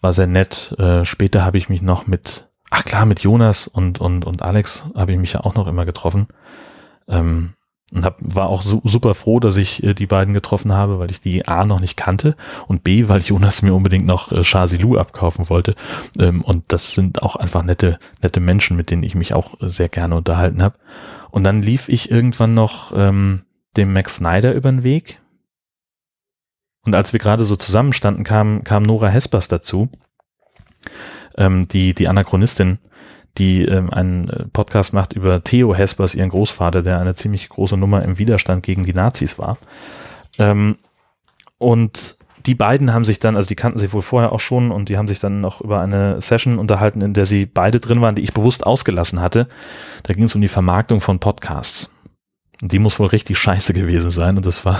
War 0.00 0.12
sehr 0.12 0.26
nett. 0.26 0.74
Äh, 0.78 1.04
später 1.04 1.44
habe 1.44 1.58
ich 1.58 1.68
mich 1.68 1.82
noch 1.82 2.06
mit, 2.06 2.48
ach 2.70 2.84
klar, 2.84 3.04
mit 3.04 3.20
Jonas 3.20 3.68
und, 3.68 4.00
und, 4.00 4.24
und 4.24 4.42
Alex 4.42 4.86
habe 4.94 5.12
ich 5.12 5.18
mich 5.18 5.34
ja 5.34 5.40
auch 5.40 5.54
noch 5.54 5.66
immer 5.66 5.84
getroffen. 5.84 6.26
Ähm, 7.06 7.52
und 7.92 8.04
hab, 8.04 8.16
war 8.22 8.48
auch 8.48 8.62
su 8.62 8.80
super 8.84 9.14
froh, 9.14 9.38
dass 9.38 9.56
ich 9.56 9.82
äh, 9.82 9.94
die 9.94 10.06
beiden 10.06 10.32
getroffen 10.34 10.72
habe, 10.72 10.98
weil 10.98 11.10
ich 11.10 11.20
die 11.20 11.46
A 11.46 11.64
noch 11.64 11.80
nicht 11.80 11.96
kannte 11.96 12.36
und 12.66 12.82
B, 12.84 13.08
weil 13.08 13.20
Jonas 13.20 13.62
mir 13.62 13.74
unbedingt 13.74 14.06
noch 14.06 14.32
äh, 14.32 14.42
Shazilu 14.42 14.96
abkaufen 14.96 15.48
wollte. 15.50 15.74
Ähm, 16.18 16.42
und 16.42 16.64
das 16.68 16.94
sind 16.94 17.22
auch 17.22 17.36
einfach 17.36 17.62
nette, 17.62 17.98
nette 18.22 18.40
Menschen, 18.40 18.76
mit 18.76 18.90
denen 18.90 19.02
ich 19.02 19.14
mich 19.14 19.34
auch 19.34 19.54
sehr 19.60 19.88
gerne 19.88 20.16
unterhalten 20.16 20.62
habe. 20.62 20.76
Und 21.30 21.44
dann 21.44 21.62
lief 21.62 21.88
ich 21.88 22.10
irgendwann 22.10 22.54
noch 22.54 22.92
ähm, 22.94 23.42
dem 23.76 23.92
Max 23.92 24.16
Snyder 24.16 24.54
über 24.54 24.70
den 24.70 24.82
Weg. 24.82 25.20
Und 26.84 26.94
als 26.94 27.12
wir 27.12 27.20
gerade 27.20 27.44
so 27.44 27.56
zusammenstanden, 27.56 28.24
kam, 28.24 28.64
kam 28.64 28.82
Nora 28.82 29.08
Hespers 29.08 29.48
dazu, 29.48 29.88
ähm, 31.36 31.68
die, 31.68 31.94
die 31.94 32.08
Anachronistin, 32.08 32.78
die 33.38 33.64
ähm, 33.64 33.90
einen 33.90 34.28
äh, 34.28 34.44
Podcast 34.52 34.92
macht 34.92 35.12
über 35.14 35.42
Theo 35.42 35.74
Hespers, 35.74 36.14
ihren 36.14 36.28
Großvater, 36.28 36.82
der 36.82 36.98
eine 36.98 37.14
ziemlich 37.14 37.48
große 37.48 37.76
Nummer 37.76 38.02
im 38.02 38.18
Widerstand 38.18 38.62
gegen 38.62 38.82
die 38.82 38.94
Nazis 38.94 39.38
war. 39.38 39.58
Ähm, 40.38 40.76
und 41.58 42.16
die 42.46 42.54
beiden 42.54 42.92
haben 42.92 43.04
sich 43.04 43.20
dann, 43.20 43.36
also 43.36 43.48
die 43.48 43.54
kannten 43.54 43.78
sich 43.78 43.92
wohl 43.92 44.02
vorher 44.02 44.32
auch 44.32 44.40
schon 44.40 44.72
und 44.72 44.88
die 44.88 44.98
haben 44.98 45.08
sich 45.08 45.20
dann 45.20 45.40
noch 45.40 45.60
über 45.60 45.80
eine 45.80 46.20
Session 46.20 46.58
unterhalten, 46.58 47.00
in 47.00 47.14
der 47.14 47.26
sie 47.26 47.46
beide 47.46 47.78
drin 47.78 48.00
waren, 48.00 48.16
die 48.16 48.22
ich 48.22 48.34
bewusst 48.34 48.66
ausgelassen 48.66 49.20
hatte. 49.20 49.48
Da 50.02 50.14
ging 50.14 50.24
es 50.24 50.34
um 50.34 50.40
die 50.40 50.48
Vermarktung 50.48 51.00
von 51.00 51.20
Podcasts. 51.20 51.94
Und 52.60 52.72
die 52.72 52.78
muss 52.78 52.98
wohl 52.98 53.08
richtig 53.08 53.38
scheiße 53.38 53.74
gewesen 53.74 54.10
sein 54.10 54.36
und 54.36 54.46
das 54.46 54.64
war 54.64 54.78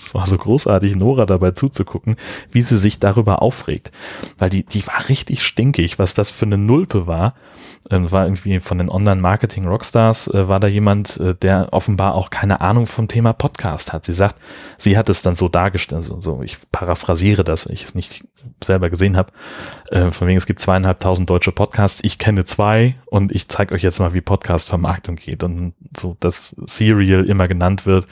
es 0.00 0.14
war 0.14 0.26
so 0.26 0.36
großartig, 0.36 0.96
Nora 0.96 1.26
dabei 1.26 1.50
zuzugucken, 1.50 2.16
wie 2.50 2.62
sie 2.62 2.78
sich 2.78 2.98
darüber 2.98 3.42
aufregt. 3.42 3.92
Weil 4.38 4.50
die, 4.50 4.64
die 4.64 4.86
war 4.86 5.08
richtig 5.08 5.42
stinkig, 5.42 5.98
was 5.98 6.14
das 6.14 6.30
für 6.30 6.46
eine 6.46 6.58
Nulpe 6.58 7.06
war. 7.06 7.34
Ähm, 7.90 8.10
war 8.10 8.24
irgendwie 8.24 8.60
von 8.60 8.76
den 8.78 8.90
Online-Marketing-Rockstars, 8.90 10.28
äh, 10.28 10.48
war 10.48 10.60
da 10.60 10.66
jemand, 10.66 11.18
äh, 11.18 11.34
der 11.34 11.68
offenbar 11.72 12.14
auch 12.14 12.28
keine 12.28 12.60
Ahnung 12.60 12.86
vom 12.86 13.08
Thema 13.08 13.32
Podcast 13.32 13.92
hat. 13.92 14.04
Sie 14.04 14.12
sagt, 14.12 14.36
sie 14.76 14.98
hat 14.98 15.08
es 15.08 15.22
dann 15.22 15.34
so 15.34 15.48
dargestellt, 15.48 16.04
so, 16.04 16.20
so 16.20 16.42
ich 16.42 16.58
paraphrasiere 16.72 17.42
das, 17.42 17.66
weil 17.66 17.72
ich 17.72 17.84
es 17.84 17.94
nicht 17.94 18.24
selber 18.62 18.90
gesehen 18.90 19.16
habe. 19.16 19.32
Äh, 19.90 20.10
von 20.10 20.28
wegen, 20.28 20.36
es 20.36 20.46
gibt 20.46 20.60
zweieinhalbtausend 20.60 21.28
deutsche 21.28 21.52
Podcasts, 21.52 22.00
ich 22.02 22.18
kenne 22.18 22.44
zwei 22.44 22.96
und 23.06 23.32
ich 23.32 23.48
zeige 23.48 23.74
euch 23.74 23.82
jetzt 23.82 23.98
mal, 23.98 24.12
wie 24.12 24.20
Podcast-Vermarktung 24.20 25.16
geht. 25.16 25.42
Und 25.42 25.72
so, 25.96 26.16
dass 26.20 26.54
Serial 26.66 27.24
immer 27.24 27.48
genannt 27.48 27.86
wird 27.86 28.06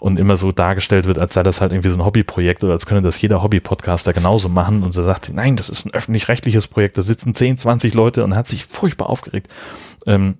und 0.00 0.18
immer 0.18 0.36
so 0.36 0.52
dargestellt 0.52 1.06
wird, 1.06 1.18
als 1.18 1.34
sei 1.34 1.42
das 1.42 1.60
halt 1.60 1.72
irgendwie 1.72 1.88
so 1.88 1.96
ein 1.96 2.04
Hobbyprojekt 2.04 2.62
oder 2.64 2.72
als 2.72 2.86
könne 2.86 3.02
das 3.02 3.20
jeder 3.20 3.42
Hobby-Podcaster 3.42 4.12
genauso 4.12 4.48
machen. 4.48 4.82
Und 4.82 4.92
so 4.92 5.02
sagt, 5.02 5.30
nein, 5.32 5.56
das 5.56 5.68
ist 5.68 5.86
ein 5.86 5.94
öffentlich-rechtliches 5.94 6.68
Projekt, 6.68 6.98
da 6.98 7.02
sitzen 7.02 7.34
10, 7.34 7.58
20 7.58 7.94
Leute 7.94 8.24
und 8.24 8.36
hat 8.36 8.48
sich 8.48 8.64
furchtbar 8.64 9.10
aufgeregt. 9.10 9.48
Ähm, 10.06 10.38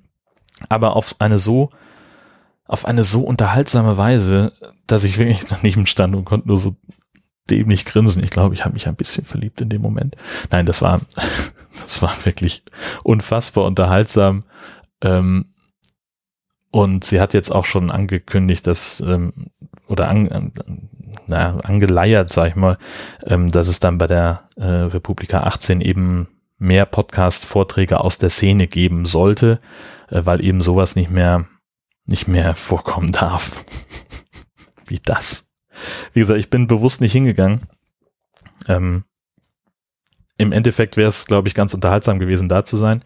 aber 0.68 0.97
auf 0.97 1.16
eine 1.18 1.38
so, 1.38 1.71
auf 2.66 2.85
eine 2.85 3.05
so 3.05 3.23
unterhaltsame 3.23 3.97
Weise, 3.97 4.53
dass 4.87 5.05
ich 5.05 5.18
wirklich 5.18 5.44
daneben 5.49 5.87
stand 5.87 6.14
und 6.14 6.25
konnte 6.25 6.49
nur 6.49 6.59
so 6.59 6.77
dämlich 7.51 7.85
grinsen. 7.85 8.23
Ich 8.23 8.31
glaube, 8.31 8.55
ich 8.55 8.64
habe 8.64 8.75
mich 8.75 8.87
ein 8.87 8.97
bisschen 8.97 9.25
verliebt 9.25 9.61
in 9.61 9.68
dem 9.68 9.83
Moment. 9.83 10.16
Nein, 10.51 10.66
das 10.66 10.83
war, 10.83 11.01
das 11.83 12.03
war 12.03 12.14
wirklich 12.25 12.62
unfassbar 13.03 13.64
unterhaltsam. 13.64 14.44
Ähm, 15.01 15.47
und 16.70 17.04
sie 17.04 17.20
hat 17.20 17.35
jetzt 17.35 17.50
auch 17.50 17.64
schon 17.64 17.90
angekündigt, 17.90 18.66
dass, 18.66 19.00
ähm, 19.00 19.33
oder 19.87 20.09
an, 20.09 20.28
an, 20.28 20.52
na, 21.26 21.59
angeleiert, 21.61 22.31
sag 22.31 22.48
ich 22.48 22.57
mal, 22.57 22.78
ähm, 23.26 23.50
dass 23.50 23.68
es 23.68 23.81
dann 23.81 23.98
bei 23.98 24.07
der 24.07 24.42
äh, 24.57 24.66
Republika 24.66 25.40
18 25.44 25.81
eben 25.81 26.28
mehr 26.59 26.87
Podcast-Vorträge 26.87 28.00
aus 28.00 28.18
der 28.18 28.31
Szene 28.31 28.66
geben 28.66 29.07
sollte, 29.07 29.59
äh, 30.11 30.22
weil 30.24 30.44
eben 30.44 30.61
sowas 30.61 30.96
nicht 30.96 31.11
mehr, 31.11 31.46
nicht 32.07 32.28
mehr 32.28 32.54
vorkommen 32.54 33.12
darf. 33.12 33.64
Wie 34.87 35.00
das. 35.02 35.44
Wie 36.12 36.20
gesagt, 36.20 36.40
ich 36.40 36.50
bin 36.50 36.66
bewusst 36.66 37.00
nicht 37.00 37.12
hingegangen. 37.12 37.62
Ähm, 38.66 39.04
Im 40.37 40.52
Endeffekt 40.52 40.96
wäre 40.96 41.09
es, 41.09 41.26
glaube 41.26 41.48
ich, 41.48 41.54
ganz 41.54 41.72
unterhaltsam 41.72 42.18
gewesen, 42.18 42.48
da 42.48 42.64
zu 42.64 42.76
sein 42.76 43.02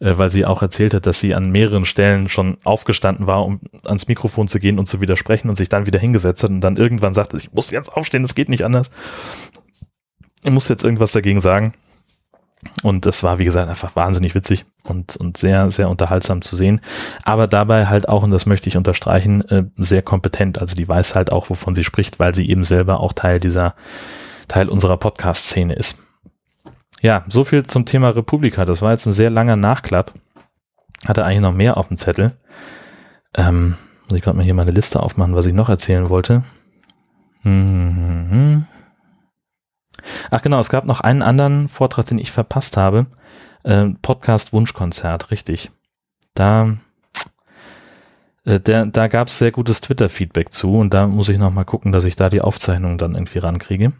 äh, 0.00 0.16
weil 0.16 0.30
sie 0.30 0.44
auch 0.46 0.62
erzählt 0.62 0.94
hat, 0.94 1.06
dass 1.06 1.20
sie 1.20 1.34
an 1.34 1.50
mehreren 1.50 1.84
Stellen 1.84 2.28
schon 2.28 2.58
aufgestanden 2.64 3.26
war, 3.26 3.44
um 3.44 3.60
ans 3.84 4.08
Mikrofon 4.08 4.48
zu 4.48 4.58
gehen 4.58 4.78
und 4.78 4.88
zu 4.88 5.00
widersprechen 5.00 5.48
und 5.48 5.56
sich 5.56 5.68
dann 5.68 5.86
wieder 5.86 5.98
hingesetzt 5.98 6.42
hat 6.42 6.50
und 6.50 6.60
dann 6.60 6.76
irgendwann 6.76 7.14
sagte, 7.14 7.36
ich 7.36 7.52
muss 7.52 7.70
jetzt 7.70 7.92
aufstehen, 7.92 8.24
es 8.24 8.34
geht 8.34 8.48
nicht 8.48 8.64
anders. 8.64 8.90
Ich 10.44 10.50
muss 10.50 10.68
jetzt 10.68 10.84
irgendwas 10.84 11.12
dagegen 11.12 11.40
sagen. 11.40 11.72
Und 12.82 13.06
das 13.06 13.22
war, 13.22 13.38
wie 13.38 13.44
gesagt, 13.44 13.68
einfach 13.68 13.94
wahnsinnig 13.94 14.34
witzig 14.34 14.64
und, 14.84 15.16
und 15.16 15.36
sehr, 15.36 15.70
sehr 15.70 15.88
unterhaltsam 15.88 16.42
zu 16.42 16.56
sehen. 16.56 16.80
Aber 17.22 17.46
dabei 17.46 17.86
halt 17.86 18.08
auch, 18.08 18.22
und 18.22 18.30
das 18.30 18.46
möchte 18.46 18.68
ich 18.68 18.76
unterstreichen, 18.76 19.42
äh, 19.48 19.64
sehr 19.76 20.02
kompetent. 20.02 20.58
Also 20.60 20.74
die 20.74 20.88
weiß 20.88 21.14
halt 21.14 21.30
auch, 21.30 21.50
wovon 21.50 21.74
sie 21.74 21.84
spricht, 21.84 22.18
weil 22.18 22.34
sie 22.34 22.48
eben 22.48 22.64
selber 22.64 23.00
auch 23.00 23.12
Teil 23.12 23.40
dieser, 23.40 23.74
Teil 24.48 24.68
unserer 24.68 24.96
Podcast-Szene 24.96 25.74
ist. 25.74 26.05
Ja, 27.06 27.22
so 27.28 27.44
viel 27.44 27.64
zum 27.64 27.86
Thema 27.86 28.08
Republika. 28.08 28.64
Das 28.64 28.82
war 28.82 28.90
jetzt 28.90 29.06
ein 29.06 29.12
sehr 29.12 29.30
langer 29.30 29.54
Nachklapp. 29.54 30.12
Hatte 31.06 31.24
eigentlich 31.24 31.40
noch 31.40 31.52
mehr 31.52 31.76
auf 31.76 31.86
dem 31.86 31.98
Zettel. 31.98 32.32
Ähm, 33.32 33.76
ich 34.12 34.22
gerade 34.22 34.36
mal 34.36 34.42
hier 34.42 34.54
meine 34.54 34.72
Liste 34.72 35.00
aufmachen, 35.00 35.36
was 35.36 35.46
ich 35.46 35.52
noch 35.52 35.68
erzählen 35.68 36.10
wollte. 36.10 36.42
Mhm. 37.44 38.66
Ach 40.32 40.42
genau, 40.42 40.58
es 40.58 40.68
gab 40.68 40.84
noch 40.84 41.00
einen 41.00 41.22
anderen 41.22 41.68
Vortrag, 41.68 42.06
den 42.06 42.18
ich 42.18 42.32
verpasst 42.32 42.76
habe. 42.76 43.06
Äh, 43.62 43.90
Podcast 44.02 44.52
Wunschkonzert, 44.52 45.30
richtig. 45.30 45.70
Da, 46.34 46.76
äh, 48.44 48.58
der, 48.58 48.86
da 48.86 49.06
gab 49.06 49.28
es 49.28 49.38
sehr 49.38 49.52
gutes 49.52 49.80
Twitter-Feedback 49.80 50.52
zu 50.52 50.78
und 50.78 50.92
da 50.92 51.06
muss 51.06 51.28
ich 51.28 51.38
noch 51.38 51.52
mal 51.52 51.62
gucken, 51.62 51.92
dass 51.92 52.04
ich 52.04 52.16
da 52.16 52.30
die 52.30 52.40
Aufzeichnung 52.40 52.98
dann 52.98 53.14
irgendwie 53.14 53.38
rankriege. 53.38 53.92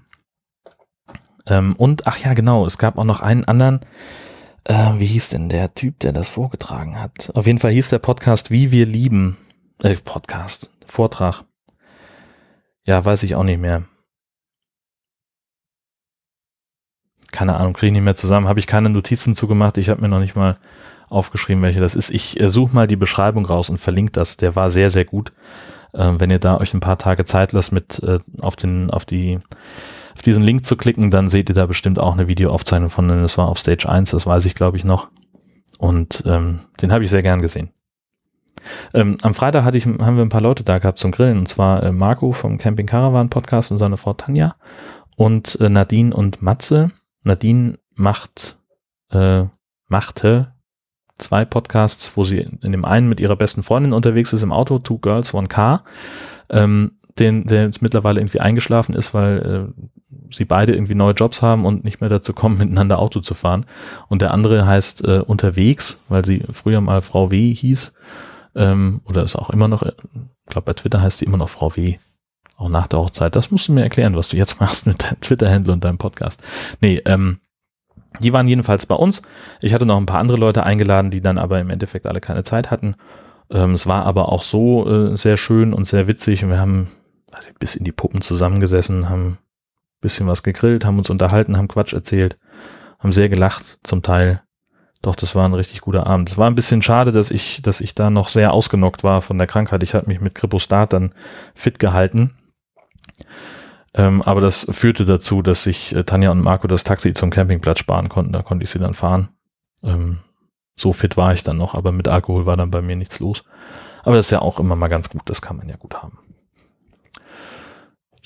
Ähm, 1.47 1.75
und, 1.77 2.07
ach 2.07 2.19
ja, 2.19 2.35
genau, 2.35 2.67
es 2.67 2.79
gab 2.79 2.99
auch 2.99 3.05
noch 3.05 3.21
einen 3.21 3.45
anderen, 3.45 3.81
äh, 4.65 4.99
wie 4.99 5.07
hieß 5.07 5.29
denn 5.31 5.49
der 5.49 5.75
Typ, 5.75 6.01
der 6.01 6.13
das 6.13 6.29
vorgetragen 6.29 7.01
hat? 7.01 7.31
Auf 7.35 7.47
jeden 7.47 7.59
Fall 7.59 7.73
hieß 7.73 7.89
der 7.89 8.01
Podcast 8.01 8.51
Wie 8.51 8.71
wir 8.73 8.87
lieben, 8.87 9.37
äh, 9.83 9.95
Podcast, 9.95 10.71
Vortrag. 10.87 11.45
Ja, 12.85 13.05
weiß 13.05 13.23
ich 13.23 13.35
auch 13.35 13.45
nicht 13.45 13.61
mehr. 13.61 13.85
Keine 17.33 17.57
Ahnung, 17.57 17.75
kriege 17.75 17.89
ich 17.89 17.93
nicht 17.93 18.03
mehr 18.03 18.17
zusammen. 18.17 18.49
Habe 18.49 18.61
ich 18.61 18.67
keine 18.67 18.89
Notizen 18.89 19.35
zugemacht. 19.35 19.79
Ich 19.79 19.89
habe 19.89 20.01
mir 20.01 20.09
noch 20.09 20.21
nicht 20.21 20.37
mal 20.37 20.57
aufgeschrieben, 21.09 21.63
welche 21.63 21.81
das 21.81 21.95
ist. 21.95 22.11
Ich 22.11 22.41
äh, 22.41 22.49
suche 22.49 22.75
mal 22.75 22.87
die 22.87 22.97
Beschreibung 22.97 23.47
raus 23.47 23.71
und 23.71 23.79
verlinke 23.79 24.13
das. 24.13 24.37
Der 24.37 24.57
war 24.57 24.71
sehr, 24.71 24.91
sehr 24.91 25.05
gut. 25.05 25.33
Äh, 25.93 26.13
wenn 26.19 26.31
ihr 26.31 26.39
da 26.39 26.59
euch 26.59 26.75
ein 26.75 26.81
paar 26.81 26.99
Tage 26.99 27.25
Zeit 27.25 27.53
lasst 27.53 27.73
mit 27.73 28.03
äh, 28.03 28.21
auf 28.41 28.57
den, 28.57 28.91
auf 28.91 29.05
die 29.05 29.41
auf 30.17 30.23
diesen 30.23 30.43
Link 30.43 30.64
zu 30.64 30.77
klicken, 30.77 31.11
dann 31.11 31.29
seht 31.29 31.51
ihr 31.51 31.55
da 31.55 31.67
bestimmt 31.67 31.99
auch 31.99 32.14
eine 32.14 32.27
Videoaufzeichnung 32.27 32.89
von, 32.89 33.07
das 33.07 33.37
war 33.37 33.49
auf 33.49 33.59
Stage 33.59 33.87
1, 33.87 34.12
das 34.12 34.27
weiß 34.27 34.47
ich 34.47 34.55
glaube 34.55 34.79
ich 34.79 34.85
noch. 34.85 35.09
Und 35.77 36.23
ähm, 36.25 36.61
den 36.81 36.91
habe 36.91 37.05
ich 37.05 37.11
sehr 37.11 37.23
gern 37.23 37.43
gesehen. 37.43 37.69
Ähm, 38.95 39.19
am 39.21 39.35
Freitag 39.35 39.64
hatte 39.64 39.77
ich, 39.77 39.85
haben 39.85 40.17
wir 40.17 40.25
ein 40.25 40.31
paar 40.31 40.41
Leute 40.41 40.64
da 40.64 40.79
gehabt 40.79 40.99
zum 40.99 41.11
Grillen, 41.11 41.37
und 41.37 41.49
zwar 41.49 41.83
äh, 41.83 41.93
Marco 41.93 42.33
vom 42.33 42.57
Camping 42.57 42.87
Caravan 42.87 43.29
Podcast 43.29 43.71
und 43.71 43.77
seine 43.77 43.99
Frau 43.99 44.14
Tanja 44.14 44.57
und 45.17 45.61
äh, 45.61 45.69
Nadine 45.69 46.17
und 46.17 46.41
Matze. 46.41 46.93
Nadine 47.23 47.79
macht, 47.95 48.59
äh, 49.11 49.45
machte 49.87 50.55
zwei 51.19 51.45
Podcasts, 51.45 52.17
wo 52.17 52.25
sie 52.25 52.39
in 52.39 52.73
dem 52.73 52.87
einen 52.87 53.11
mit 53.11 53.21
ihrer 53.21 53.37
besten 53.37 53.62
Freundin 53.62 53.93
unterwegs 53.93 54.33
ist 54.33 54.43
im 54.43 54.53
Auto, 54.53 54.79
Two 54.79 54.97
Girls, 54.97 55.35
One 55.35 55.49
Car, 55.49 55.85
ähm, 56.49 56.93
den, 57.19 57.45
der 57.45 57.64
jetzt 57.64 57.83
mittlerweile 57.83 58.19
irgendwie 58.19 58.41
eingeschlafen 58.41 58.95
ist, 58.95 59.12
weil 59.12 59.75
äh, 59.77 59.83
sie 60.31 60.45
beide 60.45 60.74
irgendwie 60.74 60.95
neue 60.95 61.14
Jobs 61.14 61.43
haben 61.43 61.64
und 61.64 61.85
nicht 61.85 62.01
mehr 62.01 62.11
dazu 62.11 62.33
kommen, 62.33 62.59
miteinander 62.59 62.99
Auto 62.99 63.20
zu 63.20 63.35
fahren. 63.35 63.66
Und 64.09 64.22
der 64.22 64.33
andere 64.33 64.66
heißt 64.66 65.05
äh, 65.05 65.18
Unterwegs, 65.20 66.01
weil 66.09 66.24
sie 66.24 66.43
früher 66.53 66.81
mal 66.81 67.03
Frau 67.03 67.31
W 67.31 67.55
hieß 67.55 67.93
ähm, 68.55 69.01
oder 69.05 69.22
ist 69.22 69.37
auch 69.37 69.51
immer 69.51 69.68
noch, 69.68 69.83
ich 69.83 69.93
glaube 70.47 70.66
bei 70.66 70.72
Twitter 70.72 71.01
heißt 71.01 71.18
sie 71.18 71.24
immer 71.27 71.39
noch 71.39 71.49
Frau 71.49 71.77
W. 71.77 71.99
Auch 72.59 72.70
nach 72.70 72.87
der 72.87 73.01
Hochzeit. 73.01 73.37
Das 73.37 73.51
musst 73.51 73.68
du 73.68 73.72
mir 73.72 73.83
erklären, 73.83 74.16
was 74.16 74.29
du 74.29 74.37
jetzt 74.37 74.61
machst 74.61 74.87
mit 74.87 75.03
deinem 75.03 75.20
Twitter-Handle 75.20 75.72
und 75.72 75.85
deinem 75.85 75.99
Podcast. 75.99 76.43
Nee, 76.81 77.03
ähm, 77.05 77.41
die 78.20 78.33
waren 78.33 78.49
jedenfalls 78.49 78.87
bei 78.87 78.95
uns. 78.95 79.20
Ich 79.61 79.74
hatte 79.74 79.85
noch 79.85 79.99
ein 79.99 80.07
paar 80.07 80.20
andere 80.20 80.39
Leute 80.39 80.62
eingeladen, 80.62 81.11
die 81.11 81.20
dann 81.20 81.37
aber 81.37 81.61
im 81.61 81.68
Endeffekt 81.68 82.07
alle 82.07 82.20
keine 82.20 82.45
Zeit 82.45 82.70
hatten. 82.70 82.97
Ähm, 83.51 83.72
es 83.72 83.87
war 83.87 84.07
aber 84.07 84.33
auch 84.33 84.43
so 84.43 84.89
äh, 84.89 85.16
sehr 85.16 85.37
schön 85.37 85.74
und 85.74 85.87
sehr 85.87 86.07
witzig 86.07 86.43
und 86.43 86.51
wir 86.51 86.59
haben 86.59 86.89
also 87.33 87.51
bis 87.59 87.74
in 87.74 87.85
die 87.85 87.93
Puppen 87.93 88.22
zusammengesessen, 88.22 89.11
haben 89.11 89.39
bisschen 90.07 90.29
was 90.29 90.45
gegrillt, 90.45 90.85
haben 90.85 90.99
uns 90.99 91.11
unterhalten, 91.11 91.57
haben 91.57 91.67
Quatsch 91.67 91.93
erzählt, 91.93 92.39
haben 93.01 93.13
sehr 93.13 93.29
gelacht 93.29 93.81
zum 93.83 94.03
Teil. 94.03 94.43
Doch, 95.03 95.17
das 95.17 95.35
war 95.35 95.45
ein 95.49 95.55
richtig 95.55 95.81
guter 95.81 96.07
Abend. 96.07 96.31
Es 96.31 96.39
war 96.39 96.49
ein 96.49 96.55
bisschen 96.55 96.81
schade, 96.81 97.11
dass 97.11 97.33
ich, 97.33 97.61
dass 97.61 97.81
ich 97.81 97.97
da 97.97 98.09
noch 98.09 98.29
sehr 98.29 98.53
ausgenockt 98.53 99.03
war 99.03 99.21
von 99.21 99.37
der 99.37 99.49
Krankheit. 99.49 99.83
Ich 99.83 99.95
hatte 99.95 100.09
mich 100.09 100.21
mit 100.21 100.37
Kripostat 100.37 100.93
dann 100.93 101.13
fit 101.55 101.81
gehalten. 101.81 102.35
Ähm, 103.95 104.23
aber 104.23 104.41
das 104.41 104.67
führte 104.71 105.05
dazu, 105.05 105.43
dass 105.43 105.65
sich 105.65 105.95
äh, 105.95 106.05
Tanja 106.05 106.31
und 106.31 106.43
Marco 106.43 106.69
das 106.69 106.85
Taxi 106.85 107.15
zum 107.15 107.31
Campingplatz 107.31 107.81
sparen 107.81 108.09
konnten. 108.09 108.33
Da 108.33 108.43
konnte 108.43 108.65
ich 108.65 108.71
sie 108.71 108.79
dann 108.79 108.95
fahren. 108.95 109.31
Ähm, 109.83 110.21
so 110.77 110.93
fit 110.93 111.17
war 111.17 111.33
ich 111.33 111.43
dann 111.43 111.57
noch, 111.57 111.75
aber 111.75 111.91
mit 111.91 112.07
Alkohol 112.07 112.47
war 112.47 112.57
dann 112.57 112.71
bei 112.71 112.83
mir 112.83 112.97
nichts 112.97 113.19
los. 113.19 113.43
Aber 114.05 114.15
das 114.15 114.27
ist 114.27 114.31
ja 114.31 114.41
auch 114.41 114.61
immer 114.61 114.77
mal 114.77 114.89
ganz 114.89 115.11
gut. 115.11 115.23
Das 115.25 115.43
kann 115.43 115.57
man 115.57 115.69
ja 115.69 115.77
gut 115.77 115.95
haben. 115.95 116.19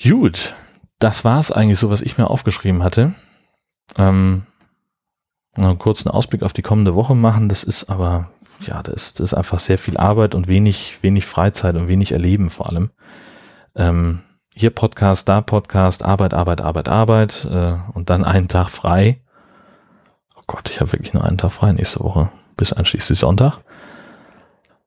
Gut, 0.03 0.53
das 1.01 1.25
war 1.25 1.39
es 1.39 1.51
eigentlich 1.51 1.79
so, 1.79 1.89
was 1.89 2.01
ich 2.01 2.17
mir 2.17 2.29
aufgeschrieben 2.29 2.83
hatte. 2.83 3.13
Ähm, 3.97 4.43
einen 5.55 5.79
kurzen 5.79 6.09
Ausblick 6.09 6.43
auf 6.43 6.53
die 6.53 6.61
kommende 6.61 6.95
Woche 6.95 7.15
machen. 7.15 7.49
Das 7.49 7.63
ist 7.63 7.89
aber, 7.89 8.29
ja, 8.61 8.83
das 8.83 8.93
ist, 8.93 9.19
das 9.19 9.31
ist 9.31 9.33
einfach 9.33 9.59
sehr 9.59 9.79
viel 9.79 9.97
Arbeit 9.97 10.35
und 10.35 10.47
wenig, 10.47 10.99
wenig 11.01 11.25
Freizeit 11.25 11.75
und 11.75 11.87
wenig 11.87 12.11
Erleben 12.11 12.49
vor 12.51 12.69
allem. 12.69 12.91
Ähm, 13.75 14.21
hier 14.53 14.69
Podcast, 14.69 15.27
da 15.27 15.41
Podcast, 15.41 16.03
Arbeit, 16.03 16.35
Arbeit, 16.35 16.61
Arbeit, 16.61 16.87
Arbeit 16.87 17.49
äh, 17.51 17.73
und 17.93 18.11
dann 18.11 18.23
einen 18.23 18.47
Tag 18.47 18.69
frei. 18.69 19.21
Oh 20.35 20.43
Gott, 20.45 20.69
ich 20.69 20.81
habe 20.81 20.91
wirklich 20.91 21.13
nur 21.13 21.25
einen 21.25 21.39
Tag 21.39 21.51
frei 21.51 21.71
nächste 21.71 22.01
Woche, 22.01 22.29
bis 22.57 22.73
einschließlich 22.73 23.17
Sonntag. 23.17 23.57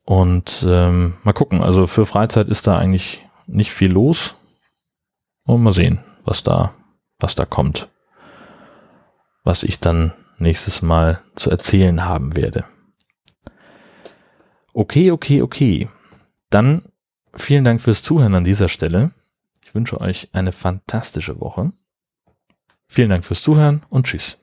Und 0.05 0.65
ähm, 0.69 1.15
mal 1.25 1.33
gucken, 1.33 1.65
also 1.65 1.89
für 1.89 2.07
Freizeit 2.07 2.49
ist 2.49 2.69
da 2.69 2.79
eigentlich 2.79 3.27
nicht 3.47 3.73
viel 3.73 3.93
los. 3.93 4.37
Und 5.47 5.63
mal 5.63 5.73
sehen, 5.73 6.01
was 6.25 6.43
da, 6.43 6.75
was 7.19 7.35
da 7.35 7.45
kommt. 7.45 7.89
Was 9.43 9.63
ich 9.63 9.79
dann 9.79 10.13
nächstes 10.39 10.83
Mal 10.83 11.21
zu 11.37 11.51
erzählen 11.51 12.07
haben 12.07 12.35
werde. 12.37 12.65
Okay, 14.73 15.11
okay, 15.11 15.43
okay. 15.43 15.89
Dann 16.51 16.83
vielen 17.35 17.65
Dank 17.65 17.81
fürs 17.81 18.03
Zuhören 18.03 18.35
an 18.35 18.45
dieser 18.45 18.69
Stelle. 18.69 19.13
Ich 19.65 19.75
wünsche 19.75 20.01
euch 20.01 20.29
eine 20.33 20.53
fantastische 20.53 21.41
Woche. 21.41 21.73
Vielen 22.89 23.11
Dank 23.11 23.25
fürs 23.25 23.43
Zuhören 23.43 23.83
und 23.89 24.07
tschüss. 24.07 24.39